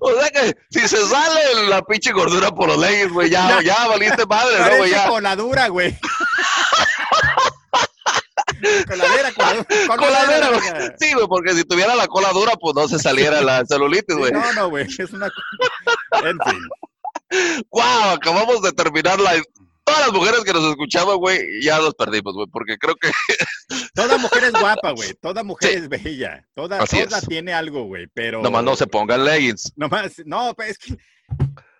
[0.00, 3.86] O sea que si se sale la pinche gordura por los leggings, güey, ya, ya,
[3.86, 4.90] valiste madre, ¿no, güey?
[4.90, 5.06] Ya.
[5.08, 5.96] coladura, güey.
[8.88, 9.66] coladera, coladura.
[9.96, 10.60] Coladera, güey.
[10.98, 14.32] Sí, güey, porque si tuviera la cola dura, pues no se saliera la celulitis, güey.
[14.32, 15.28] no, no, güey, es una...
[16.24, 16.68] En fin.
[17.70, 18.10] ¡Wow!
[18.14, 19.40] Acabamos de terminar la...
[19.84, 23.10] Todas las mujeres que nos escuchaban, güey, ya los perdimos, güey, porque creo que...
[23.94, 25.14] Toda mujer es guapa, güey.
[25.14, 26.46] Toda mujer es bella.
[26.54, 27.26] Toda, Así toda es.
[27.26, 28.42] tiene algo, güey, pero...
[28.42, 29.72] nomás no se pongan leggings.
[29.76, 30.96] Nomás, no, pues es que...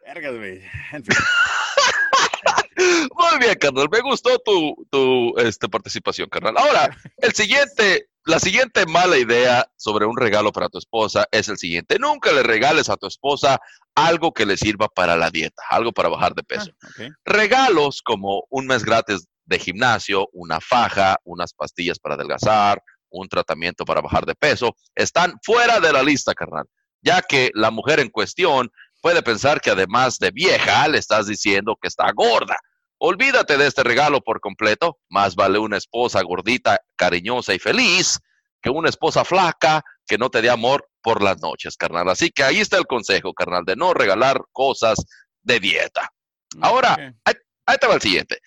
[0.06, 0.62] Vergas, güey.
[0.92, 1.16] En fin.
[2.78, 3.88] Muy bien, carnal.
[3.90, 6.56] Me gustó tu, tu este, participación, carnal.
[6.56, 11.56] Ahora, el siguiente, la siguiente mala idea sobre un regalo para tu esposa es el
[11.56, 11.98] siguiente.
[11.98, 13.58] Nunca le regales a tu esposa
[13.94, 16.70] algo que le sirva para la dieta, algo para bajar de peso.
[16.82, 17.08] Ah.
[17.24, 23.84] Regalos como un mes gratis de gimnasio, una faja, unas pastillas para adelgazar, un tratamiento
[23.84, 26.66] para bajar de peso, están fuera de la lista, carnal,
[27.00, 31.76] ya que la mujer en cuestión puede pensar que además de vieja, le estás diciendo
[31.80, 32.56] que está gorda.
[32.98, 34.98] Olvídate de este regalo por completo.
[35.08, 38.18] Más vale una esposa gordita, cariñosa y feliz
[38.60, 42.08] que una esposa flaca que no te dé amor por las noches, carnal.
[42.08, 44.98] Así que ahí está el consejo, carnal, de no regalar cosas
[45.42, 46.12] de dieta.
[46.60, 47.16] Ahora, Ok.
[47.24, 47.34] ahí,
[47.66, 48.40] ahí te va el siguiente.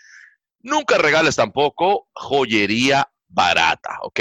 [0.60, 4.20] Nunca regales tampoco joyería barata, ¿ok?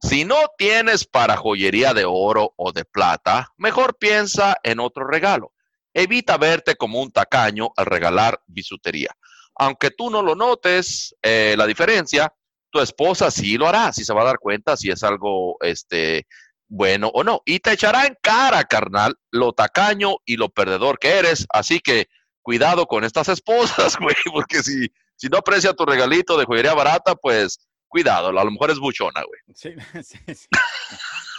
[0.00, 5.52] Si no tienes para joyería de oro o de plata, mejor piensa en otro regalo.
[5.92, 9.10] Evita verte como un tacaño al regalar bisutería.
[9.58, 12.32] Aunque tú no lo notes, eh, la diferencia,
[12.70, 16.26] tu esposa sí lo hará, sí se va a dar cuenta si es algo este,
[16.68, 17.42] bueno o no.
[17.44, 21.46] Y te echará en cara, carnal, lo tacaño y lo perdedor que eres.
[21.50, 22.06] Así que
[22.42, 27.14] cuidado con estas esposas, güey, porque si, si no aprecia tu regalito de joyería barata,
[27.14, 29.40] pues cuidado, a lo mejor es buchona, güey.
[29.54, 30.48] Sí, sí, sí.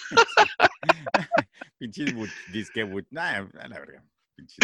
[1.80, 2.13] Pinches
[2.51, 4.03] disque Nah, a la verga.
[4.36, 4.57] Pinches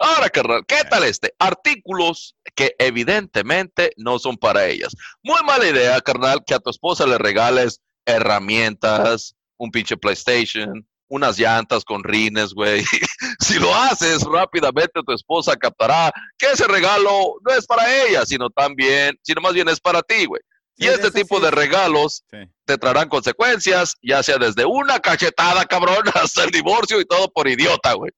[0.00, 1.32] Ahora, carnal, ¿qué tal este?
[1.38, 4.94] Artículos que evidentemente no son para ellas.
[5.22, 11.38] Muy mala idea, carnal, que a tu esposa le regales herramientas, un pinche PlayStation, unas
[11.38, 12.84] llantas con rines, güey.
[13.40, 18.50] si lo haces rápidamente, tu esposa captará que ese regalo no es para ella, sino
[18.50, 20.40] también, sino más bien es para ti, güey.
[20.80, 22.38] Sí, Y este tipo sí de regalos Sí.
[22.64, 27.46] te traerán consecuencias, ya sea desde una cachetada, cabrón, hasta el divorcio y todo por
[27.48, 28.10] idiota, güey.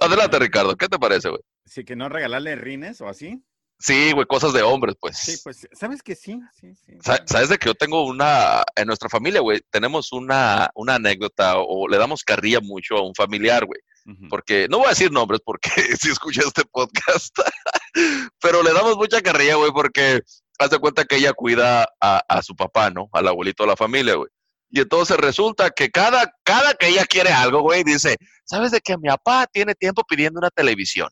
[0.00, 0.42] Adelante, sí.
[0.42, 1.40] Ricardo, ¿qué te parece, güey?
[1.64, 3.40] Sí, que no regalarle rines o así.
[3.80, 5.16] Sí, güey, cosas de hombres, pues.
[5.16, 6.40] Sí, pues, ¿sabes que sí?
[6.58, 6.94] Sí, sí.
[7.00, 11.58] Sa- ¿Sabes de que yo tengo una, en nuestra familia, güey, tenemos una, una anécdota
[11.58, 13.80] o le damos carrilla mucho a un familiar, güey?
[14.30, 17.38] Porque, no voy a decir nombres porque si escucha este podcast,
[18.40, 20.22] pero le damos mucha carrilla, güey, porque
[20.58, 23.08] haz de cuenta que ella cuida a, a su papá, ¿no?
[23.12, 24.28] Al abuelito de la familia, güey.
[24.70, 28.98] Y entonces resulta que cada, cada que ella quiere algo, güey, dice, ¿sabes de que
[28.98, 31.08] mi papá tiene tiempo pidiendo una televisión?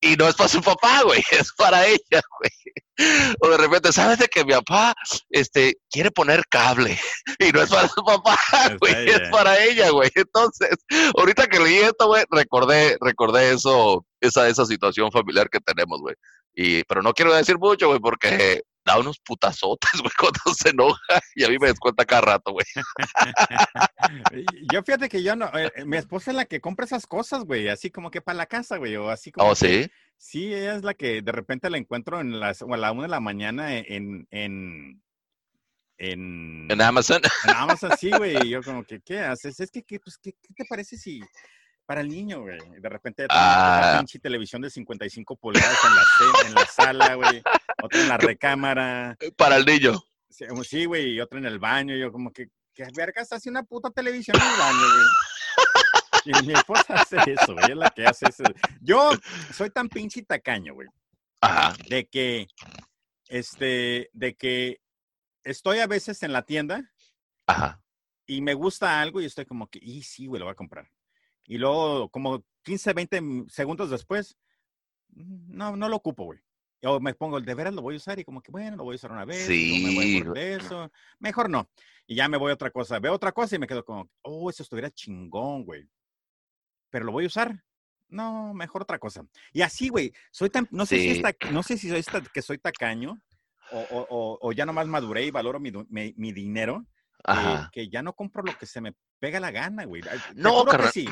[0.00, 3.36] Y no es para su papá, güey, es para ella, güey.
[3.40, 4.94] O de repente, ¿sabes de que mi papá
[5.30, 6.98] este, quiere poner cable?
[7.40, 8.36] Y no es para su papá,
[8.70, 9.30] Es güey, es ella.
[9.30, 10.10] para ella, güey.
[10.14, 10.70] Entonces,
[11.16, 16.14] ahorita que leí esto, güey, recordé, recordé eso, esa, esa situación familiar que tenemos, güey.
[16.54, 18.62] Y, pero no quiero decir mucho, güey, porque
[18.92, 22.66] da unos putazotes, güey, cuando se enoja y a mí me descuenta cada rato, güey.
[24.72, 27.44] Yo fíjate que yo no, eh, eh, mi esposa es la que compra esas cosas,
[27.44, 29.90] güey, así como que para la casa, güey, o así como Oh, que- sí.
[30.20, 33.02] Sí, ella es la que de repente la encuentro en las, o a la una
[33.02, 35.00] de la mañana en, en,
[35.96, 37.20] en, En Amazon.
[37.44, 39.60] en Amazon, sí, güey, y yo como que, ¿qué haces?
[39.60, 41.20] Es que, ¿qué, pues, ¿qué, qué te parece si
[41.88, 42.58] para el niño, güey?
[42.80, 43.88] De repente Ah.
[43.92, 47.42] una pinche televisión de 55 pulgadas en la, en la sala, güey,
[47.82, 49.98] otra en la recámara, Para el niño.
[50.28, 53.62] sí, sí, güey, y otra en el baño, yo como que, ¿qué vergas hace una
[53.62, 55.06] puta televisión en el baño, güey?
[56.42, 58.44] Y mi esposa hace eso, güey, es la que hace eso.
[58.82, 59.12] Yo
[59.54, 60.88] soy tan pinche tacaño, güey
[61.40, 61.74] Ajá.
[61.88, 62.48] de que,
[63.28, 64.82] este, de que
[65.42, 66.82] estoy a veces en la tienda
[67.46, 67.80] Ajá.
[68.26, 70.90] y me gusta algo y estoy como que, y sí, güey, lo voy a comprar.
[71.48, 74.36] Y luego, como 15, 20 segundos después,
[75.14, 76.38] "Mm, no, no lo ocupo, güey.
[76.84, 78.94] O me pongo, de veras lo voy a usar y como que, bueno, lo voy
[78.94, 79.48] a usar una vez.
[79.50, 80.92] y luego me voy Sí, a acordar de eso.
[81.18, 81.68] Mejor no.
[82.06, 83.00] Y ya me voy a otra cosa.
[83.00, 85.88] Veo otra cosa y me quedo como, oh, eso estuviera chingón, güey.
[86.90, 87.64] Pero lo voy a usar.
[88.08, 89.26] No, mejor otra cosa.
[89.52, 91.10] Y así, güey, soy tan, no sé si Sí.
[91.10, 93.20] es ta- no sé si soy esta- que soy tacaño
[93.72, 96.86] o, o- o- ya nomás maduré y valoro mi, mi- mi dinero,
[97.24, 97.70] que, Ajá.
[97.72, 100.02] que ya no compro lo que se me pega la gana, güey.
[100.36, 101.06] No, que sí.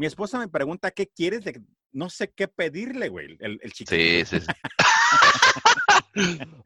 [0.00, 1.60] Mi esposa me pregunta qué quieres, de,
[1.92, 3.94] no sé qué pedirle, güey, el, el chiquito.
[3.94, 4.40] Sí, sí.
[4.40, 4.46] sí.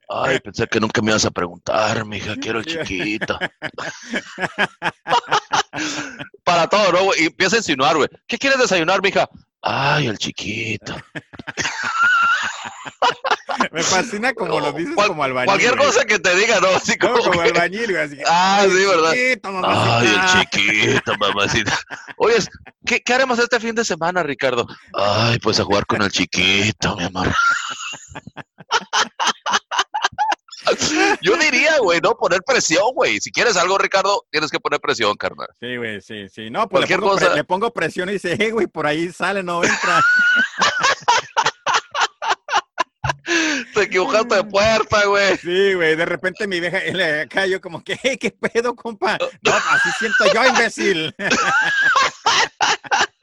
[0.08, 3.36] Ay, pensé que nunca me ibas a preguntar, mija, quiero el chiquito.
[6.44, 7.10] Para todo, ¿no?
[7.18, 8.08] Y empieza a insinuar, güey.
[8.28, 9.28] ¿Qué quieres desayunar, mija?
[9.62, 10.94] Ay, el chiquito.
[13.72, 15.46] Me fascina como lo dices como albañil.
[15.46, 16.68] Cualquier cosa que te diga, ¿no?
[16.68, 18.04] Así como, como albañil, güey.
[18.04, 19.12] Así, ah, sí, ¿verdad?
[19.12, 21.78] Chiquito, Ay, el chiquito, mamacita.
[22.16, 22.36] Oye,
[22.84, 24.66] ¿qué, ¿qué, haremos este fin de semana, Ricardo?
[24.92, 27.34] Ay, pues a jugar con el chiquito, mi amor.
[31.20, 33.20] Yo diría, güey, no poner presión, güey.
[33.20, 35.48] Si quieres algo, Ricardo, tienes que poner presión, carnal.
[35.60, 36.50] Sí, güey, sí, sí.
[36.50, 37.34] No, pues Cualquier le pongo, cosa...
[37.34, 40.02] le pongo presión y dice, hey, güey, por ahí sale, no entra.
[43.94, 45.36] Te equivocaste de puerta, güey.
[45.36, 45.94] Sí, güey.
[45.94, 46.78] De repente mi vieja
[47.22, 49.16] acá yo como que, hey, ¿qué pedo, compa?
[49.42, 51.14] No, así siento yo, imbécil.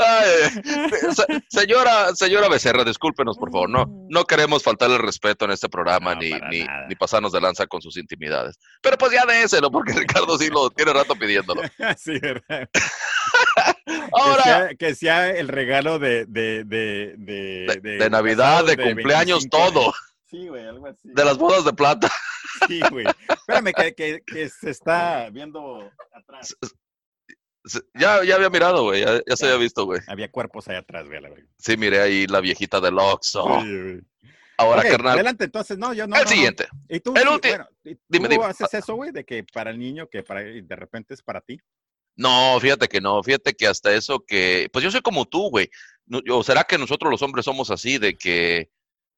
[0.00, 0.62] Ay,
[1.50, 3.68] señora, señora Becerra, discúlpenos, por favor.
[3.68, 7.40] No, no queremos faltarle el respeto en este programa No, ni, ni, ni pasarnos de
[7.40, 8.58] lanza con sus intimidades.
[8.82, 9.70] Pero pues ya de ese, ¿no?
[9.70, 11.62] Porque Ricardo sí lo tiene rato pidiéndolo.
[11.98, 12.68] sí, ¿verdad?
[14.12, 16.24] Ahora, Que sea, que sea el regalo de...
[16.26, 19.94] De, de, de, de, de Navidad, de, cumpleaños, 25 de- todo.
[20.30, 21.08] Sí, güey, algo así.
[21.12, 22.08] De las bodas de plata.
[22.68, 23.04] Sí, güey.
[23.28, 26.54] Espérame, que, que, que se está viendo atrás.
[27.94, 29.02] Ya, ya había mirado, güey.
[29.02, 30.00] Ya, ya se había visto, güey.
[30.06, 31.20] Había cuerpos allá atrás, güey.
[31.58, 33.60] Sí, miré ahí la viejita del Oxxo.
[33.62, 34.00] Sí.
[34.56, 36.16] Ahora, Ok, carnal, adelante, entonces, no, yo no.
[36.16, 36.30] el no, no.
[36.30, 36.68] siguiente.
[36.88, 38.44] ¿Y tú, El ulti- bueno, ¿y tú Dime, dime.
[38.44, 41.58] haces eso, güey, de que para el niño, que para de repente es para ti?
[42.16, 45.70] No, fíjate que no, fíjate que hasta eso que, pues yo soy como tú, güey.
[46.30, 48.68] ¿O será que nosotros los hombres somos así de que,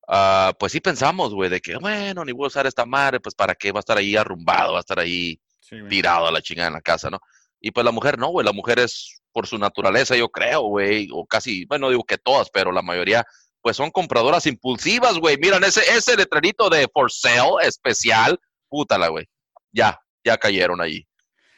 [0.06, 3.34] ah, pues sí pensamos, güey, de que, bueno, ni voy a usar esta madre, pues
[3.34, 6.42] para qué va a estar ahí arrumbado, va a estar ahí Sí, tirado a la
[6.42, 7.18] chingada en la casa, ¿no?
[7.64, 11.08] Y pues la mujer no, güey, la mujer es por su naturaleza, yo creo, güey,
[11.12, 13.24] o casi, bueno, digo que todas, pero la mayoría,
[13.62, 15.38] pues son compradoras impulsivas, güey.
[15.38, 18.38] Miran ese, ese letrerito de for sale especial,
[18.68, 19.26] pútala, güey.
[19.70, 21.06] Ya, ya cayeron allí.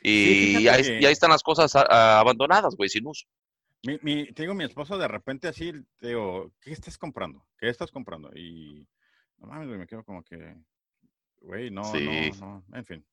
[0.02, 3.24] Y, ahí, que- y ahí están las cosas ah, ah, abandonadas, güey, sin uso.
[3.86, 7.44] Mi, mi, te digo, mi esposo de repente así, te digo, ¿qué estás comprando?
[7.58, 8.30] ¿Qué estás comprando?
[8.36, 8.86] Y
[9.38, 10.54] no mames, güey, me quedo como que,
[11.40, 12.30] güey, no, Sí.
[12.40, 13.06] no, no, en fin.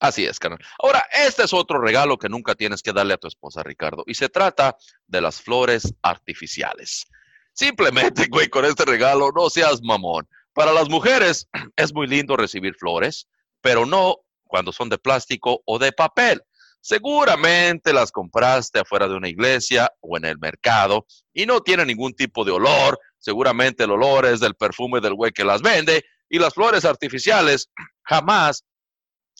[0.00, 0.60] Así es, carnal.
[0.78, 4.04] Ahora, este es otro regalo que nunca tienes que darle a tu esposa, Ricardo.
[4.06, 4.76] Y se trata
[5.06, 7.06] de las flores artificiales.
[7.52, 10.28] Simplemente, güey, con este regalo, no seas mamón.
[10.52, 13.28] Para las mujeres es muy lindo recibir flores,
[13.60, 16.42] pero no cuando son de plástico o de papel.
[16.80, 22.14] Seguramente las compraste afuera de una iglesia o en el mercado y no tiene ningún
[22.14, 22.98] tipo de olor.
[23.18, 27.68] Seguramente el olor es del perfume del güey que las vende y las flores artificiales
[28.04, 28.64] jamás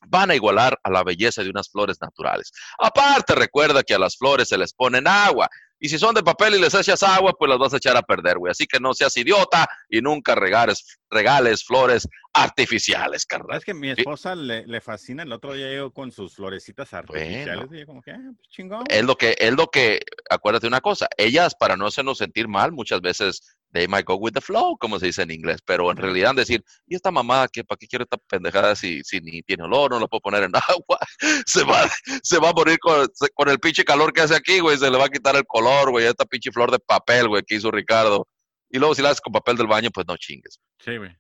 [0.07, 2.53] van a igualar a la belleza de unas flores naturales.
[2.79, 5.49] Aparte, recuerda que a las flores se les ponen agua.
[5.81, 8.03] Y si son de papel y les echas agua, pues las vas a echar a
[8.03, 8.51] perder, güey.
[8.51, 13.51] Así que no seas idiota y nunca regales, regales flores artificiales, carnal.
[13.51, 15.23] ¿Sabes que mi esposa le, le fascina?
[15.23, 17.77] El otro día llegó con sus florecitas artificiales Bueno.
[17.77, 18.85] y yo como que, ah, pues chingón.
[18.89, 22.73] Es lo que, es lo que, acuérdate una cosa, ellas para no hacernos sentir mal,
[22.73, 25.97] muchas veces they might go with the flow, como se dice en inglés, pero en
[25.97, 29.65] realidad decir, ¿y esta mamá que para qué quiere esta pendejada si, si ni tiene
[29.65, 30.99] olor, no la puedo poner en agua?
[31.47, 31.89] Se va,
[32.23, 34.99] se va a morir con, con el pinche calor que hace aquí, güey, se le
[34.99, 38.27] va a quitar el color, güey, esta pinche flor de papel, güey, que hizo Ricardo.
[38.71, 40.61] Y luego si la haces con papel del baño, pues no chingues.
[40.79, 41.11] Sí, güey.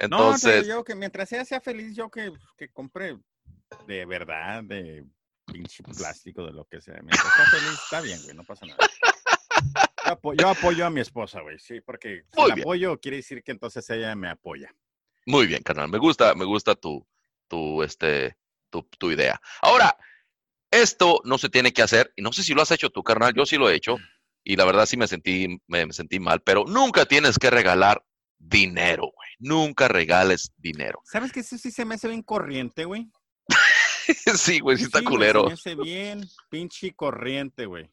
[0.00, 3.16] No, Entonces, digo yo que mientras ella sea feliz, yo que, que compre
[3.86, 5.06] de verdad, de
[5.46, 7.00] pinche plástico, de lo que sea.
[7.02, 8.78] Mientras sea feliz, está bien, güey, no pasa nada.
[10.06, 12.64] Yo, apo- yo apoyo a mi esposa, güey, sí, porque si Muy la bien.
[12.64, 14.74] apoyo quiere decir que entonces ella me apoya.
[15.26, 15.88] Muy bien, carnal.
[15.88, 17.06] Me gusta, me gusta tu,
[17.48, 18.36] tu, este,
[18.70, 19.40] tu, tu idea.
[19.60, 19.96] Ahora,
[20.70, 23.34] esto no se tiene que hacer, y no sé si lo has hecho tú, carnal.
[23.34, 23.98] Yo sí lo he hecho,
[24.44, 28.04] y la verdad sí me sentí, me, me sentí mal, pero nunca tienes que regalar
[28.38, 29.28] dinero, güey.
[29.38, 31.00] Nunca regales dinero.
[31.04, 33.10] ¿Sabes que eso sí se me hace bien corriente, güey?
[34.36, 35.40] sí, güey, sí está Sí, culero.
[35.42, 37.90] Se me hace bien pinche corriente, güey.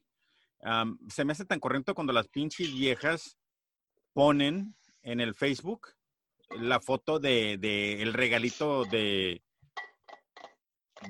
[1.09, 3.37] Se me hace tan corriente cuando las pinches viejas
[4.13, 5.89] ponen en el Facebook
[6.59, 9.41] la foto de, de el regalito de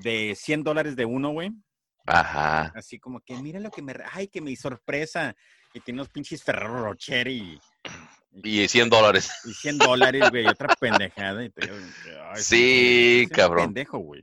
[0.02, 1.52] de 100 dólares de uno, güey.
[2.06, 2.72] Ajá.
[2.74, 3.94] Así como que mira lo que me...
[4.12, 5.34] Ay, que mi sorpresa.
[5.72, 7.58] Y tiene unos pinches Ferrero Rocher y,
[8.42, 9.30] Y 100 dólares.
[9.44, 10.46] y 100 dólares, güey.
[10.46, 11.44] Otra pendejada.
[11.44, 11.76] y te digo,
[12.32, 13.66] ay, Sí, cabrón.
[13.66, 14.22] pendejo, güey.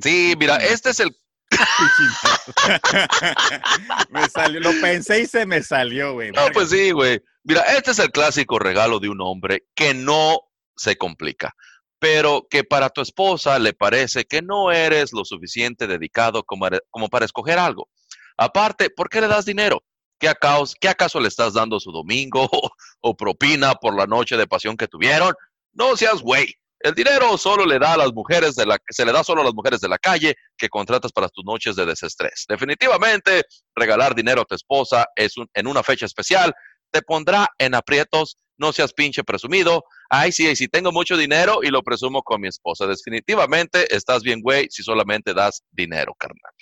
[0.00, 1.14] Sí, mira, este es el
[4.10, 6.30] me salió, lo pensé y se me salió, güey.
[6.32, 7.20] No, pues sí, güey.
[7.42, 10.40] Mira, este es el clásico regalo de un hombre que no
[10.76, 11.54] se complica,
[11.98, 16.68] pero que para tu esposa le parece que no eres lo suficiente dedicado como,
[17.08, 17.88] para escoger algo.
[18.36, 19.82] Aparte, ¿por qué le das dinero?
[20.18, 22.48] ¿Qué acaso, ¿Qué acaso le estás dando su domingo
[23.00, 25.34] o, propina por la noche de pasión que tuvieron?
[25.72, 26.54] No seas güey.
[26.80, 29.44] El dinero solo le da a las mujeres de la se le da solo a
[29.44, 32.46] las mujeres de la calle que contratas para tus noches de desestrés.
[32.48, 33.42] Definitivamente,
[33.74, 36.54] regalar dinero a tu esposa es en una fecha especial
[36.90, 38.36] te pondrá en aprietos.
[38.58, 39.84] No seas pinche presumido.
[40.10, 42.86] Ay, sí, sí, tengo mucho dinero y lo presumo con mi esposa.
[42.86, 46.52] Definitivamente estás bien, güey, si solamente das dinero, carnal.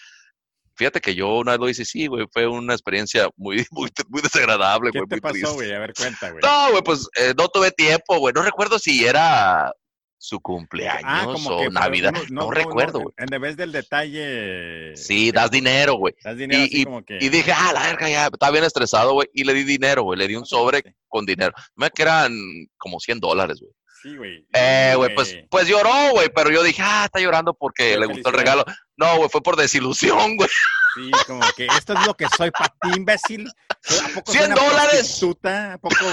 [0.77, 4.23] Fíjate que yo una vez lo hice, sí, güey, fue una experiencia muy, muy, muy
[4.23, 5.05] desagradable, güey.
[5.09, 5.73] ¿Qué te pasó, güey?
[5.73, 6.41] A ver, cuenta, güey.
[6.41, 8.33] No, güey, pues eh, no tuve tiempo, güey.
[8.33, 9.73] No recuerdo si era
[10.19, 12.13] su cumpleaños ah, o Navidad.
[12.31, 13.15] No, recuerdo, güey.
[13.17, 14.97] en vez del detalle.
[14.97, 16.15] Sí, das dinero, güey.
[16.23, 17.19] Das dinero y, como que...
[17.21, 19.29] y dije, ah, la verga, ya, estaba bien estresado, güey.
[19.33, 20.19] Y le di dinero, güey.
[20.19, 21.53] Le di un sobre con dinero.
[21.77, 22.37] Me que eran
[22.77, 23.73] como 100 dólares, güey.
[24.03, 24.47] Sí, güey.
[24.53, 28.29] Eh, güey, pues, pues lloró, güey, pero yo dije, ah, está llorando porque le gustó
[28.29, 28.65] el regalo.
[28.97, 30.51] No, güey, fue por desilusión, güey.
[30.95, 33.49] Sí, como que esto es lo que soy para ti, imbécil.
[33.49, 35.23] ¿A poco 100 dólares.
[35.23, 36.05] ¿A poco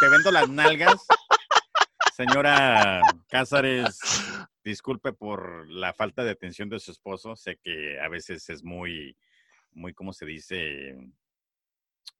[0.00, 0.96] te vendo las nalgas?
[2.20, 3.00] Señora
[3.30, 3.98] Cázares,
[4.62, 7.34] disculpe por la falta de atención de su esposo.
[7.34, 9.16] Sé que a veces es muy,
[9.72, 10.98] muy, ¿cómo se dice?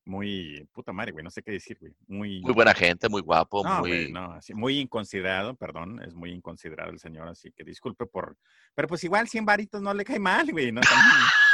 [0.06, 1.92] Muy, puta madre, güey, no sé qué decir, güey.
[2.08, 4.10] Muy, muy buena gente, muy guapo, muy...
[4.10, 8.38] no, así, muy inconsiderado, perdón, es muy inconsiderado el señor, así que disculpe por...
[8.74, 10.80] Pero pues igual 100 varitos no le cae mal, güey, no,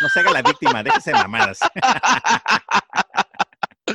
[0.00, 1.58] no se haga la víctima, déjese mamadas.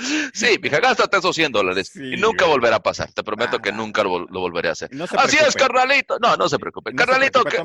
[0.34, 3.12] Sí, mija, gástate esos 100 dólares y nunca volverá a pasar.
[3.12, 4.90] Te prometo que nunca lo, volveré a hacer.
[5.18, 6.18] Así es, carnalito.
[6.20, 6.94] No, no se preocupe.
[6.94, 7.44] carnalito.
[7.44, 7.58] que...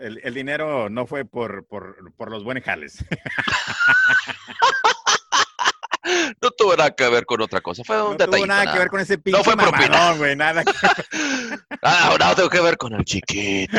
[0.00, 3.04] el, el, dinero no fue por, por, por los buenos jales.
[6.40, 7.82] no tuvo nada que ver con otra cosa.
[7.84, 10.12] Fue un no tuvo nada, que ver con ese pinche No fue propina.
[10.12, 10.72] No, güey, nada que
[11.82, 13.78] Ah, no, tengo que ver con el chiquito.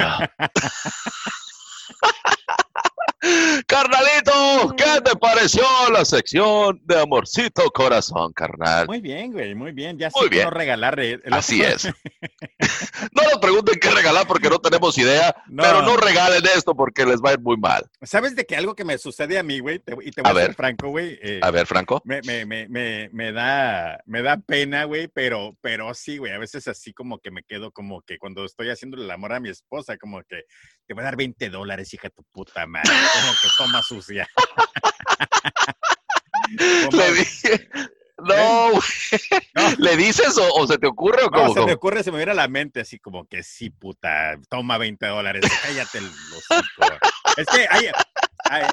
[3.67, 4.31] Carnalito,
[4.69, 8.87] ¿qué te pareció la sección de Amorcito Corazón, carnal?
[8.87, 9.97] Muy bien, güey, muy bien.
[9.97, 10.45] Ya muy bien.
[10.45, 10.99] no regalar.
[11.31, 11.85] Así es.
[11.85, 17.21] no nos pregunten qué regalar porque no tenemos idea, pero no regalen esto porque les
[17.21, 17.85] va a ir muy mal.
[18.01, 19.77] ¿Sabes de que algo que me sucede a mí, güey?
[20.01, 21.17] Y te voy a, ver, franco, güey.
[21.21, 22.01] Eh, a ver, Franco.
[22.05, 26.33] Me, me, me, me, da, me da pena, güey, pero, pero sí, güey.
[26.33, 29.39] A veces así como que me quedo como que cuando estoy haciendo el amor a
[29.39, 30.43] mi esposa, como que
[30.91, 32.89] te voy a dar 20 dólares, hija de tu puta madre.
[32.89, 34.27] Como que toma sucia.
[36.91, 37.69] Le dije,
[38.17, 38.71] no,
[39.77, 41.47] ¿Le dices o, se te ocurre o cómo?
[41.47, 44.37] No, se me ocurre, se me viene a la mente así como que sí, puta,
[44.49, 46.99] toma 20 dólares, cállate el hocico.
[47.37, 47.85] es que hay,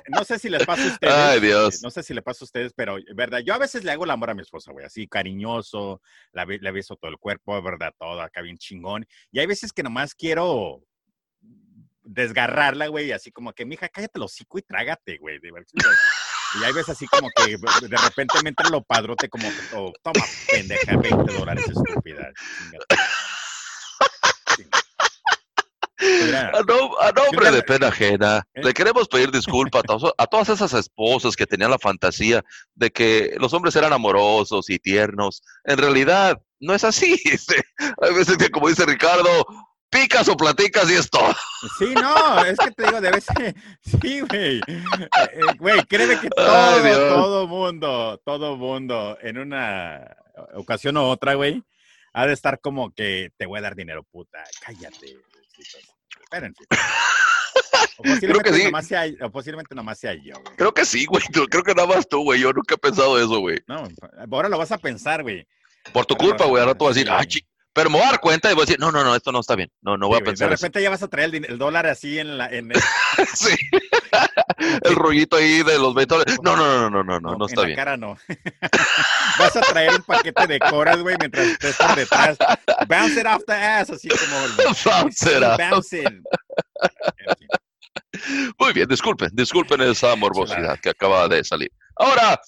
[0.09, 1.15] no sé si les pasa a ustedes.
[1.15, 1.85] Ay, Dios.
[1.85, 4.11] No sé si le pasa a ustedes, pero, verdad, yo a veces le hago el
[4.11, 6.03] amor a mi esposa, güey, así cariñoso,
[6.33, 9.07] la, le beso todo el cuerpo, verdad, todo acá bien chingón.
[9.31, 10.83] Y hay veces que nomás quiero
[12.09, 15.39] desgarrarla, güey, así como que, mija, cállate el hocico y trágate, güey.
[16.61, 17.57] Y ahí ves así como que
[17.87, 22.33] de repente me entra lo padrote como, oh, toma, pendeja, 20 dólares, estúpida.
[26.01, 28.63] a, nombre de pena ajena, ¿Eh?
[28.65, 29.83] le queremos pedir disculpas
[30.17, 32.43] a, todas esas esposas que tenían la fantasía
[32.75, 35.43] de que los hombres eran amorosos y tiernos.
[35.65, 37.21] En realidad, no es así.
[38.01, 39.47] Hay veces que, como dice Ricardo,
[39.91, 41.19] picas o platicas y esto.
[41.79, 43.55] Sí, no, es que te digo, debe ser,
[44.03, 44.61] sí, güey.
[44.67, 50.17] Eh, güey, créeme que todo, todo mundo, todo mundo, en una
[50.55, 51.63] ocasión u otra, güey,
[52.13, 55.17] ha de estar como que te voy a dar dinero, puta, cállate.
[56.23, 56.65] Espérense.
[57.99, 58.65] O posiblemente, creo que sí.
[58.65, 60.57] nomás sea, o posiblemente nomás sea yo, güey.
[60.57, 61.23] Creo que sí, güey.
[61.51, 62.41] Creo que nada más tú, güey.
[62.41, 63.61] Yo nunca he pensado eso, güey.
[63.67, 63.89] No,
[64.31, 65.47] ahora lo vas a pensar, güey.
[65.93, 66.63] Por tu culpa, güey.
[66.63, 67.27] Ahora tú vas a decir, ay,
[67.79, 69.39] pero me voy a dar cuenta y voy a decir, no, no, no, esto no
[69.39, 69.71] está bien.
[69.83, 70.49] No, no voy a pensar.
[70.49, 72.49] De repente ya vas a traer el, dólar así en la.
[72.49, 72.73] En
[73.37, 73.55] sí.
[74.83, 77.67] el rollito ahí de los 20 No, no, no, no, no, no, no, está en
[77.69, 77.77] bien.
[77.79, 78.19] La cara no.
[79.39, 82.37] vas a traer un paquete de coras, güey, mientras estés por detrás.
[82.89, 84.75] Bounce it off the ass, así como.
[84.85, 85.57] bounce it off.
[85.57, 86.13] Bounce it.
[88.59, 91.71] Muy bien, disculpen, disculpen esa morbosidad que acaba de salir.
[91.95, 92.41] Ahora,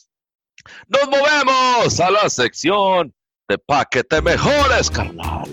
[0.89, 3.15] nos movemos a la sección
[3.51, 5.49] de Paquete Mejores, carnal.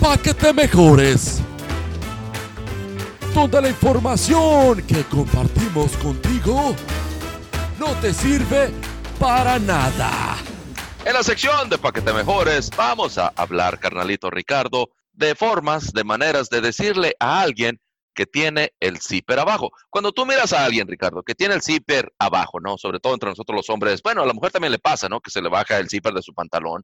[0.00, 1.40] Paquete Mejores.
[3.34, 6.76] Donde la información que compartimos contigo
[7.76, 8.70] no te sirve
[9.18, 10.36] para nada.
[11.04, 16.50] En la sección de Paquete Mejores vamos a hablar, carnalito Ricardo, de formas, de maneras
[16.50, 17.80] de decirle a alguien
[18.14, 19.70] que tiene el zipper abajo.
[19.90, 22.78] Cuando tú miras a alguien, Ricardo, que tiene el zipper abajo, ¿no?
[22.78, 25.20] Sobre todo entre nosotros los hombres, bueno, a la mujer también le pasa, ¿no?
[25.20, 26.82] Que se le baja el zipper de su pantalón.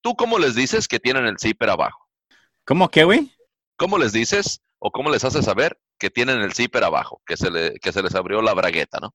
[0.00, 2.08] ¿Tú cómo les dices que tienen el zipper abajo?
[2.64, 3.32] ¿Cómo qué, güey?
[3.76, 7.50] ¿Cómo les dices o cómo les haces saber que tienen el zipper abajo, que se,
[7.50, 9.14] le, que se les abrió la bragueta, ¿no?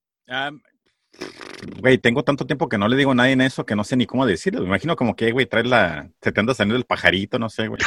[1.80, 3.96] Güey, tengo tanto tiempo que no le digo a nadie en eso que no sé
[3.96, 4.62] ni cómo decirlo.
[4.62, 6.10] Me imagino como que, güey, traes la.
[6.22, 7.82] Se te anda saliendo el pajarito, no sé, güey.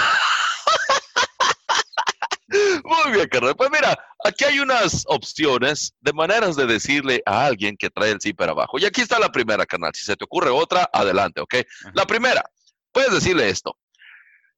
[3.05, 3.55] Muy bien, carnal.
[3.55, 8.21] Pues mira, aquí hay unas opciones de maneras de decirle a alguien que trae el
[8.21, 8.79] zipper abajo.
[8.79, 9.93] Y aquí está la primera, carnal.
[9.95, 11.55] Si se te ocurre otra, adelante, ¿ok?
[11.93, 12.43] La primera,
[12.93, 13.77] puedes decirle esto.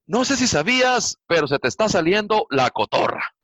[0.06, 3.34] No sé si sabías, pero se te está saliendo la cotorra.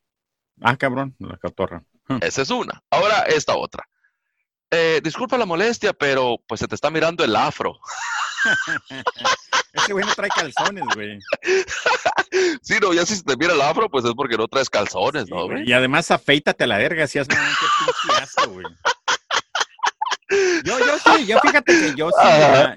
[0.60, 1.82] Ah, cabrón, la cotorra.
[2.20, 2.82] Esa es una.
[2.90, 3.88] Ahora, esta otra.
[4.70, 7.78] Eh, disculpa la molestia, pero pues se te está mirando el afro.
[9.82, 11.18] Ese güey no trae calzones, güey.
[12.62, 15.46] sí, no, ya si te mira el afro, pues es porque no traes calzones, ¿no,
[15.46, 15.68] güey?
[15.68, 18.66] Y además afeítate a la verga, si pinche asco, güey.
[20.64, 22.28] Yo, yo sí, yo fíjate que yo sí,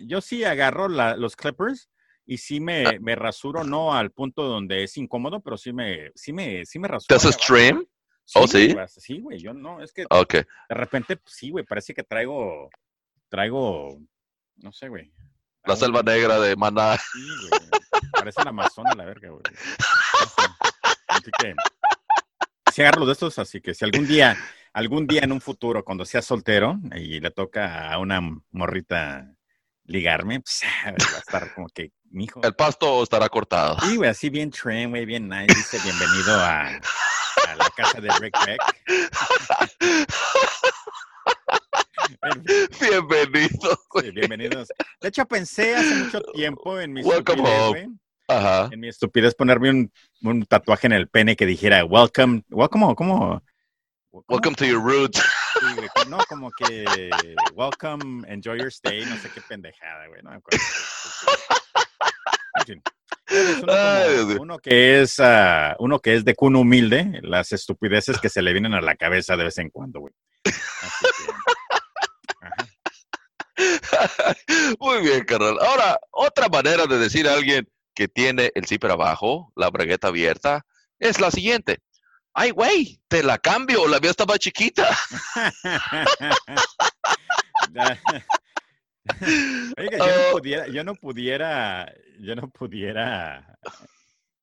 [0.08, 1.90] yo sí agarro la, los clippers
[2.26, 6.34] y sí me, me, rasuro, no al punto donde es incómodo, pero sí me, sí
[6.34, 7.08] me, sí me rasuro.
[7.08, 7.86] ¿Te haces trim?
[8.26, 8.74] Sí, ¿Oh, sí?
[8.74, 10.42] Güey, sí, güey, yo no, es que okay.
[10.68, 12.70] de repente, sí, güey, parece que traigo,
[13.30, 14.00] traigo,
[14.58, 15.14] no sé, güey.
[15.66, 16.98] La selva negra de Maná.
[16.98, 17.62] Sí, güey,
[18.12, 19.42] parece la Amazona la verga, güey.
[21.08, 21.56] Así que,
[22.72, 24.38] sí agarro de estos, así que si algún día,
[24.74, 29.32] algún día en un futuro, cuando sea soltero y le toca a una morrita
[29.86, 32.42] ligarme, pues va a estar como que, mijo.
[32.44, 33.80] El pasto estará cortado.
[33.82, 35.54] Sí, güey, así bien trim, güey, bien nice.
[35.56, 38.62] Dice, bienvenido a, a la casa de Rick Beck.
[42.82, 43.80] Bienvenido.
[44.02, 44.70] Sí, bienvenidos.
[45.00, 47.98] De hecho, pensé hace mucho tiempo en mi Welcome estupidez, home.
[48.28, 48.70] Ajá.
[48.72, 49.92] En mi estupidez ponerme un,
[50.24, 53.44] un, tatuaje en el pene que dijera welcome, welcome, ¿cómo?
[54.28, 55.22] Welcome to your roots.
[55.60, 57.12] Sí, no, como que
[57.54, 60.60] welcome, enjoy your stay, no sé qué pendejada, güey, no me acuerdo.
[63.62, 68.20] Uno, Ay, como, uno, que es uh, uno que es de cuna humilde, las estupideces
[68.20, 70.14] que se le vienen a la cabeza de vez en cuando, güey.
[70.46, 71.55] Así que,
[74.80, 75.58] Muy bien, carnal.
[75.62, 80.66] Ahora, otra manera de decir a alguien que tiene el zipper abajo, la bragueta abierta,
[81.00, 81.80] es la siguiente.
[82.34, 84.90] Ay, güey, te la cambio, la mía estaba chiquita.
[89.78, 93.58] Oiga, yo, no pudiera, yo no pudiera, yo no pudiera,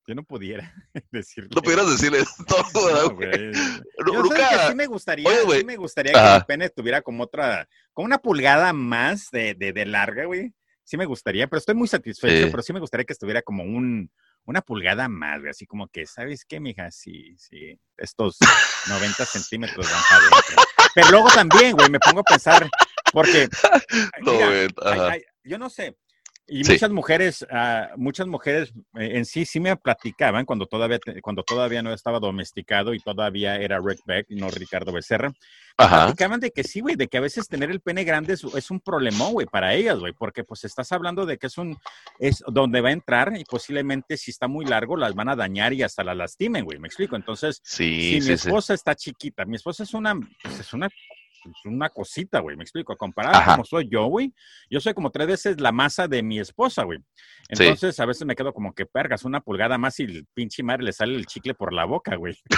[0.07, 0.73] yo no pudiera
[1.11, 1.49] decirle.
[1.55, 2.23] No pudieras decirle
[2.73, 3.51] todo, no, güey.
[3.53, 6.31] Yo Luca, que sí me gustaría, Oye, sí me gustaría Ajá.
[6.31, 10.53] que el pene tuviera como otra, como una pulgada más de, de, de larga, güey.
[10.85, 12.51] Sí me gustaría, pero estoy muy satisfecho, Sí.
[12.51, 14.11] pero sí me gustaría que estuviera como un,
[14.43, 16.91] una pulgada más, güey, así como que, ¿sabes qué, mija?
[16.91, 18.37] Sí, sí, estos
[18.89, 20.63] 90 centímetros van para adentro.
[20.93, 22.69] Pero luego también, güey, me pongo a pensar,
[23.13, 23.47] porque,
[24.21, 25.95] mira, ay, ay, yo no sé,
[26.45, 26.73] y Sí.
[26.73, 31.81] muchas mujeres, uh, muchas mujeres eh, en sí sí me platicaban cuando todavía, cuando todavía
[31.81, 35.31] no estaba domesticado y todavía era Rick Beck, no Ricardo Becerra.
[35.77, 36.03] Ajá.
[36.05, 38.69] Platicaban de que sí, güey, de que a veces tener el pene grande es, es
[38.71, 41.77] un problemón, güey, para ellas, güey, porque pues estás hablando de que es un,
[42.19, 45.73] es donde va a entrar y posiblemente si está muy largo las van a dañar
[45.73, 47.15] y hasta la lastimen, güey, me explico.
[47.15, 50.13] Entonces, Sí, si sí, mi esposa está chiquita, mi esposa es una,
[50.43, 50.89] pues, es una,
[51.65, 52.95] una cosita, güey, me explico.
[52.97, 53.51] Comparada Ajá.
[53.53, 54.33] como soy yo, güey,
[54.69, 56.99] yo soy como tres veces la masa de mi esposa, güey.
[57.51, 57.63] Sí.
[57.63, 60.83] Entonces, a veces me quedo como que pergas una pulgada más y el pinche madre
[60.83, 62.37] le sale el chicle por la boca, güey.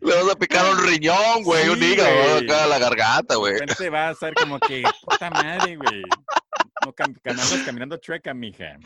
[0.00, 2.44] Le vas a picar un riñón, güey, un Sí, hígado güey.
[2.44, 3.52] acá a la garganta, De güey.
[3.58, 6.02] repente va a ser como que, puta madre, güey.
[6.84, 8.76] No cam andas caminando chueca, mija.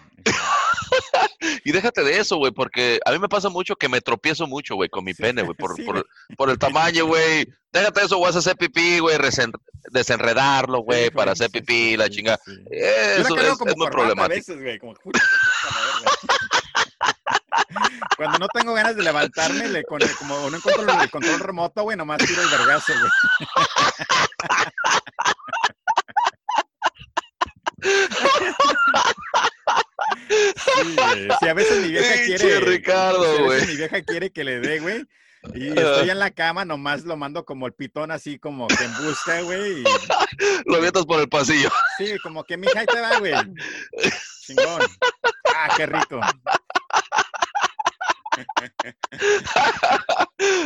[1.65, 4.75] Y déjate de eso, güey, porque a mí me pasa mucho que me tropiezo mucho,
[4.75, 5.85] güey, con mi Sí, pene, güey, por, sí,
[6.37, 7.47] por, el tamaño, güey.
[7.73, 9.17] Déjate de eso, vas a hacer pipí, güey,
[9.91, 12.39] desenredarlo, güey, Sí, para hacer pipí, la chingada.
[12.71, 14.55] Eso es, como es muy problemático.
[14.55, 14.95] Veces, como.
[18.17, 21.83] Cuando no tengo ganas de levantarme, le, con el- como no encuentro el control remoto,
[21.85, 23.11] güey, nomás tiro el vergazo, güey.
[30.31, 30.97] Sí.
[31.41, 32.61] Sí, a veces mi vieja quiere.
[32.61, 33.67] Ricardo, sí, a veces güey.
[33.67, 35.05] Mi vieja quiere que le dé, güey.
[35.55, 38.95] Y estoy en la cama, nomás lo mando como el pitón, así como que en
[39.03, 39.81] busca, güey.
[39.81, 39.85] y-
[40.67, 41.71] Lo avientas por el pasillo.
[41.99, 43.33] Sí, como que mija, ahí te va, güey.
[44.47, 44.83] Chingón.
[45.57, 46.21] Ah, qué rico.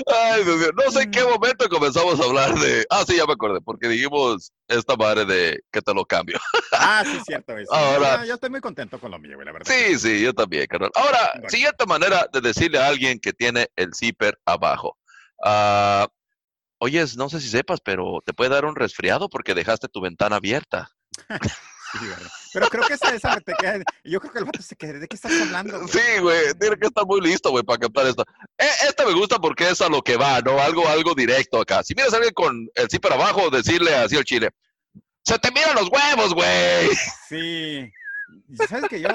[0.06, 0.70] Ay, Dios mío.
[0.74, 2.86] No sé en qué momento comenzamos a hablar de.
[2.90, 6.38] Ah, sí, ya me acordé, porque dijimos esta madre de que te lo cambio.
[6.72, 7.54] Ah, sí, cierto.
[7.70, 9.72] Ahora- Ah, yo estoy muy contento con lo mío, güey, la verdad.
[9.72, 10.90] Sí, sí, yo también, carnal.
[10.94, 11.48] Ahora, Bueno.
[11.50, 14.96] siguiente manera de decirle a alguien que tiene el zipper abajo.
[15.44, 16.06] Ah,
[16.78, 20.36] oyes, no sé si sepas, pero te puede dar un resfriado porque dejaste tu ventana
[20.36, 20.90] abierta.
[22.52, 23.80] Pero creo que esa, esa te queda.
[24.04, 24.98] Yo creo que el vato se queda.
[24.98, 25.86] ¿De qué estás hablando?
[25.88, 26.54] Sí, güey.
[26.58, 28.24] Tiene que estar muy listo, güey, para captar esto.
[28.58, 30.60] E, esta me gusta porque es a lo que va, ¿no?
[30.60, 31.82] Algo, algo directo acá.
[31.82, 34.50] Si miras a alguien con el zipper abajo, decirle así al chile.
[35.24, 36.90] Se te miran los huevos, güey.
[37.28, 37.90] Sí.
[38.68, 39.08] ¿Sabes que yo,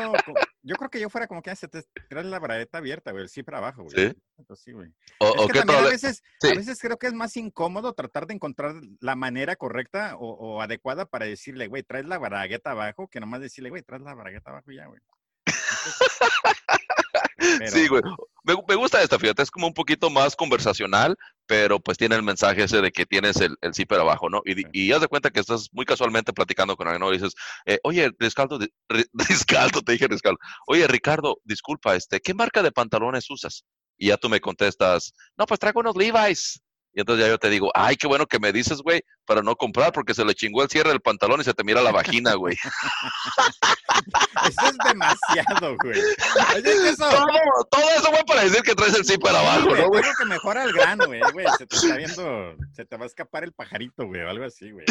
[0.62, 3.58] yo creo que yo fuera como que se te trae la bragueta abierta, güey, para
[3.60, 3.96] abajo, güey.
[3.96, 4.16] Sí.
[4.56, 4.94] Sí, güey.
[5.20, 6.50] O, Es o que qué también a veces, sí.
[6.50, 10.62] a veces creo que es más incómodo tratar de encontrar la manera correcta o, o
[10.62, 14.52] adecuada para decirle, güey, traes la bragueta abajo, que nomás decirle, güey, traes la bragueta
[14.52, 15.00] abajo y ya, güey.
[15.46, 16.10] Entonces,
[17.68, 18.02] Sí, güey.
[18.44, 21.16] Me, me gusta esta, fíjate, es como un poquito más conversacional,
[21.46, 24.42] pero pues tiene el mensaje ese de que tienes el, el zipper abajo, ¿no?
[24.46, 27.14] Y, di- y haz de cuenta que estás muy casualmente platicando con alguien, ¿no?
[27.14, 27.34] Y dices,
[27.66, 28.60] eh, oye, Riscaldo,
[29.14, 33.64] Riscaldo, te dije Riscaldo, oye, Ricardo, disculpa, este, ¿qué marca de pantalones usas?
[33.98, 36.62] Y ya tú me contestas, no, pues traigo unos Levi's.
[36.94, 39.56] Y entonces ya yo te digo, ay, qué bueno que me dices, güey, para no
[39.56, 42.34] comprar, porque se le chingó el cierre del pantalón y se te mira la vagina,
[42.34, 42.56] güey.
[44.48, 46.00] Eso es demasiado, güey.
[46.56, 47.10] Oye, que eso.
[47.10, 47.28] todo,
[47.70, 50.04] todo eso, güey, para decir que traes el Sí, abajo, güey, ¿no, güey?
[50.18, 51.46] Que mejora el grano, güey, güey.
[51.58, 54.72] Se te está viendo, se te va a escapar el pajarito, güey, o algo así,
[54.72, 54.86] güey.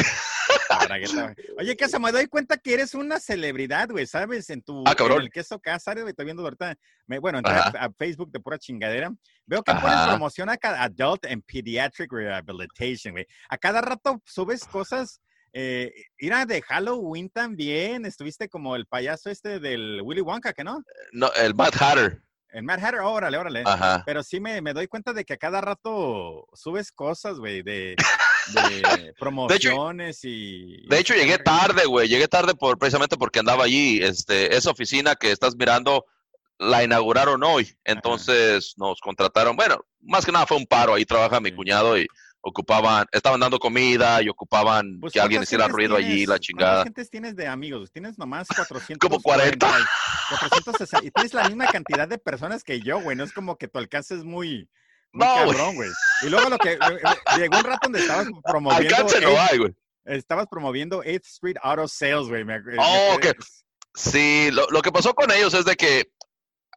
[0.70, 1.34] La bragueta.
[1.58, 4.48] Oye, que se me doy cuenta que eres una celebridad, güey, ¿sabes?
[4.50, 5.18] En tu Ah, cabrón.
[5.18, 6.74] en el queso Cázares, güey, estoy viendo ahorita.
[7.06, 9.10] Me, bueno, entré a, Facebook de pura chingadera.
[9.46, 13.26] Veo que pones promoción a cada Adult and Pediatric Rehabilitation, güey.
[13.48, 15.20] A cada rato subes cosas.
[15.52, 18.04] Eh, era de Halloween también.
[18.04, 20.82] Estuviste como el payaso este del Willy Wonka, ¿que no?
[21.12, 22.22] No, el Mad Hatter.
[22.50, 23.62] El Mad Hatter, órale, órale.
[23.64, 24.02] Ajá.
[24.06, 27.96] Pero sí me, me doy cuenta de que a cada rato subes cosas, güey, de,
[28.52, 30.86] de promociones y...
[30.88, 32.08] De hecho, llegué tarde, güey.
[32.08, 34.00] Llegué tarde por, precisamente porque andaba allí.
[34.02, 36.04] Este, esa oficina que estás mirando
[36.58, 37.72] la inauguraron hoy.
[37.84, 39.56] Entonces nos contrataron.
[39.56, 40.94] Bueno, más que nada fue un paro.
[40.94, 41.56] Ahí trabaja mi Sí.
[41.56, 42.06] cuñado y
[42.40, 46.38] ocupaban, estaban dando comida y ocupaban Pues, que alguien ¿cuántas hiciera ruido allí, tienes- la
[46.38, 46.72] chingada.
[46.76, 47.90] ¿Cuántas gentes tienes de amigos?
[47.92, 48.98] Tienes nomás 400.
[49.10, 49.66] Como 40.
[50.30, 53.16] 460, y tienes la misma cantidad de personas que yo, güey.
[53.16, 54.68] No es como que tu alcance es muy...
[55.12, 55.56] muy No, güey.
[55.56, 55.90] cabrón, güey.
[56.22, 56.72] Y luego lo que...
[56.72, 58.96] eh, eh, Llegó un rato donde estabas promoviendo...
[59.58, 59.74] Güey.
[60.04, 62.44] estabas promoviendo 8th Street Auto Sales, güey.
[62.78, 63.26] Oh, ok.
[63.94, 66.10] Sí, lo, lo que pasó con ellos es de que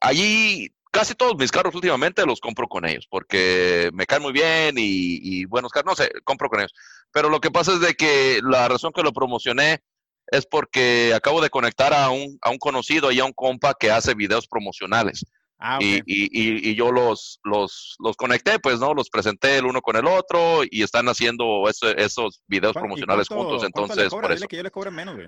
[0.01, 4.75] allí casi todos mis carros últimamente los compro con ellos porque me caen muy bien
[4.77, 6.73] y, y buenos carros, no sé, compro con ellos.
[7.11, 9.79] Pero lo que pasa es de que la razón que lo promocioné
[10.27, 13.91] es porque acabo de conectar a un, a un conocido y a un compa que
[13.91, 15.25] hace videos promocionales.
[15.63, 15.83] Ah, ok.
[15.83, 18.93] Y, y, y, yo los, los, los conecté, pues, ¿no?
[18.95, 22.87] Los presenté el uno con el otro y están haciendo eso- esos videos ¿Cuán- y
[22.87, 23.63] promocionales cuánto- juntos.
[23.65, 24.47] Entonces, por eso.
[24.47, 25.27] que yo le cobre menos, güey.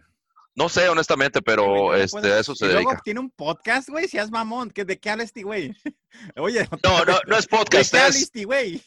[0.55, 3.01] No sé, honestamente, pero Güey, no este, puedo- a eso se y luego dedica.
[3.03, 4.69] tiene un podcast, güey, si es mamón.
[4.69, 5.75] ¿qué- ¿De qué habla este güey?
[6.37, 8.21] Oye, No, no, no es ¿de podcast, qué habla es...
[8.21, 8.81] este güey?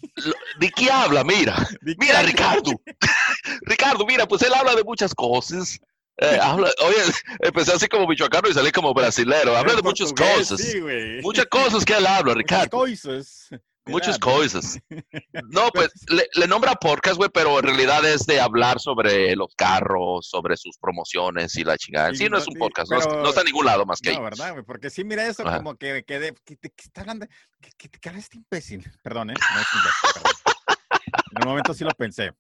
[0.61, 1.25] ¿De qué habla?
[1.25, 2.31] Mira, ¿De qué mira, habla?
[2.31, 2.71] Ricardo.
[3.63, 5.81] Ricardo, mira, pues él habla de muchas cosas.
[6.19, 6.97] Eh, habla, oye,
[7.41, 9.57] empecé así como michoacano y salí como brasilero.
[9.57, 10.61] Habla de muchas cosas.
[10.61, 10.81] Sí.
[11.23, 12.71] Muchas cosas que él habla, Muchas Ricardo.
[12.71, 13.49] cosas.
[13.89, 14.79] Muchas cosas.
[15.51, 19.55] No, pues le, le nombra podcast, güey, pero en realidad es de hablar sobre los
[19.55, 22.13] carros, sobre sus promociones y la chingada.
[22.15, 24.17] Sí, no es un podcast, no, pero- no está en ningún lado más que ahí.
[24.17, 24.65] No, ¿verdad, güey?
[24.65, 25.59] Porque sí, mira eso Ajá.
[25.59, 27.27] como que, que, de- que, que- que está hablando.
[27.61, 28.91] Que, que, que habla este imbécil.
[29.03, 29.35] Perdón, ¿eh?
[29.35, 30.33] No es imbécil, perdón.
[31.37, 32.33] En un momento sí lo pensé.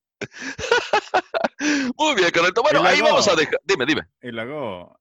[1.97, 2.62] Muy bien, Carlito.
[2.62, 3.61] Bueno, ahí vamos a dejar.
[3.64, 4.03] Dime, dime.
[4.22, 4.99] Y luego.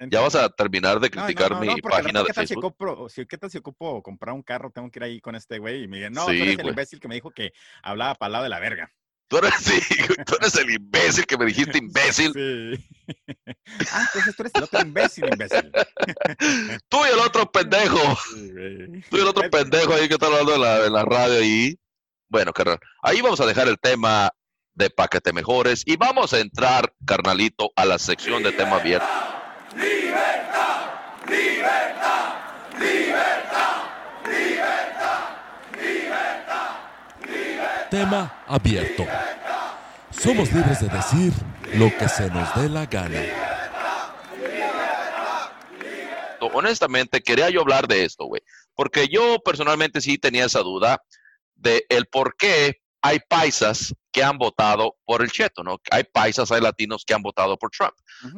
[0.00, 2.54] ¿Ya vas a terminar de No, no, criticar no, mi página de ¿qué tal si
[2.54, 2.76] Facebook?
[2.78, 4.70] compro- si- ¿Qué tal si ocupo comprar un carro?
[4.70, 7.00] Tengo que ir ahí con este güey y me dice, no, tú eres el imbécil
[7.00, 7.52] que me dijo que
[7.82, 8.92] hablaba para el lado de la verga.
[9.26, 9.80] Tú eres, sí,
[10.24, 12.32] tú eres el imbécil que me dijiste imbécil.
[12.32, 12.88] Sí.
[13.92, 15.72] ah, entonces tú eres el otro imbécil, imbécil.
[16.88, 18.16] Tú y el otro pendejo.
[18.34, 19.02] Sí.
[19.10, 21.76] Tú y el otro pendejo ahí que está hablando en la, en la radio ahí.
[22.28, 24.30] Bueno, carnal, ahí vamos a dejar el tema
[24.78, 29.06] de paquete mejores y vamos a entrar, carnalito, a la sección de tema abierto.
[37.90, 39.06] Tema abierto.
[40.10, 41.32] Somos libres de decir
[41.74, 43.20] lo que se nos dé la gana.
[46.52, 48.42] honestamente, quería yo hablar de esto, güey.
[48.74, 51.02] Porque yo personalmente sí tenía esa duda
[51.56, 55.78] de el por qué hay paisas que han votado por el cheto, ¿no?
[55.90, 57.94] Hay paisas, hay latinos que han votado por Trump.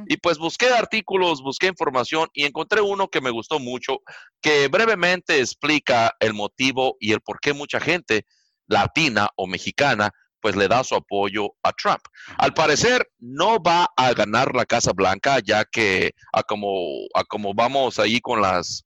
[0.08, 3.98] Y pues busqué artículos, busqué información y encontré uno que me gustó mucho,
[4.40, 8.26] que brevemente explica el motivo y el por qué mucha gente
[8.66, 10.10] latina o mexicana
[10.40, 12.00] pues le da su apoyo a Trump.
[12.38, 16.70] Al parecer no va a ganar la Casa Blanca, ya que a como,
[17.14, 18.84] a como vamos ahí con las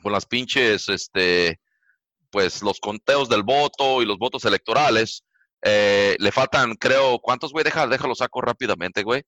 [0.00, 1.60] con las pinches, este,
[2.30, 5.24] pues los conteos del voto y los votos electorales,
[5.62, 7.64] eh, le faltan, creo, ¿cuántos, güey?
[7.64, 9.22] Déjalo, déjalo saco rápidamente, güey.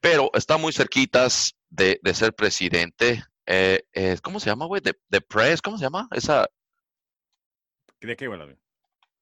[0.00, 3.24] pero está muy cerquitas de, ser presidente.
[3.46, 4.80] Eh, eh, ¿Cómo se llama, güey?
[4.82, 6.08] De, de, Press, ¿cómo se llama?
[6.12, 6.46] Esa.
[8.00, 8.56] ¿De qué, güey?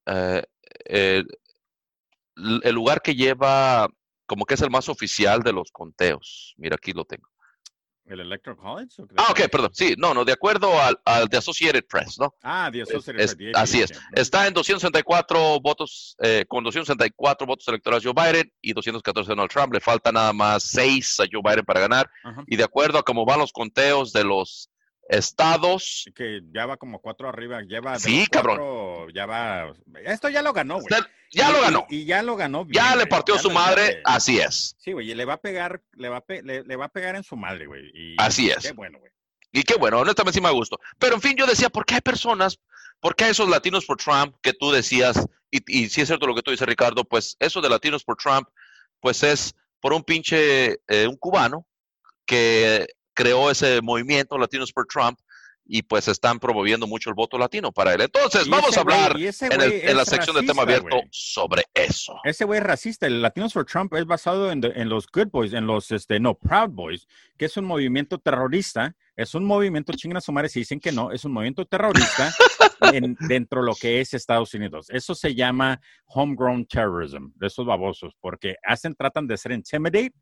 [0.07, 0.45] Eh,
[2.37, 3.89] el lugar que lleva,
[4.27, 6.55] como que es el más oficial de los conteos.
[6.57, 7.32] Mira, aquí lo tengo.
[8.07, 9.03] ¿El Electoral College?
[9.17, 9.71] ah, ok, perdón.
[9.73, 12.35] Sí, no, no, de acuerdo al, al de Associated Press, ¿no?
[12.43, 13.53] Ah, de Associated Press.
[13.55, 13.93] así es.
[14.13, 19.73] Está en 264 votos, eh, con 264 votos electorales Joe Biden y 214 Donald Trump.
[19.73, 22.11] Le falta nada más 6 a Joe Biden para ganar.
[22.47, 24.69] Y de acuerdo a cómo van los conteos de los
[25.09, 26.11] estados.
[26.15, 27.99] Que ya va como cuatro arriba, lleva.
[27.99, 29.13] Sí, cabrón.
[29.15, 29.75] Ya va.
[30.05, 30.89] Esto ya lo ganó, güey.
[31.31, 31.87] Ya lo ganó.
[31.89, 32.67] Y, ya lo ganó.
[32.71, 34.77] ya le partió su madre, así es.
[34.79, 37.25] Sí, güey, y le va a pegar, le va a, le, va a pegar en
[37.25, 38.17] su madre, güey.
[38.19, 38.59] así es.
[38.59, 39.11] Qué bueno, güey.
[39.51, 40.79] Y qué bueno, honestamente sí me gusto.
[40.99, 42.59] Pero en fin, yo decía, ¿por qué hay personas,
[43.01, 46.35] por qué esos latinos por Trump que tú decías, y, y si es cierto lo
[46.35, 48.49] que tú dices, Ricardo, pues eso de latinos por Trump,
[49.01, 51.67] pues es por un pinche, eh, un cubano
[52.25, 55.19] que creó ese movimiento Latinos por Trump
[55.65, 58.01] y pues están promoviendo mucho el voto latino para él.
[58.03, 62.15] Entonces, vamos a hablar en, la sección de tema abierto sobre eso.
[62.25, 63.07] Ese güey es racista.
[63.07, 66.71] El Latinos for Trump es basado en, los Good Boys, en los, este, no, Proud
[66.71, 67.07] Boys,
[67.39, 68.95] que es un movimiento terrorista.
[69.15, 72.33] Es un movimiento, chingan a su madre si dicen que no, es un movimiento terrorista
[73.29, 74.87] dentro de lo que es Estados Unidos.
[74.89, 80.13] Eso se llama homegrown terrorism, de esos babosos, porque hacen, tratan de ser intimidate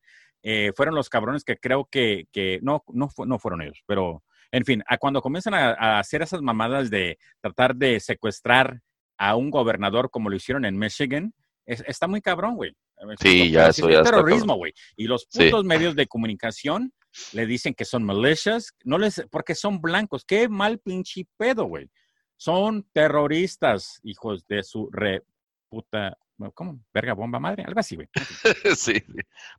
[0.43, 2.27] eh, fueron los cabrones que creo que,
[2.63, 4.23] no, no, no fueron ellos, pero
[4.53, 8.81] en fin, a cuando comienzan a, hacer esas mamadas de tratar de secuestrar
[9.19, 11.33] a un gobernador como lo hicieron en Michigan,
[11.67, 12.75] está muy cabrón, güey.
[13.21, 14.73] Sí, ya eso ya terrorismo, güey.
[14.97, 16.93] Y los putos medios de comunicación
[17.33, 20.25] le dicen que son militias, no les, porque son blancos.
[20.25, 21.89] Qué mal pinche pedo, güey.
[22.37, 25.23] Son terroristas, hijos de su re
[25.69, 26.17] puta
[26.55, 26.81] ¿Cómo?
[26.93, 27.65] ¿Verga, bomba madre?
[27.65, 28.09] Algo así, güey.
[28.77, 29.03] sí,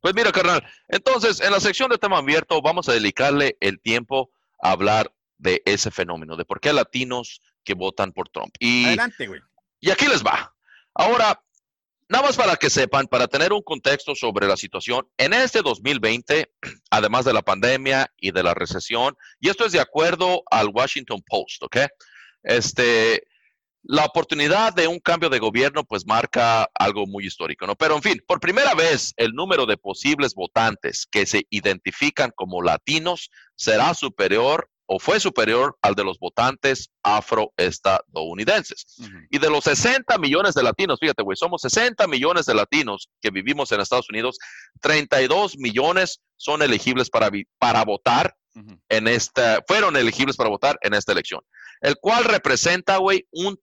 [0.01, 0.65] Pues mira, carnal.
[0.87, 4.31] Entonces, en la sección de tema abierto, vamos a dedicarle el tiempo
[4.61, 8.53] a hablar de ese fenómeno, de por qué hay latinos que votan por Trump.
[8.59, 9.41] Y, Adelante, güey.
[9.79, 10.53] Y aquí les va.
[10.93, 11.41] Ahora,
[12.09, 16.51] nada más para que sepan, para tener un contexto sobre la situación, en este 2020,
[16.91, 21.21] además de la pandemia y de la recesión, y esto es de acuerdo al Washington
[21.25, 21.77] Post, ¿ok?
[22.43, 23.23] Este,
[23.83, 27.75] la oportunidad de un cambio de gobierno pues marca algo muy histórico, ¿no?
[27.75, 32.61] Pero en fin, por primera vez el número de posibles votantes que se identifican como
[32.61, 38.97] latinos será superior o fue superior al de los votantes afroestadounidenses.
[39.29, 43.31] Y de los 60 millones de latinos, fíjate, güey, somos 60 millones de latinos que
[43.31, 44.37] vivimos en Estados Unidos,
[44.81, 48.35] 32 millones son elegibles para, para votar
[48.89, 51.39] en esta, fueron elegibles para votar en esta elección,
[51.79, 53.57] el cual representa, güey, un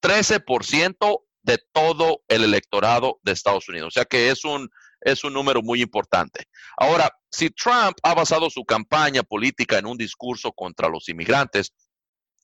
[0.00, 3.88] 13% de todo el electorado de Estados Unidos.
[3.88, 4.70] O sea que es un,
[5.00, 6.46] es un número muy importante.
[6.76, 11.72] Ahora, si Trump ha basado su campaña política en un discurso contra los inmigrantes,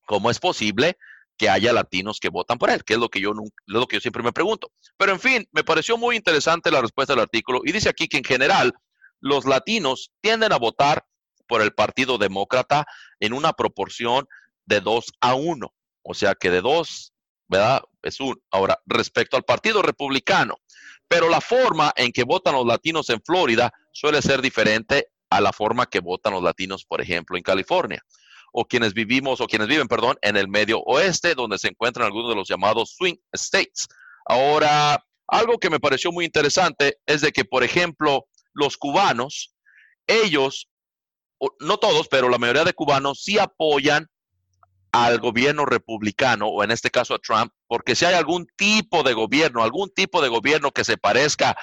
[0.06, 0.96] ¿cómo es posible
[1.36, 2.84] que haya latinos que votan por él?
[2.84, 3.32] Que es lo que yo,
[3.66, 4.72] lo que yo siempre me pregunto.
[4.96, 8.18] Pero en fin, me pareció muy interesante la respuesta del artículo y dice aquí que
[8.18, 8.72] en general
[9.20, 11.04] los latinos tienden a votar
[11.46, 12.86] por el Partido Demócrata
[13.20, 14.26] en una proporción
[14.64, 15.74] de 2 a 1.
[16.02, 17.12] O sea que de 2
[17.48, 17.82] ¿verdad?
[18.02, 18.40] Es un.
[18.50, 20.56] Ahora, respecto al Partido Republicano,
[21.08, 25.52] pero la forma en que votan los latinos en Florida suele ser diferente a la
[25.52, 28.02] forma que votan los latinos, por ejemplo, en California,
[28.52, 32.30] o quienes vivimos, o quienes viven, perdón, en el medio oeste, donde se encuentran algunos
[32.30, 33.86] de los llamados swing states.
[34.24, 39.54] Ahora, algo que me pareció muy interesante es de que, por ejemplo, los cubanos,
[40.06, 40.68] ellos,
[41.60, 44.08] no todos, pero la mayoría de cubanos sí apoyan
[44.96, 49.12] al gobierno republicano, o en este caso a Trump, porque si hay algún tipo de
[49.12, 51.54] gobierno, algún tipo de gobierno que se parezca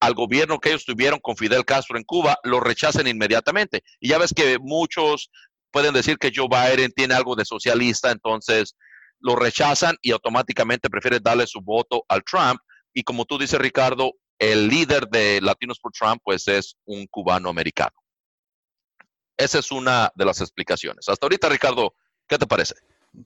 [0.00, 3.82] al gobierno que ellos tuvieron con Fidel Castro en Cuba, lo rechacen inmediatamente.
[4.00, 5.30] Y ya ves que muchos
[5.70, 8.74] pueden decir que Joe Biden tiene algo de socialista, entonces
[9.20, 12.58] lo rechazan y automáticamente prefieren darle su voto al Trump.
[12.94, 17.50] Y como tú dices, Ricardo, el líder de Latinos por Trump, pues es un cubano
[17.50, 17.92] americano.
[19.36, 21.06] Esa es una de las explicaciones.
[21.06, 21.92] Hasta ahorita, Ricardo,
[22.28, 22.74] ¿Qué te parece?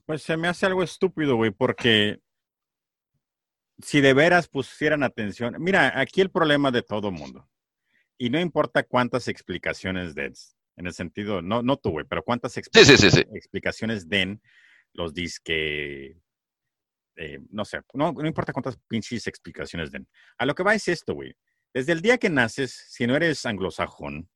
[0.05, 2.21] Pues se me hace algo estúpido, güey, porque
[3.79, 7.49] si de veras pusieran atención, mira, aquí el problema de todo mundo,
[8.17, 12.57] y no importa cuántas explicaciones des, en el sentido, no, no tú, güey, pero cuántas
[12.57, 14.41] explicaciones den
[14.93, 16.17] los disque,
[17.17, 20.07] eh, no sé, no, no importa cuántas pinches explicaciones den.
[20.37, 21.35] A lo que va es esto, güey.
[21.73, 24.29] Desde el día que naces, si no eres anglosajón,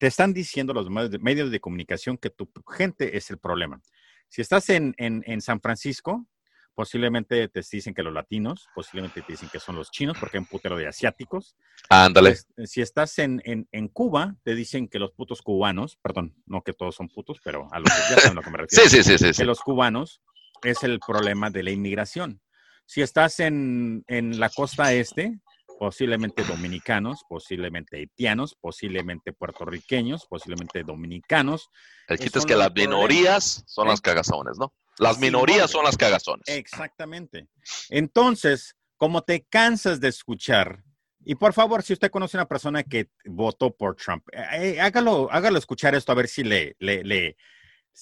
[0.00, 3.82] te están diciendo los medios de comunicación que tu gente es el problema.
[4.30, 4.94] Si estás en,
[5.42, 6.26] San Francisco,
[6.74, 10.40] posiblemente te dicen que los latinos, posiblemente te dicen que son los chinos, porque hay
[10.40, 11.54] un putero de asiáticos.
[11.90, 12.30] Ándale.
[12.30, 16.72] Pues, si estás en, en, Cuba, te dicen que los putos cubanos, perdón, no que
[16.72, 18.88] todos son putos, pero a lo que, ya saben lo que me refiero.
[18.88, 20.22] sí, sí, sí, Que los cubanos
[20.62, 22.40] es el problema de la inmigración.
[22.86, 25.38] Si estás en, en la costa este,
[25.80, 31.70] posiblemente dominicanos, posiblemente haitianos, posiblemente puertorriqueños, posiblemente dominicanos.
[32.06, 34.74] El chiste es que las minorías son las cagazones, ¿no?
[34.98, 36.46] Las minorías son las cagazones.
[36.48, 37.48] Exactamente.
[37.88, 40.84] Entonces, como te cansas de escuchar,
[41.24, 44.80] y por favor, si usted conoce a una persona que votó por Trump, eh, eh,
[44.82, 47.38] hágalo, hágalo escuchar esto a ver si le, le, le,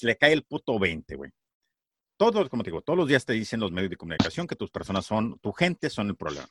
[0.03, 1.31] le cae el puto 20, güey.
[2.17, 4.73] Todos, como te digo, todos los días te dicen los medios de comunicación que tus
[4.73, 6.49] personas son, tu gente son el problema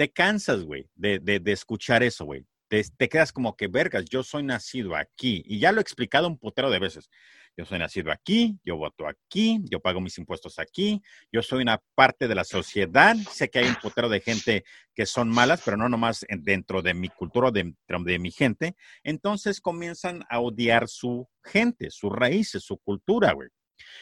[0.00, 2.46] te cansas, güey, de, de, escuchar eso, güey.
[2.68, 5.42] Te, quedas como que, vergas, yo soy nacido aquí.
[5.44, 7.10] Y ya lo he explicado un putero de veces.
[7.54, 11.82] Yo soy nacido aquí, yo voto aquí, yo pago mis impuestos aquí, yo soy una
[11.94, 13.14] parte de la sociedad.
[13.30, 14.64] Sé que hay un putero de gente
[14.94, 18.76] que son malas, pero no nomás dentro de mi cultura, de, de mi gente.
[19.04, 23.50] Entonces comienzan a odiar su gente, sus raíces, su cultura, güey.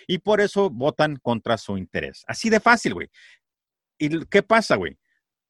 [0.07, 2.23] Y por eso votan contra su interés.
[2.29, 3.09] Así de fácil, güey.
[3.99, 4.97] ¿Y qué pasa, güey?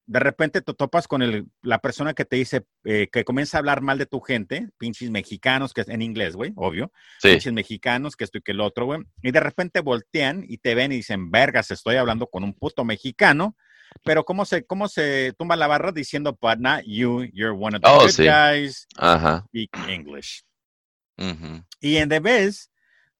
[0.08, 3.60] De repente te topas con el, la persona que te dice, eh, que comienza a
[3.60, 6.90] hablar mal de tu gente, pinches mexicanos, que es en inglés, güey, obvio.
[7.22, 9.02] Pinches mexicanos, que esto y que el otro, güey.
[9.22, 12.86] Y de repente voltean y te ven y dicen, vergas, estoy hablando con un puto
[12.86, 13.54] mexicano.
[14.02, 17.82] Pero ¿cómo se, cómo se tumba la barra diciendo, but not you, you're one of
[17.82, 19.44] the oh, good guys, Ajá.
[19.48, 20.42] speak English.
[21.80, 22.70] Y en vez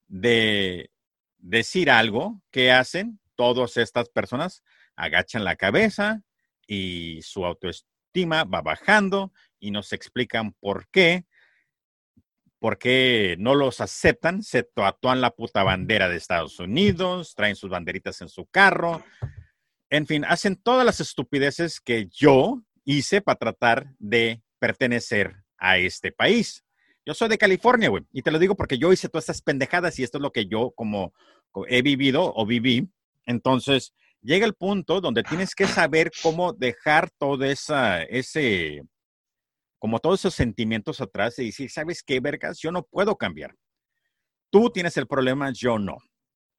[0.06, 0.90] de
[1.36, 4.62] decir algo, ¿qué hacen todas estas personas?
[4.97, 6.23] Agachan la cabeza,
[6.69, 11.24] y su autoestima va bajando y nos explican por qué,
[12.61, 17.70] por qué no los aceptan, se tatúan la puta bandera de Estados Unidos, traen sus
[17.70, 19.03] banderitas en su carro,
[19.90, 26.12] en fin, hacen todas las estupideces que yo hice para tratar de pertenecer a este
[26.12, 26.65] país.
[27.07, 29.99] Yo soy de California, güey, y te lo digo porque yo hice todas estas pendejadas
[29.99, 31.15] y esto es lo que yo como
[31.69, 32.90] he vivido o viví.
[33.24, 38.82] Entonces, llega el punto donde tienes que saber cómo dejar todo esa, ese,
[39.78, 42.59] como todos esos sentimientos atrás y decir, ¿sabes qué, vergas?
[42.59, 43.55] Yo no puedo cambiar.
[44.51, 45.99] Tú tienes el problema, yo no.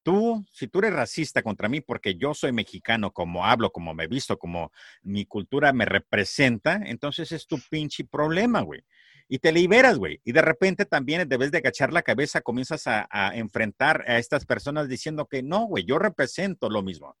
[0.02, 4.06] Tú, si tú eres racista contra mí porque yo soy mexicano, como hablo, como me
[4.06, 4.72] visto, como
[5.02, 8.82] mi cultura me representa, entonces es tu pinche problema, güey.
[9.28, 10.20] Y te liberas, güey.
[10.24, 14.46] Y de repente también debes de agachar la cabeza, comienzas a, a enfrentar a estas
[14.46, 17.16] personas diciendo que no, güey, yo represento lo mismo.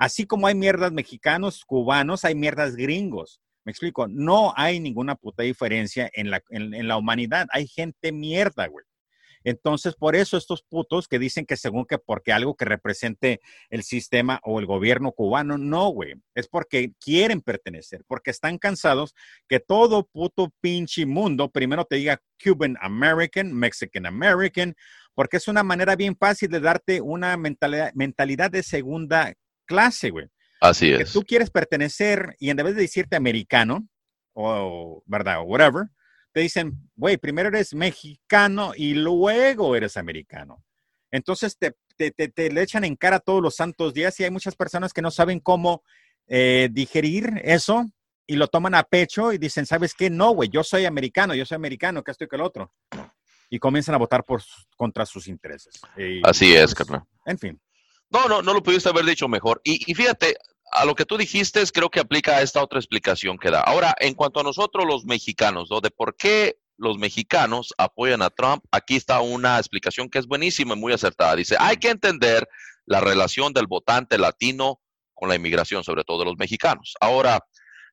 [0.00, 3.38] Así como hay mierdas mexicanos, cubanos, hay mierdas gringos.
[3.66, 7.46] Me explico, no hay ninguna puta diferencia en la, en, la humanidad.
[7.52, 8.86] Hay gente mierda, güey.
[9.44, 13.82] Entonces, por eso estos putos que dicen que según que porque algo que represente el
[13.82, 16.14] sistema o el gobierno cubano, no, güey.
[16.34, 19.14] Es porque quieren pertenecer, porque están cansados
[19.48, 24.74] que todo puto pinche mundo primero te diga Cuban American, Mexican American,
[25.14, 29.34] porque es una manera bien fácil de darte una mentalidad, mentalidad de segunda
[29.70, 30.26] clase, güey.
[30.60, 30.98] Así es.
[30.98, 33.88] Que tú quieres pertenecer y en vez de decirte americano,
[34.34, 35.40] o, ¿verdad?
[35.40, 35.86] O whatever,
[36.32, 40.64] te dicen, güey, primero eres mexicano y luego eres americano.
[41.12, 44.56] Entonces te, te, te, le echan en cara todos los santos días y hay muchas
[44.56, 45.82] personas que no saben cómo
[46.26, 47.86] eh, digerir eso
[48.26, 50.10] y lo toman a pecho y dicen, ¿sabes qué?
[50.10, 52.72] No, güey, yo soy americano, yo soy americano, que esto y que el otro.
[53.48, 54.42] Y comienzan a votar por,
[54.76, 55.80] contra sus intereses.
[56.22, 57.02] Así es, pues, carnal.
[57.26, 57.60] En fin.
[58.10, 59.60] No, no, no lo pudiste haber dicho mejor.
[59.64, 60.36] Y, fíjate,
[60.72, 63.60] a lo que tú dijiste, creo que aplica a esta otra explicación que da.
[63.60, 65.80] Ahora, en cuanto a nosotros los mexicanos, ¿no?
[65.80, 70.74] De por qué los mexicanos apoyan a Trump, aquí está una explicación que es buenísima
[70.74, 71.36] y muy acertada.
[71.36, 72.48] Dice, hay que entender
[72.86, 74.80] la relación del votante latino
[75.14, 76.94] con la inmigración, sobre todo de los mexicanos.
[77.00, 77.40] Ahora,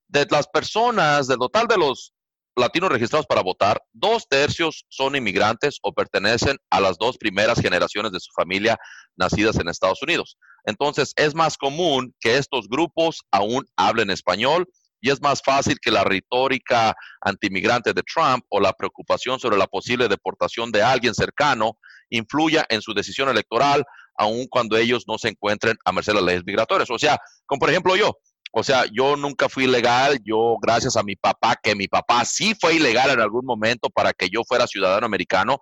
[0.08, 2.14] de las personas, del total de los
[2.58, 8.12] latinos registrados para votar, dos tercios son inmigrantes o pertenecen a las dos primeras generaciones
[8.12, 8.78] de su familia
[9.16, 10.38] nacidas en Estados Unidos.
[10.66, 14.68] Entonces, es más común que estos grupos aún hablen español
[15.00, 19.68] y es más fácil que la retórica antimigrante de Trump o la preocupación sobre la
[19.68, 21.78] posible deportación de alguien cercano
[22.10, 23.84] influya en su decisión electoral,
[24.18, 26.90] aun cuando ellos no se encuentren a merced de las leyes migratorias.
[26.90, 28.18] O sea, como por ejemplo yo,
[28.52, 32.56] o sea, yo nunca fui ilegal, yo gracias a mi papá, que mi papá sí
[32.60, 35.58] fue ilegal en algún momento para que yo fuera ciudadano americano.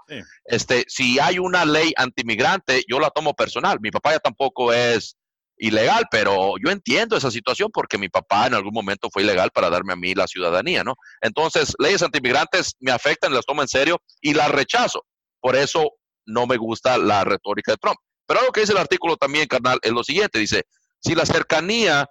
[0.45, 3.79] Este, si hay una ley antimigrante, yo la tomo personal.
[3.81, 5.17] Mi papá ya tampoco es
[5.57, 9.69] ilegal, pero yo entiendo esa situación porque mi papá en algún momento fue ilegal para
[9.69, 10.95] darme a mí la ciudadanía, ¿no?
[11.21, 15.05] Entonces, leyes antimigrantes me afectan, las tomo en serio y las rechazo.
[15.39, 15.91] Por eso
[16.25, 17.97] no me gusta la retórica de Trump.
[18.27, 20.63] Pero lo que dice el artículo también, carnal, es lo siguiente, dice,
[20.99, 22.09] si la cercanía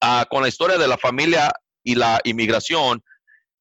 [0.00, 1.52] ah, con la historia de la familia
[1.82, 3.02] y la inmigración,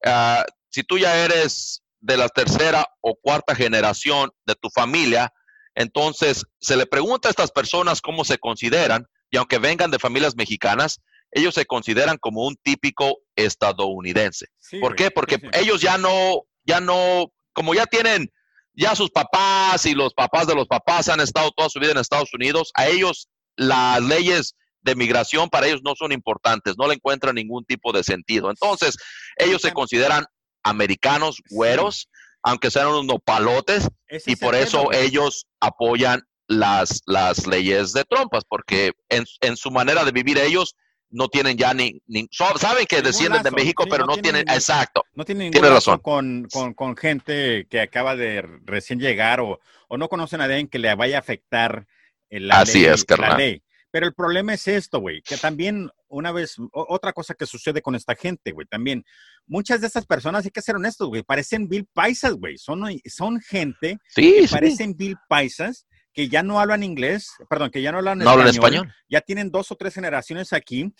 [0.06, 5.32] ah, si tú ya eres de la tercera o cuarta generación de tu familia,
[5.76, 10.36] entonces se le pregunta a estas personas cómo se consideran, y aunque vengan de familias
[10.36, 11.00] mexicanas,
[11.32, 14.48] ellos se consideran como un típico estadounidense.
[14.82, 15.12] ¿Por qué?
[15.12, 18.30] Porque ellos ya no, ya no, como ya tienen
[18.74, 21.98] ya sus papás y los papás de los papás han estado toda su vida en
[21.98, 26.96] Estados Unidos, a ellos las leyes de migración para ellos no son importantes, no le
[26.96, 28.50] encuentran ningún tipo de sentido.
[28.50, 28.98] Entonces,
[29.38, 30.26] ellos se consideran
[30.64, 32.10] americanos güeros,
[32.44, 33.88] aunque sean unos nopalotes,
[34.26, 40.04] y por eso ellos apoyan las, las leyes de trompas, porque en, en su manera
[40.04, 40.76] de vivir ellos
[41.12, 42.02] no tienen ya ni,
[42.32, 45.04] saben que descienden de México, pero no, tienen, exacto.
[45.14, 50.08] No tienen ningún razón con, con, gente que acaba de recién llegar o, o, no
[50.08, 51.86] conocen a alguien que le vaya a afectar
[52.30, 53.62] la, Así ley, es, la ley.
[53.92, 57.96] Pero el problema es esto, güey, que también una vez, otra cosa que sucede con
[57.96, 59.04] esta gente, güey, también,
[59.46, 63.40] muchas de estas personas, hay que ser honestos, güey, parecen Bill Paisas, güey, son, son
[63.42, 68.22] gente que parecen Bill Paisas que ya no hablan inglés, perdón, que ya no hablan,
[68.48, 70.94] español, ya tienen dos o tres generaciones aquí.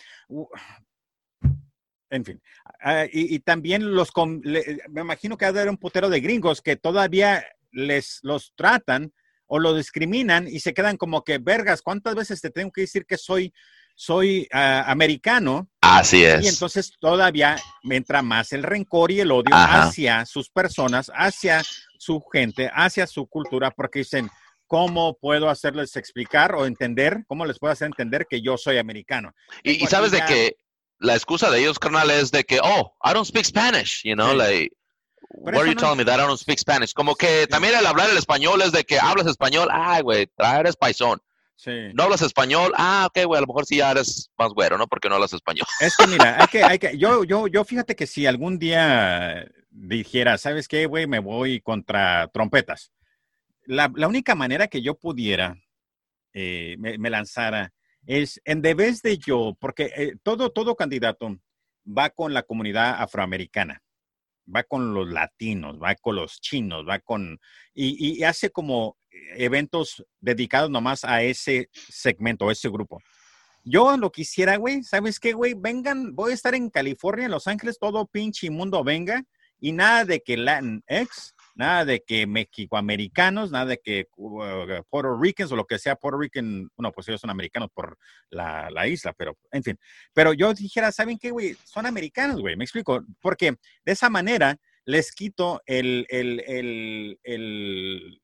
[2.10, 2.42] En fin,
[3.10, 4.12] y, también los,
[4.44, 9.12] me imagino que ha de haber un putero de gringos que todavía les los tratan
[9.54, 13.04] o lo discriminan y se quedan como que, vergas, ¿cuántas veces te tengo que decir
[13.04, 13.52] que soy,
[13.94, 15.68] soy ah, americano?
[15.82, 16.42] Así es.
[16.42, 21.62] Y entonces todavía me entra más el rencor y el odio hacia sus personas, hacia
[21.98, 24.30] su gente, hacia su cultura, porque dicen,
[24.66, 29.34] ¿cómo puedo hacerles explicar o entender, cómo les puedo hacer entender que yo soy americano?
[29.62, 30.56] Y, sabes de que
[30.98, 34.34] la excusa de ellos, carnal, es de que, oh, I don't speak Spanish, you know,
[34.34, 34.74] like,
[35.30, 36.92] what are you telling me that I don't speak Spanish?
[36.92, 40.76] Como que también el hablar el español es de que hablas español, ay, güey, eres
[40.76, 41.20] paisón.
[41.56, 41.70] Sí.
[41.94, 44.86] No hablas español, ah, ok, güey, a lo mejor sí ya eres más güero, ¿no?
[44.88, 45.66] Porque no hablas español.
[45.80, 49.46] Es que mira, hay que, hay que, yo, yo, yo fíjate que si algún día
[49.70, 51.06] dijera, ¿sabes qué, güey?
[51.06, 52.92] Me voy contra trompetas
[53.66, 55.56] la, única manera que yo pudiera
[56.32, 57.72] eh, me, lanzara
[58.06, 61.38] es en vez de yo, porque eh, todo, todo candidato
[61.86, 63.82] va con la comunidad afroamericana,
[64.46, 67.38] va con los latinos, va con los chinos, va con,
[67.74, 68.96] y, hace como
[69.36, 73.00] eventos dedicados nomás a ese segmento, a ese grupo.
[73.64, 75.54] Yo lo quisiera, güey, ¿sabes qué, güey?
[75.54, 79.22] Vengan, voy a estar en California, en Los Ángeles, todo pinche mundo venga
[79.60, 85.52] y nada de que Latinx nada de que mexicoamericanos, nada de que uh, Puerto Ricans
[85.52, 87.98] o lo que sea Puerto Rican, bueno, pues ellos son americanos por
[88.30, 89.78] la, isla, pero en fin.
[90.12, 91.56] Pero yo dijera, ¿saben qué, güey?
[91.64, 98.22] Son americanos, güey, me explico, porque de esa manera les quito el, el, el el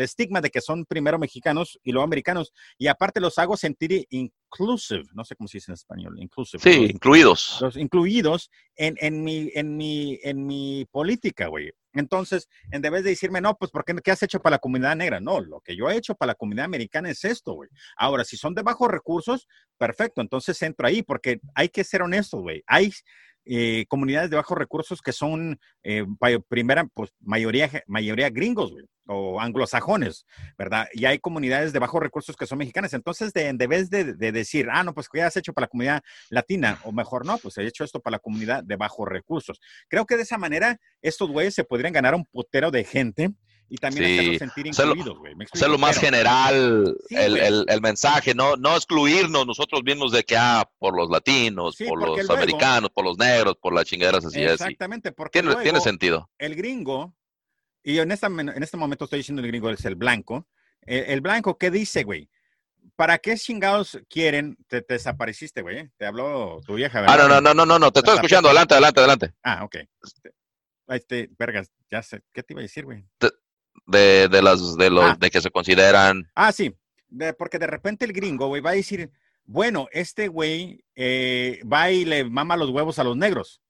[0.00, 5.04] estigma de que son primero mexicanos y luego americanos, y aparte los hago sentir inclusive,
[5.14, 6.62] no sé cómo se dice en español, inclusive.
[6.62, 7.58] Sí, incluidos.
[7.60, 11.70] Los incluidos en, en, mi, en, mi, en mi política, güey.
[11.94, 15.20] Entonces, en vez de decirme, no, pues, ¿por qué, has hecho para la comunidad negra?
[15.20, 17.68] No, lo que yo he hecho para la comunidad americana es esto, güey.
[17.96, 19.46] Ahora, si son de bajos recursos,
[19.76, 22.62] perfecto, entonces entro ahí, porque hay que ser honesto, güey.
[22.66, 22.92] Hay
[23.44, 26.04] eh, comunidades de bajos recursos que son, eh,
[26.48, 28.72] primera, pues, mayoría, mayoría gringos,
[29.06, 30.86] o anglosajones, ¿verdad?
[30.92, 32.92] Y hay comunidades de bajos recursos que son mexicanas.
[32.94, 36.80] Entonces, de, vez de, decir, ah, no, pues ¿qué has hecho para la comunidad latina?
[36.84, 39.60] O mejor no, pues he hecho esto para la comunidad de bajos recursos.
[39.88, 43.32] Creo que de esa manera estos güeyes se podrían ganar un putero de gente
[43.68, 45.34] y también hacerlos sentir incluidos, güey.
[45.52, 50.96] Ser lo más general el, mensaje, no, no excluirnos nosotros mismos de que, ah, por
[50.96, 55.56] los latinos, por los americanos, por los negros, por las chingaderas así Exactamente, porque tiene,
[55.62, 56.30] tiene sentido.
[56.38, 57.14] El gringo
[57.82, 60.46] y en, esta, en este momento estoy diciendo el gringo es el blanco.
[60.82, 62.28] El, blanco, ¿qué dice, güey?
[62.96, 64.56] ¿Para qué chingados quieren?
[64.68, 65.88] Te, desapareciste, güey.
[65.96, 67.20] Te habló tu vieja, ¿verdad?
[67.20, 68.48] Ah, no, no, no, no, no, te estoy escuchando.
[68.48, 69.34] Adelante, adelante, adelante.
[69.42, 69.76] Ah, ok.
[70.02, 70.34] Este,
[70.88, 72.22] este, vergas, ya sé.
[72.32, 73.04] ¿Qué te iba a decir, güey?
[73.86, 75.16] De, de, las, de los, ah.
[75.18, 76.30] de que se consideran.
[76.34, 76.74] Ah, sí.
[77.38, 79.10] porque de repente el gringo, güey, va a decir,
[79.44, 83.60] bueno, este güey eh, va y le mama los huevos a los negros.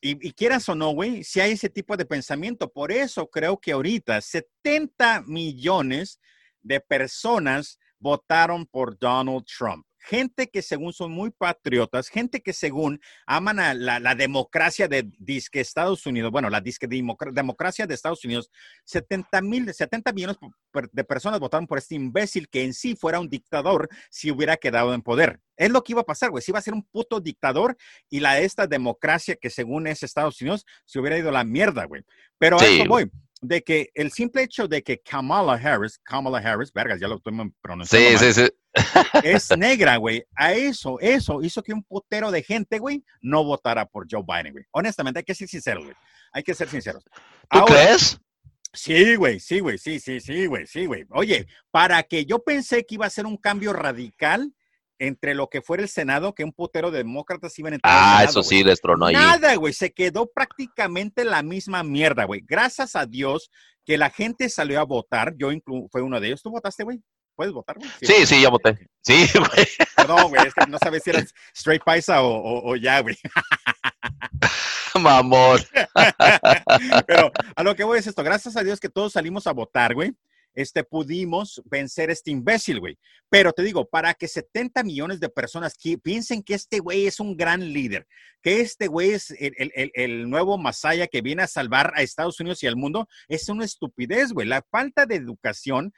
[0.00, 2.70] Y, quieras o no, güey, si hay ese tipo de pensamiento.
[2.70, 6.20] Por eso creo que ahorita 70 millones
[6.62, 13.00] de personas votaron por Donald Trump gente que según son muy patriotas, gente que según
[13.26, 18.50] aman a la, democracia de disque Estados Unidos, bueno, la disque democracia de Estados Unidos,
[18.84, 20.36] 70 mil, 70 millones
[20.92, 24.94] de personas votaron por este imbécil que en sí fuera un dictador si hubiera quedado
[24.94, 25.40] en poder.
[25.56, 26.42] Es lo que iba a pasar, güey.
[26.42, 27.76] Si iba a ser un puto dictador
[28.08, 31.84] y la esta democracia que según es Estados Unidos se hubiera ido a la mierda,
[31.84, 32.04] güey.
[32.38, 33.10] Pero a eso voy
[33.40, 37.32] de que el simple hecho de que Kamala Harris, Kamala Harris, vergas, ya lo estoy
[37.60, 38.18] pronunciando.
[38.18, 38.50] Sí, sí, sí.
[39.22, 40.24] Es negra, güey.
[40.34, 44.52] A eso, eso hizo que un putero de gente, güey, no votara por Joe Biden,
[44.52, 44.64] güey.
[44.72, 45.96] Honestamente, hay que ser sinceros, güey.
[46.32, 47.04] Hay que ser sinceros.
[47.50, 48.18] ¿Tú crees?
[48.72, 51.06] Sí, güey, sí, güey, sí, sí, sí, güey, sí, güey.
[51.10, 54.52] Oye, para que yo pensé que iba a ser un cambio radical
[54.98, 57.94] entre lo que fuera el Senado, que un putero de demócratas iban a entrar.
[57.96, 59.14] Ah, eso sí, destronó ahí.
[59.14, 62.42] Nada, güey, se quedó prácticamente la misma mierda, güey.
[62.46, 63.50] Gracias a Dios
[63.84, 65.34] que la gente salió a votar.
[65.36, 65.50] Yo
[65.90, 66.42] fue uno de ellos.
[66.42, 67.02] ¿Tú votaste, güey?
[67.36, 67.88] ¿Puedes votar, güey?
[68.00, 68.88] Sí, sí, ya voté.
[69.02, 69.68] Sí, güey.
[69.94, 73.16] Perdón, güey, es que no sabes si eres straight paisa o, o ya, güey.
[74.98, 75.60] Mamón.
[77.06, 78.24] Pero a lo que voy es esto.
[78.24, 80.14] Gracias a Dios que todos salimos a votar, güey
[80.56, 82.98] este, pudimos vencer este imbécil, güey.
[83.28, 87.36] Pero te digo, para que 70 millones de personas piensen que este güey es un
[87.36, 88.06] gran líder,
[88.42, 89.54] que este güey es el,
[89.94, 93.66] el, nuevo Masaya que viene a salvar a Estados Unidos y al mundo, es una
[93.66, 94.48] estupidez, güey.
[94.48, 95.92] La falta de educación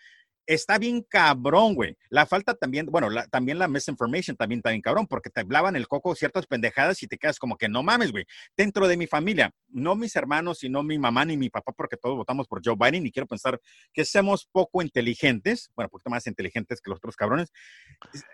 [0.48, 1.96] está bien cabrón, güey.
[2.08, 5.86] La falta también, bueno, también la misinformation también está bien cabrón, porque te hablaban el
[5.86, 8.24] coco ciertas pendejadas y te quedas como que no mames, güey.
[8.56, 11.98] Dentro de mi familia, no mis hermanos y no mi mamá ni mi papá, porque
[11.98, 13.60] todos votamos por Joe Biden y quiero pensar
[13.92, 17.52] que somos poco inteligentes, bueno, poquito más inteligentes que los otros cabrones,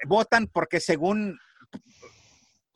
[0.07, 1.37] votan porque según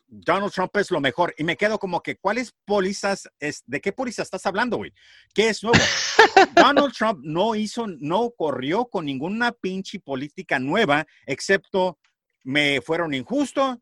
[0.08, 1.34] Donald Trump es lo mejor.
[1.36, 4.92] Y me quedo como que, ¿cuáles pólizas, es, de qué póliza estás hablando, güey?
[5.34, 5.78] ¿Qué es nuevo?
[6.56, 11.98] Donald Trump no hizo, no corrió con ninguna pinche política nueva, excepto
[12.42, 13.76] me fueron injustos,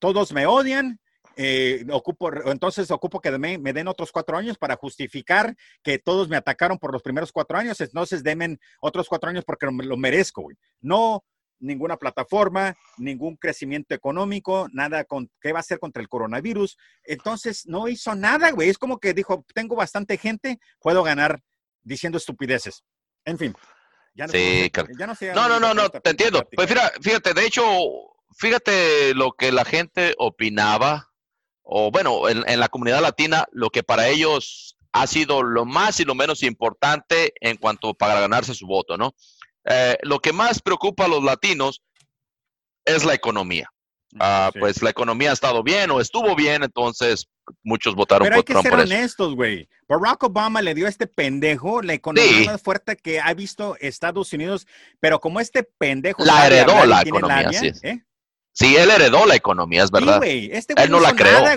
[0.00, 1.00] todos me odian,
[1.36, 5.54] eh, ocupo, entonces ocupo que me, me, den otros cuatro años para justificar
[5.84, 9.66] que todos me atacaron por los primeros cuatro años, entonces denme otros cuatro años porque
[9.66, 10.56] lo merezco, güey.
[10.80, 11.22] No,
[11.60, 16.76] ninguna plataforma, ningún crecimiento económico, nada con qué va a hacer contra el coronavirus.
[17.04, 18.68] Entonces, no hizo nada, güey.
[18.68, 21.40] Es como que dijo, tengo bastante gente, puedo ganar
[21.82, 22.84] diciendo estupideces.
[23.24, 23.54] En fin.
[24.14, 26.42] Ya no, sí, ya no, sé no, no, no, no, te entiendo.
[26.52, 27.62] Pues fíjate, fíjate, de hecho,
[28.36, 31.12] fíjate lo que la gente opinaba,
[31.62, 36.00] o bueno, en, en la comunidad latina, lo que para ellos ha sido lo más
[36.00, 39.14] y lo menos importante en cuanto para ganarse su voto, ¿no?
[39.64, 41.82] Eh, lo que más preocupa a los latinos
[42.84, 43.70] es la economía.
[44.18, 47.26] Ah, pues la economía ha estado bien o estuvo bien, entonces
[47.62, 49.68] muchos votaron Pero hay que ser honestos, güey.
[49.86, 54.32] Barack Obama le dio a este pendejo la economía más fuerte que ha visto Estados
[54.32, 54.66] Unidos,
[54.98, 57.70] pero como este pendejo la heredó la economía, sí.
[57.82, 58.02] ¿eh?
[58.58, 60.20] Sí, él heredó la economía, es verdad.
[60.20, 61.42] Sí, este güey él no, la creó.
[61.42, 61.56] Nada.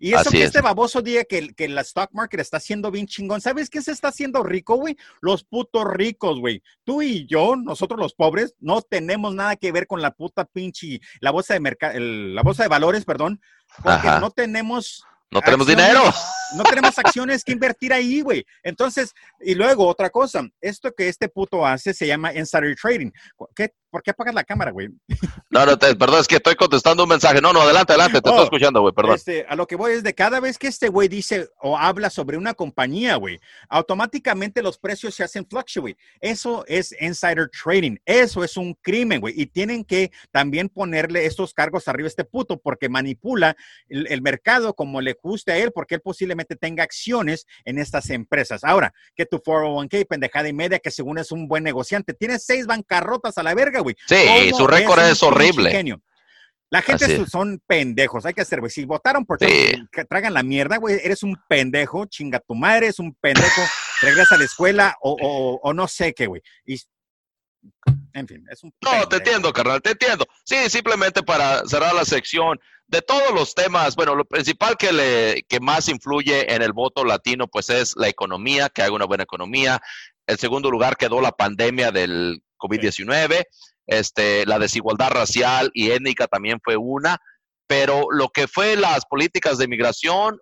[0.00, 3.40] Y eso que este baboso diga que, que la stock market está haciendo bien chingón.
[3.40, 4.96] ¿Sabes quién se está haciendo rico, güey?
[5.20, 6.60] Los putos ricos, güey.
[6.82, 11.00] Tú y yo, nosotros los pobres, no tenemos nada que ver con la puta pinche,
[11.20, 13.40] la bolsa de mercado, la bolsa de valores, perdón,
[13.84, 16.02] porque no tenemos no tenemos dinero.
[16.56, 18.44] No tenemos acciones que invertir ahí, güey.
[18.64, 23.12] Entonces, y luego otra cosa, esto que este puto hace se llama insider trading.
[23.54, 24.88] ¿Qué, ¿Por qué apagas la cámara, güey?
[25.52, 27.40] No, no, perdón, es que estoy contestando un mensaje.
[27.40, 29.16] No, no, adelante, adelante, te estoy oh, escuchando, güey, perdón.
[29.16, 32.08] Este, a lo que voy es de cada vez que este güey dice o habla
[32.08, 35.96] sobre una compañía, güey, automáticamente los precios se hacen fluctuate.
[36.20, 37.96] Eso es insider trading.
[38.04, 39.34] Eso es un crimen, güey.
[39.36, 43.56] Y tienen que también ponerle estos cargos arriba a este puto porque manipula
[43.88, 48.08] el, el mercado como le guste a él, porque él posiblemente tenga acciones en estas
[48.10, 48.62] empresas.
[48.62, 52.66] Ahora, que tu 401k, pendejada y media, que según es un buen negociante, tiene seis
[52.66, 56.00] bancarrotas a la verga, Sí, su récord es, horrible.
[56.70, 58.70] La gente son pendejos, hay que hacer, güey.
[58.70, 63.00] Si votaron por que tragan la mierda, güey, eres un pendejo, chinga tu madre, es
[63.00, 63.60] un pendejo,
[64.02, 66.42] regresa a la escuela o, no sé qué, güey.
[66.64, 66.80] Y,
[68.12, 68.72] en fin, es un.
[68.82, 70.24] No, te entiendo, carnal, te entiendo.
[70.44, 72.58] Sí, simplemente para cerrar la sección,
[72.90, 77.04] de todos los temas, bueno, lo principal que, le, que más influye en el voto
[77.04, 79.80] latino, pues es la economía, que haga una buena economía.
[80.26, 83.44] El segundo lugar quedó la pandemia del COVID-19,
[83.90, 87.18] este, la desigualdad racial y étnica también fue una,
[87.66, 90.38] pero lo que fue las políticas de migración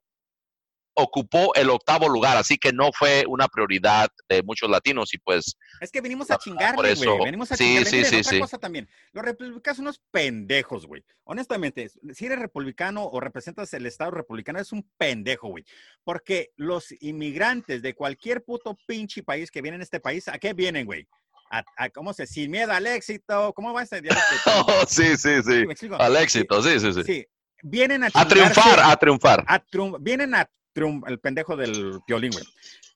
[1.00, 5.56] ocupó el octavo lugar, así que no fue una prioridad de muchos latinos y pues...
[5.80, 9.24] Es que venimos a chingarle, güey, venimos a sí, Sí, sí, otra cosa también, los
[9.24, 11.04] republicanos son unos pendejos, güey.
[11.22, 15.64] Honestamente, si eres republicano o representas el estado republicano, es un pendejo, güey.
[16.02, 20.52] Porque los inmigrantes de cualquier puto pinche país que vienen a este país, ¿a qué
[20.52, 21.06] vienen, güey?
[21.50, 22.26] A, ¿cómo se?
[22.26, 23.52] Sin miedo al éxito.
[23.54, 24.04] ¿Cómo va a ser?
[24.46, 25.88] oh, sí, sí, sí.
[25.98, 27.02] Al éxito, sí, sí, sí.
[27.04, 27.26] sí.
[27.62, 29.44] Vienen a, a triunfar, a triunfar.
[29.48, 29.62] A
[30.00, 32.44] vienen a triunfar, el pendejo del piolín, güey.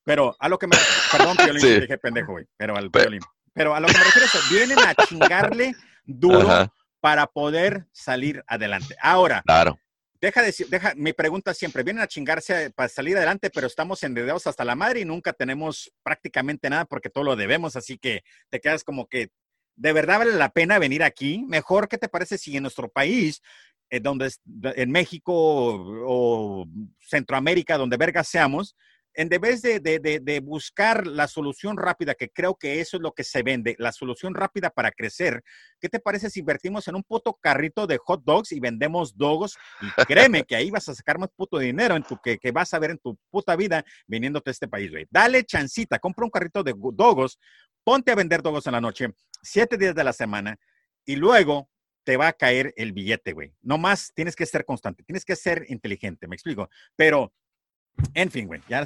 [0.04, 0.76] Pero a lo que me,
[1.10, 1.80] perdón, piolín, sí.
[1.80, 3.20] dije pendejo, güey, pero al piolín.
[3.54, 5.74] Pero a lo que me refiero es, vienen a chingarle
[6.04, 8.96] duro para poder salir adelante.
[9.02, 9.78] Ahora, claro.
[10.22, 14.46] Deja de deja, mi pregunta siempre, vienen a chingarse para salir adelante, pero estamos endeudados
[14.46, 18.60] hasta la madre y nunca tenemos prácticamente nada porque todo lo debemos, así que te
[18.60, 19.30] quedas como que
[19.74, 21.44] ¿De verdad vale la pena venir aquí?
[21.48, 23.42] Mejor, ¿qué te parece si en nuestro país,
[23.90, 24.30] eh, donde
[24.76, 26.66] en México o,
[27.00, 28.76] Centroamérica, donde verga seamos,
[29.14, 33.42] en vez de, buscar la solución rápida, que creo que eso es lo que se
[33.42, 35.42] vende, la solución rápida para crecer,
[35.80, 39.56] ¿qué te parece si invertimos en un puto carrito de hot dogs y vendemos dogos?
[39.80, 42.72] Y créeme que ahí vas a sacar más puto dinero en tu, que, que vas
[42.74, 45.06] a ver en tu puta vida viniéndote a este país, güey.
[45.10, 47.38] Dale chancita, compra un carrito de dogos,
[47.84, 49.08] ponte a vender dogos en la noche,
[49.42, 50.58] siete días de la semana,
[51.04, 51.68] y luego
[52.04, 53.54] te va a caer el billete, güey.
[53.60, 56.68] No más tienes que ser constante, tienes que ser inteligente, me explico.
[56.96, 57.32] Pero
[58.14, 58.84] en fin, güey, ya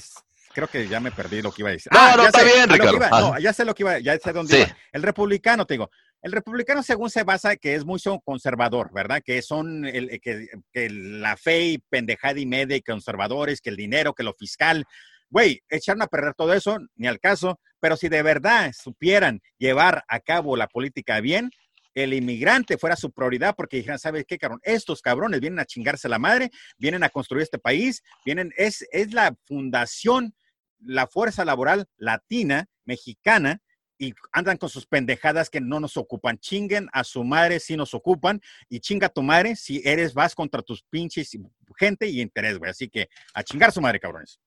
[0.57, 1.93] creo que ya me perdí lo que iba a decir.
[1.93, 2.99] No, ah, no, está bien, Ricardo.
[3.11, 4.77] no, ya sé lo que iba, ya sé dónde iba.
[4.91, 5.91] El republicano, te digo,
[6.23, 9.23] el republicano según se basa que es muy conservador, ¿verdad?
[9.25, 13.77] Que son el, que, que, la fe y pendejada y media y conservadores, que el
[13.77, 14.85] dinero, que lo fiscal.
[15.29, 20.05] Güey, echaron a perder todo eso, ni al caso, pero si de verdad supieran llevar
[20.09, 21.51] a cabo la política bien,
[21.97, 24.61] el inmigrante fuera su prioridad porque dijeran, ¿sabes qué, cabrón?
[24.63, 29.15] Estos cabrones vienen a chingarse la madre, vienen a construir este país, vienen, es, es
[29.15, 30.35] la fundación,
[30.79, 33.63] la fuerza laboral latina, mexicana,
[33.99, 36.39] y andan con sus pendejadas que no nos ocupan.
[36.39, 40.35] Chinguen a su madre si nos ocupan y chinga a tu madre si eres, vas
[40.35, 41.31] contra tus pinches
[41.79, 42.71] gente y interés, güey.
[42.71, 44.39] Así que a chingar a su madre, cabrones.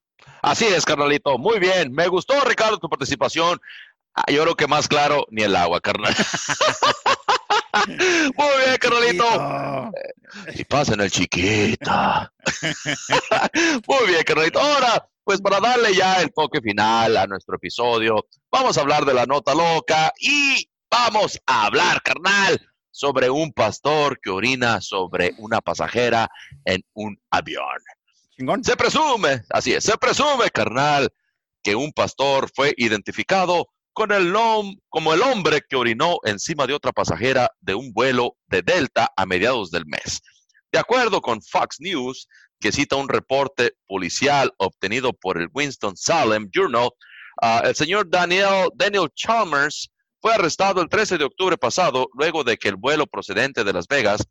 [0.42, 1.36] Así es, carnalito.
[1.36, 1.92] Muy bien.
[1.92, 3.60] Me gustó, Ricardo, tu participación.
[4.14, 6.14] Ah, yo creo que más claro ni el agua, carnal.
[7.86, 9.90] Muy bien, carnalito.
[10.54, 12.32] Y pasen el chiquita.
[13.86, 14.60] Muy bien, carnalito.
[14.60, 19.14] Ahora, pues para darle ya el toque final a nuestro episodio, vamos a hablar de
[19.14, 22.60] la nota loca y vamos a hablar, carnal,
[22.90, 26.28] sobre un pastor que orina sobre una pasajera
[26.64, 27.78] en un avión.
[28.62, 31.08] Se presume, así es, se presume, carnal,
[31.62, 34.32] que un pastor fue identificado con el
[34.88, 39.26] como el hombre que orinó encima de otra pasajera de un vuelo de Delta a
[39.26, 40.20] mediados del mes.
[40.72, 42.28] De acuerdo con Fox News,
[42.60, 46.90] que cita un reporte policial obtenido por el Winston-Salem Journal,
[47.42, 49.90] ah, el señor Daniel, Daniel Chalmers
[50.20, 53.88] fue arrestado el 13 de octubre pasado luego de que el vuelo procedente de Las
[53.88, 54.26] Vegas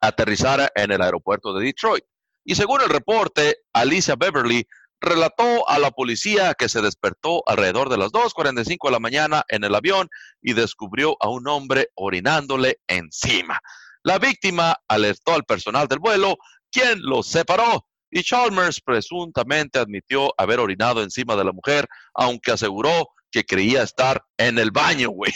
[0.00, 2.04] aterrizara en el aeropuerto de Detroit.
[2.44, 4.66] Y según el reporte, Alicia Beverly
[5.00, 9.64] relató a la policía que se despertó alrededor de las 2.45 de la mañana en
[9.64, 10.08] el avión
[10.42, 13.60] y descubrió a un hombre orinándole encima.
[14.02, 16.36] La víctima alertó al personal del vuelo,
[16.70, 23.10] quien lo separó, y Chalmers presuntamente admitió haber orinado encima de la mujer, aunque aseguró
[23.30, 25.32] que creía estar en el baño, güey.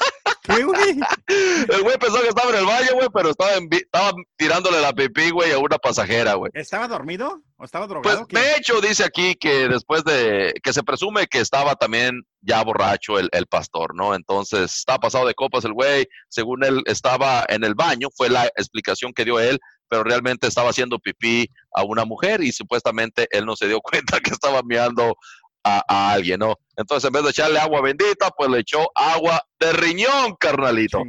[0.44, 1.00] ¿Qué, güey?
[1.26, 5.30] El güey pensó que estaba en el baño, güey, pero estaba, estaba tirándole la pipí,
[5.30, 6.52] güey, a una pasajera, güey.
[6.54, 8.26] ¿Estaba dormido o estaba drogado?
[8.28, 12.62] Pues, de hecho, dice aquí que después de, que se presume que estaba también ya
[12.62, 14.14] borracho el, el pastor, ¿no?
[14.14, 18.44] Entonces, estaba pasado de copas el güey, según él estaba en el baño, fue la
[18.44, 19.58] explicación que dio él,
[19.88, 24.20] pero realmente estaba haciendo pipí a una mujer y supuestamente él no se dio cuenta
[24.20, 25.16] que estaba mirando
[25.64, 26.58] a, alguien, ¿no?
[26.76, 31.02] Entonces, en vez de echarle agua bendita, pues le echó agua de riñón, carnalito.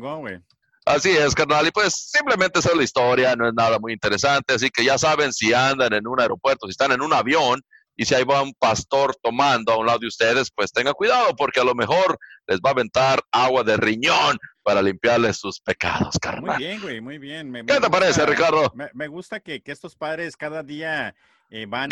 [0.85, 1.67] Así es, carnal.
[1.67, 4.53] Y pues simplemente esa es la historia, no es nada muy interesante.
[4.53, 7.61] Así que ya saben, si andan en un aeropuerto, si están en un avión
[7.97, 11.35] y si ahí va un pastor tomando a un lado de ustedes, pues tengan cuidado
[11.35, 16.17] porque a lo mejor les va a aventar agua de riñón para limpiarles sus pecados,
[16.21, 16.57] carnal.
[16.57, 17.53] Muy bien, güey, muy bien.
[17.65, 18.71] ¿Qué te parece, Ricardo?
[18.93, 21.15] Me, gusta que, que, estos padres cada día
[21.49, 21.89] eh, van,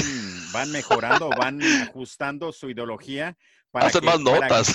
[0.51, 3.37] van mejorando, van ajustando su ideología.
[3.71, 4.67] Para Hacen más notas.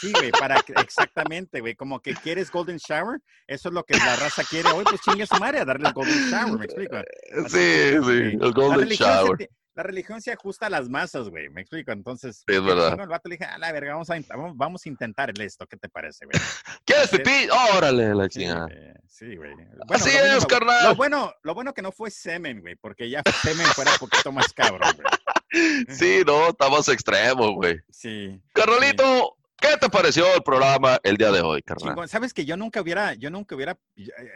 [0.00, 4.16] sí, güey, para exactamente, güey, como que quieres Golden Shower, eso es lo que la
[4.16, 6.96] raza quiere hoy, pues chingue su madre a darle el Golden Shower, me explico.
[7.48, 11.50] sí, sí, el Golden Shower la religión se ajusta a las masas, güey.
[11.50, 11.92] Me explico.
[11.92, 12.98] Entonces, es verdad.
[12.98, 14.16] el vato le dije, a la verga, vamos a,
[14.54, 15.66] vamos a intentar esto.
[15.66, 16.34] ¿Qué te parece, güey?
[16.86, 17.46] ¿Quieres pipí?
[17.76, 18.68] Órale, la chingada.
[19.06, 19.54] Sí, güey.
[19.54, 20.82] Bueno, Así es, carnal.
[20.82, 24.32] Lo bueno, lo bueno que no fue semen, güey, porque ya semen fuera un poquito
[24.32, 25.06] más cabrón, güey.
[25.88, 27.78] Sí, no, estamos extremos, güey.
[27.88, 28.38] Sí.
[28.52, 32.08] Carnalito, ¿Qué te pareció el programa el día de hoy, carnal?
[32.08, 33.78] Sabes que yo nunca hubiera, yo nunca hubiera,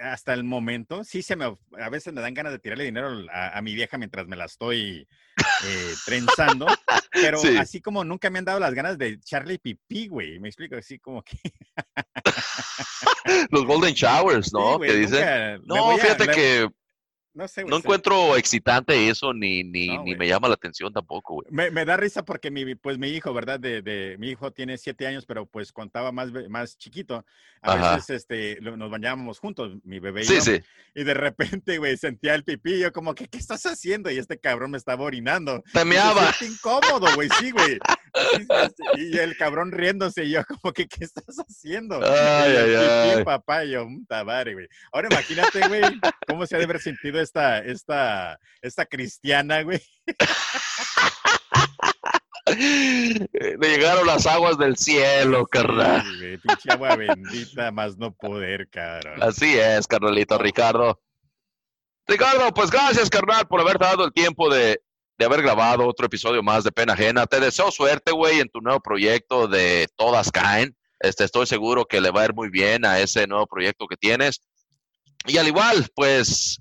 [0.02, 1.44] hasta el momento, sí se me,
[1.78, 5.06] a veces me dan ganas de tirarle dinero a, mi vieja mientras me la estoy
[5.64, 6.66] eh, trenzando,
[7.12, 10.76] pero así como nunca me han dado las ganas de Charlie Pipí, güey, me explico,
[10.76, 11.38] así como que...
[13.50, 14.78] Los Golden Showers, ¿no?
[14.78, 15.60] que dicen.
[15.64, 16.68] No, fíjate que
[17.32, 17.70] no sé, güey.
[17.70, 21.46] No encuentro excitante eso, ni, ni, ni me llama la atención tampoco, güey.
[21.50, 23.60] Me, me, da risa porque mi, pues mi hijo, ¿verdad?
[23.60, 27.24] De, de, mi hijo tiene siete años, pero pues contaba más, más chiquito.
[27.62, 30.40] A veces este, nos bañábamos juntos, mi bebé y sí, yo.
[30.40, 30.60] Sí.
[30.94, 32.78] Y de repente, güey, sentía el pipí.
[32.78, 34.10] Yo como, ¿qué, ¿qué estás haciendo?
[34.10, 35.62] Y este cabrón me estaba orinando.
[35.72, 36.34] Te meaba.
[36.40, 37.78] incómodo, güey, sí, güey.
[38.96, 40.24] Y el cabrón riéndose.
[40.24, 42.00] Y yo como, ¿qué, qué estás haciendo?
[42.02, 43.24] Ay, ay, ay.
[43.24, 43.64] papá.
[43.64, 44.68] Y yo, madre, güey.
[44.92, 45.82] Ahora imagínate, güey,
[46.26, 49.80] cómo se ha de haber sentido esta, esta, esta cristiana, güey.
[52.56, 56.02] Le llegaron las aguas del cielo, carnal.
[56.42, 59.22] pinche agua bendita, más no poder, carnal.
[59.22, 61.00] Así es, carnalito Ricardo.
[62.06, 64.82] Ricardo, pues gracias, carnal, por haber dado el tiempo de,
[65.16, 67.26] de haber grabado otro episodio más de Pena Ajena.
[67.26, 70.74] Te deseo suerte, güey, en tu nuevo proyecto de Todas Caen.
[70.98, 73.96] Este, estoy seguro que le va a ir muy bien a ese nuevo proyecto que
[73.96, 74.40] tienes.
[75.26, 76.60] Y al igual, pues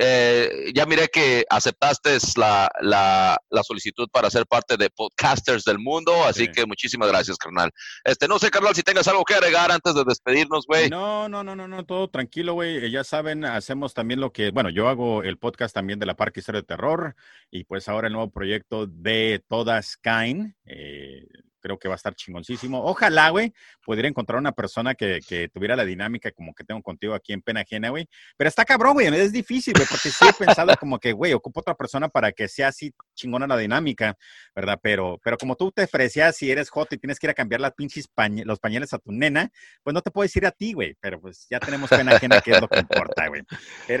[0.00, 5.80] eh, ya miré que aceptaste la, la, la, solicitud para ser parte de Podcasters del
[5.80, 7.72] Mundo, así que muchísimas gracias, carnal.
[8.04, 10.88] Este, no sé, carnal, si tengas algo que agregar antes de despedirnos, güey.
[10.88, 12.76] No, no, no, no, no, todo tranquilo, güey.
[12.76, 16.14] Eh, ya saben, hacemos también lo que, bueno, yo hago el podcast también de la
[16.14, 17.16] Parque Historia de Terror
[17.50, 20.54] y pues ahora el nuevo proyecto de Todas Cain.
[20.64, 21.26] Eh,
[21.60, 22.82] creo que va a estar chingoncísimo.
[22.84, 23.52] Ojalá, güey,
[23.84, 27.42] pudiera encontrar una persona que, que, tuviera la dinámica como que tengo contigo aquí en
[27.42, 28.08] Pena Ajena, güey.
[28.36, 31.60] Pero está cabrón, güey, es difícil, güey, porque sí he pensado como que, güey, ocupo
[31.60, 34.16] otra persona para que sea así chingona la dinámica,
[34.54, 34.78] ¿verdad?
[34.82, 37.60] Pero, pero como tú te ofrecías si eres hot y tienes que ir a cambiar
[37.60, 38.08] las pinches
[38.44, 39.50] los pañales a tu nena,
[39.82, 42.52] pues no te puedo decir a ti, güey, pero pues ya tenemos Pena Ajena, que
[42.52, 43.42] es lo que importa, güey.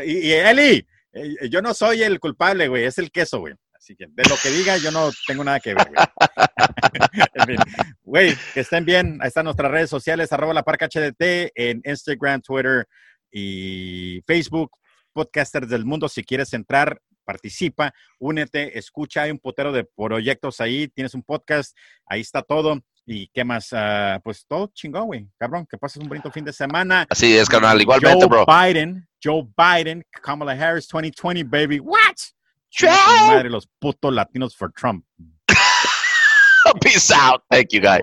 [0.06, 3.54] y, y Eli, eh, yo no soy el culpable, güey, es el queso, güey.
[3.94, 7.56] De lo que diga, yo no tengo nada que ver, güey.
[8.02, 9.18] güey, que estén bien.
[9.20, 12.86] Ahí están nuestras redes sociales, arroba la parca HDT en Instagram, Twitter
[13.30, 14.70] y Facebook.
[15.12, 20.86] Podcasters del mundo, si quieres entrar, participa, únete, escucha, hay un potero de proyectos ahí,
[20.88, 22.80] tienes un podcast, ahí está todo.
[23.10, 23.72] ¿Y qué más?
[23.72, 25.28] Uh, pues todo chingón, güey.
[25.38, 27.06] Cabrón, que pases un bonito fin de semana.
[27.08, 27.80] Así es, carnal.
[27.80, 28.44] Igualmente, Joe bro.
[28.44, 31.80] Biden, Joe Biden, Kamala Harris 2020, baby.
[31.80, 32.16] What?
[32.70, 33.28] Chao.
[33.28, 35.04] Madre, los putos latinos for Trump.
[36.80, 37.42] Peace out.
[37.50, 38.02] Thank you, guys.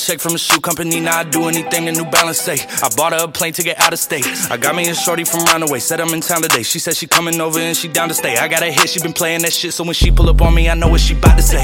[0.05, 2.57] check from a shoe company, now I do anything the New Balance say.
[2.81, 4.25] I bought her a plane to get out of state.
[4.49, 6.63] I got me a shorty from Roundaway, said I'm in town today.
[6.63, 8.37] She said she coming over and she down to stay.
[8.37, 10.53] I got a hit, she been playing that shit, so when she pull up on
[10.53, 11.63] me, I know what she bout to say.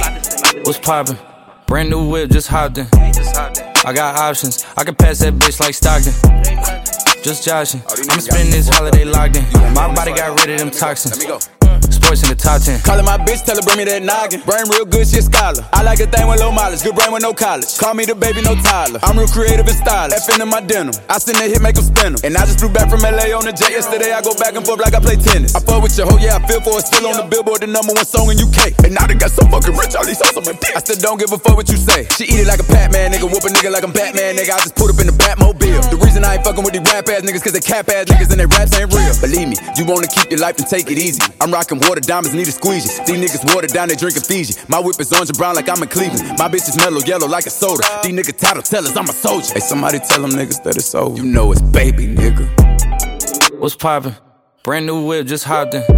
[0.64, 1.18] What's poppin'?
[1.66, 2.88] Brand new whip, just hopped in.
[2.94, 6.14] I got options, I can pass that bitch like Stockton.
[7.24, 9.44] Just joshing, I'm spending this holiday locked in.
[9.74, 11.57] My body got rid of them toxins
[12.08, 12.80] sports in the top 10.
[12.88, 14.40] Calling my bitch, tell her bring me that noggin.
[14.48, 15.60] Brain real good, she a scholar.
[15.76, 17.68] I like a thing with low mileage, good brain with no college.
[17.76, 19.00] Call me the baby, no Tyler.
[19.04, 20.16] I'm real creative and stylish.
[20.16, 20.96] F in my denim.
[21.12, 22.22] I send that hit, make them spin them.
[22.24, 24.16] And I just flew back from LA on the jet yesterday.
[24.16, 25.52] I go back and forth like I play tennis.
[25.52, 26.88] I fuck with your hoe, yeah, I feel for it.
[26.88, 28.72] Still on the billboard, the number one song in UK.
[28.88, 30.72] And now they got so fucking rich, all these hoes on my dick.
[30.72, 32.08] I still don't give a fuck what you say.
[32.16, 33.28] She eat it like a Pac-Man, nigga.
[33.28, 34.56] Whoop a nigga like I'm Batman, nigga.
[34.56, 35.92] I just put up in the Batmobile.
[35.92, 38.32] The reason I ain't fucking with these rap ass niggas, cause they cap ass niggas
[38.32, 39.12] and they raps ain't real.
[39.20, 41.20] Believe me, you wanna keep your life and take it easy.
[41.44, 43.00] I'm rocking water diamonds, need a squeeze.
[43.06, 44.56] These niggas water down, they drinking Fiji.
[44.68, 46.38] My whip is orange and brown like I'm in Cleveland.
[46.38, 47.84] My bitch is mellow yellow like a soda.
[48.04, 49.54] These niggas title tellers, I'm a soldier.
[49.54, 51.16] Hey, somebody tell them niggas that it's over.
[51.18, 52.48] You know it's baby, nigga.
[53.60, 54.16] What's poppin'?
[54.64, 55.97] Brand new whip, just hopped in.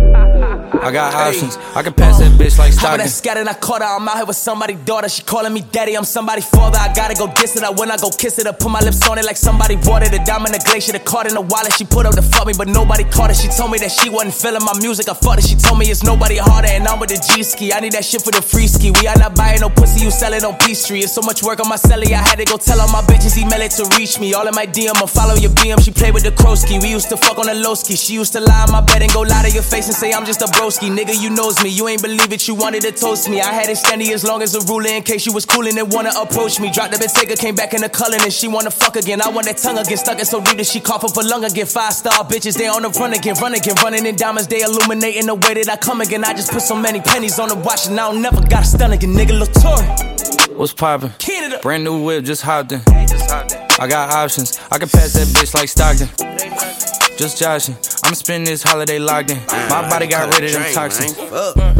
[0.81, 1.57] I got options.
[1.75, 2.99] I can pass that bitch like Stockton.
[2.99, 3.87] that scattered, I caught her.
[3.87, 5.09] I'm out here with somebody's daughter.
[5.09, 5.95] She calling me daddy.
[5.95, 6.77] I'm somebody's father.
[6.79, 7.63] I gotta go diss it.
[7.63, 8.47] I when I go kiss it.
[8.47, 10.25] I put my lips on it like somebody watered it.
[10.25, 10.93] Diamond the glacier.
[10.93, 11.73] The card in the wallet.
[11.73, 13.37] She put up to fuck me, but nobody caught it.
[13.37, 15.09] She told me that she wasn't feeling my music.
[15.09, 15.47] I fucked it.
[15.47, 16.69] She told me it's nobody harder.
[16.71, 17.73] And I'm with the G ski.
[17.73, 18.91] I need that shit for the free ski.
[18.91, 20.05] We are not buying no pussy.
[20.05, 21.03] You sell it on P Street.
[21.03, 22.15] It's so much work on my celly.
[22.15, 24.33] I had to go tell all my bitches email it to reach me.
[24.33, 24.95] All in my DM.
[24.95, 25.83] I follow your BM.
[25.83, 26.81] She played with the Krosky.
[26.81, 27.95] We used to fuck on the low ski.
[27.95, 30.13] She used to lie on my bed and go lie to your face and say
[30.13, 30.89] I'm just a broski.
[30.95, 31.69] Nigga, you knows me.
[31.69, 33.41] You ain't believe it, you wanted to toast me.
[33.41, 35.91] I had it standing as long as a ruler in case you was coolin' and
[35.91, 36.71] wanna approach me.
[36.71, 39.21] Dropped the Bentayga, came back in the cullin' and she wanna fuck again.
[39.21, 41.43] I want that tongue again, stuck it so deep that she cough up a lung
[41.43, 41.65] again.
[41.65, 45.25] Five star bitches, they on the run again, run again, running in diamonds, they illuminating
[45.25, 46.23] the way that I come again.
[46.23, 48.67] I just put so many pennies on the watch and I don't never got a
[48.67, 49.39] stun again, nigga.
[49.39, 50.55] Latour.
[50.55, 51.11] What's poppin'?
[51.17, 51.59] Canada.
[51.61, 52.81] Brand new whip, just hopped in.
[52.87, 56.88] I got options, I can pass that bitch like Stockton.
[57.19, 57.75] Just joshing.
[58.05, 59.39] I'ma spend this holiday locked in.
[59.69, 61.17] My body got rid of them toxins.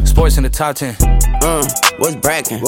[0.10, 0.98] Sports in the top 10.
[1.41, 1.66] Uh,
[1.98, 2.60] what's brackin'?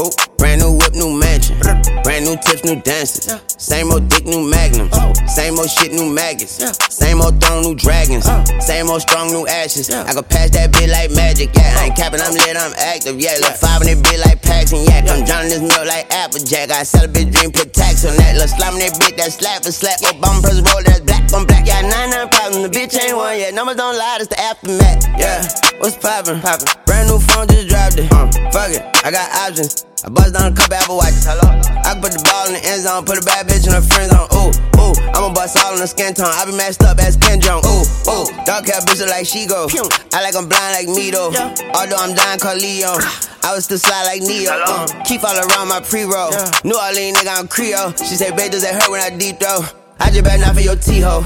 [0.52, 1.56] Brand new whip, new mansion.
[2.04, 3.40] Brand new tips, new dances.
[3.56, 4.92] Same old dick, new magnums.
[5.32, 6.60] Same old shit, new maggots.
[6.92, 8.28] Same old throne, new dragons.
[8.60, 9.88] Same old strong, new ashes.
[9.88, 11.56] I can pass that bit like magic.
[11.56, 13.16] Yeah, I ain't capping, I'm lit, I'm active.
[13.16, 15.08] Yeah, look five in that bit like packs and yak.
[15.08, 16.68] I'm drowning this milk like Applejack.
[16.68, 18.36] I sell a bitch dream, put tax on that.
[18.36, 20.04] Look slime that bit, that slap for slap.
[20.04, 21.64] Obama press roll, that's black on black.
[21.64, 22.68] Yeah, nine nine problems.
[22.68, 23.56] The bitch ain't one yet.
[23.56, 25.00] Numbers don't lie, it's the aftermath.
[25.16, 25.48] Yeah,
[25.80, 26.44] what's poppin'?
[26.44, 26.68] Poppin'.
[26.84, 28.12] Brand new phone, just dropped it.
[28.12, 29.88] Uh, fuck it, I got options.
[30.04, 31.30] I bust down a couple Apple watches.
[31.30, 31.46] Hello.
[31.46, 33.86] I can put the ball in the end zone, put a bad bitch in her
[33.86, 34.26] friend zone.
[34.34, 34.50] Ooh,
[34.82, 34.94] ooh.
[35.14, 36.34] I'ma bust all in the skin tone.
[36.34, 37.62] I be messed up as Ken Jong.
[37.62, 38.26] Ooh, ooh.
[38.50, 39.70] Dark hair bitch like she go.
[40.10, 41.30] I like I'm blind like me though.
[41.78, 42.98] Although I'm dying called Leo.
[43.46, 44.50] I was still slide like Neo.
[44.50, 46.34] Uh, keep all around my pre-roll.
[46.66, 47.94] New Orleans nigga, I'm Creole.
[48.02, 49.62] She say, babe, does it hurt when I deep throw?
[50.02, 51.22] I just better not for your T-ho.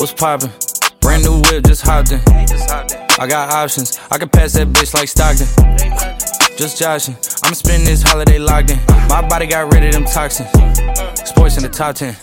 [0.00, 0.48] What's poppin'?
[1.00, 2.20] Brand new whip, just hopped in.
[3.20, 3.98] I got options.
[4.10, 6.17] I can pass that bitch like Stockton.
[6.58, 7.14] Just joshing.
[7.44, 8.80] I'ma spend this holiday locked in.
[9.08, 10.48] My body got rid of them toxins.
[11.24, 12.16] Sports in the top 10.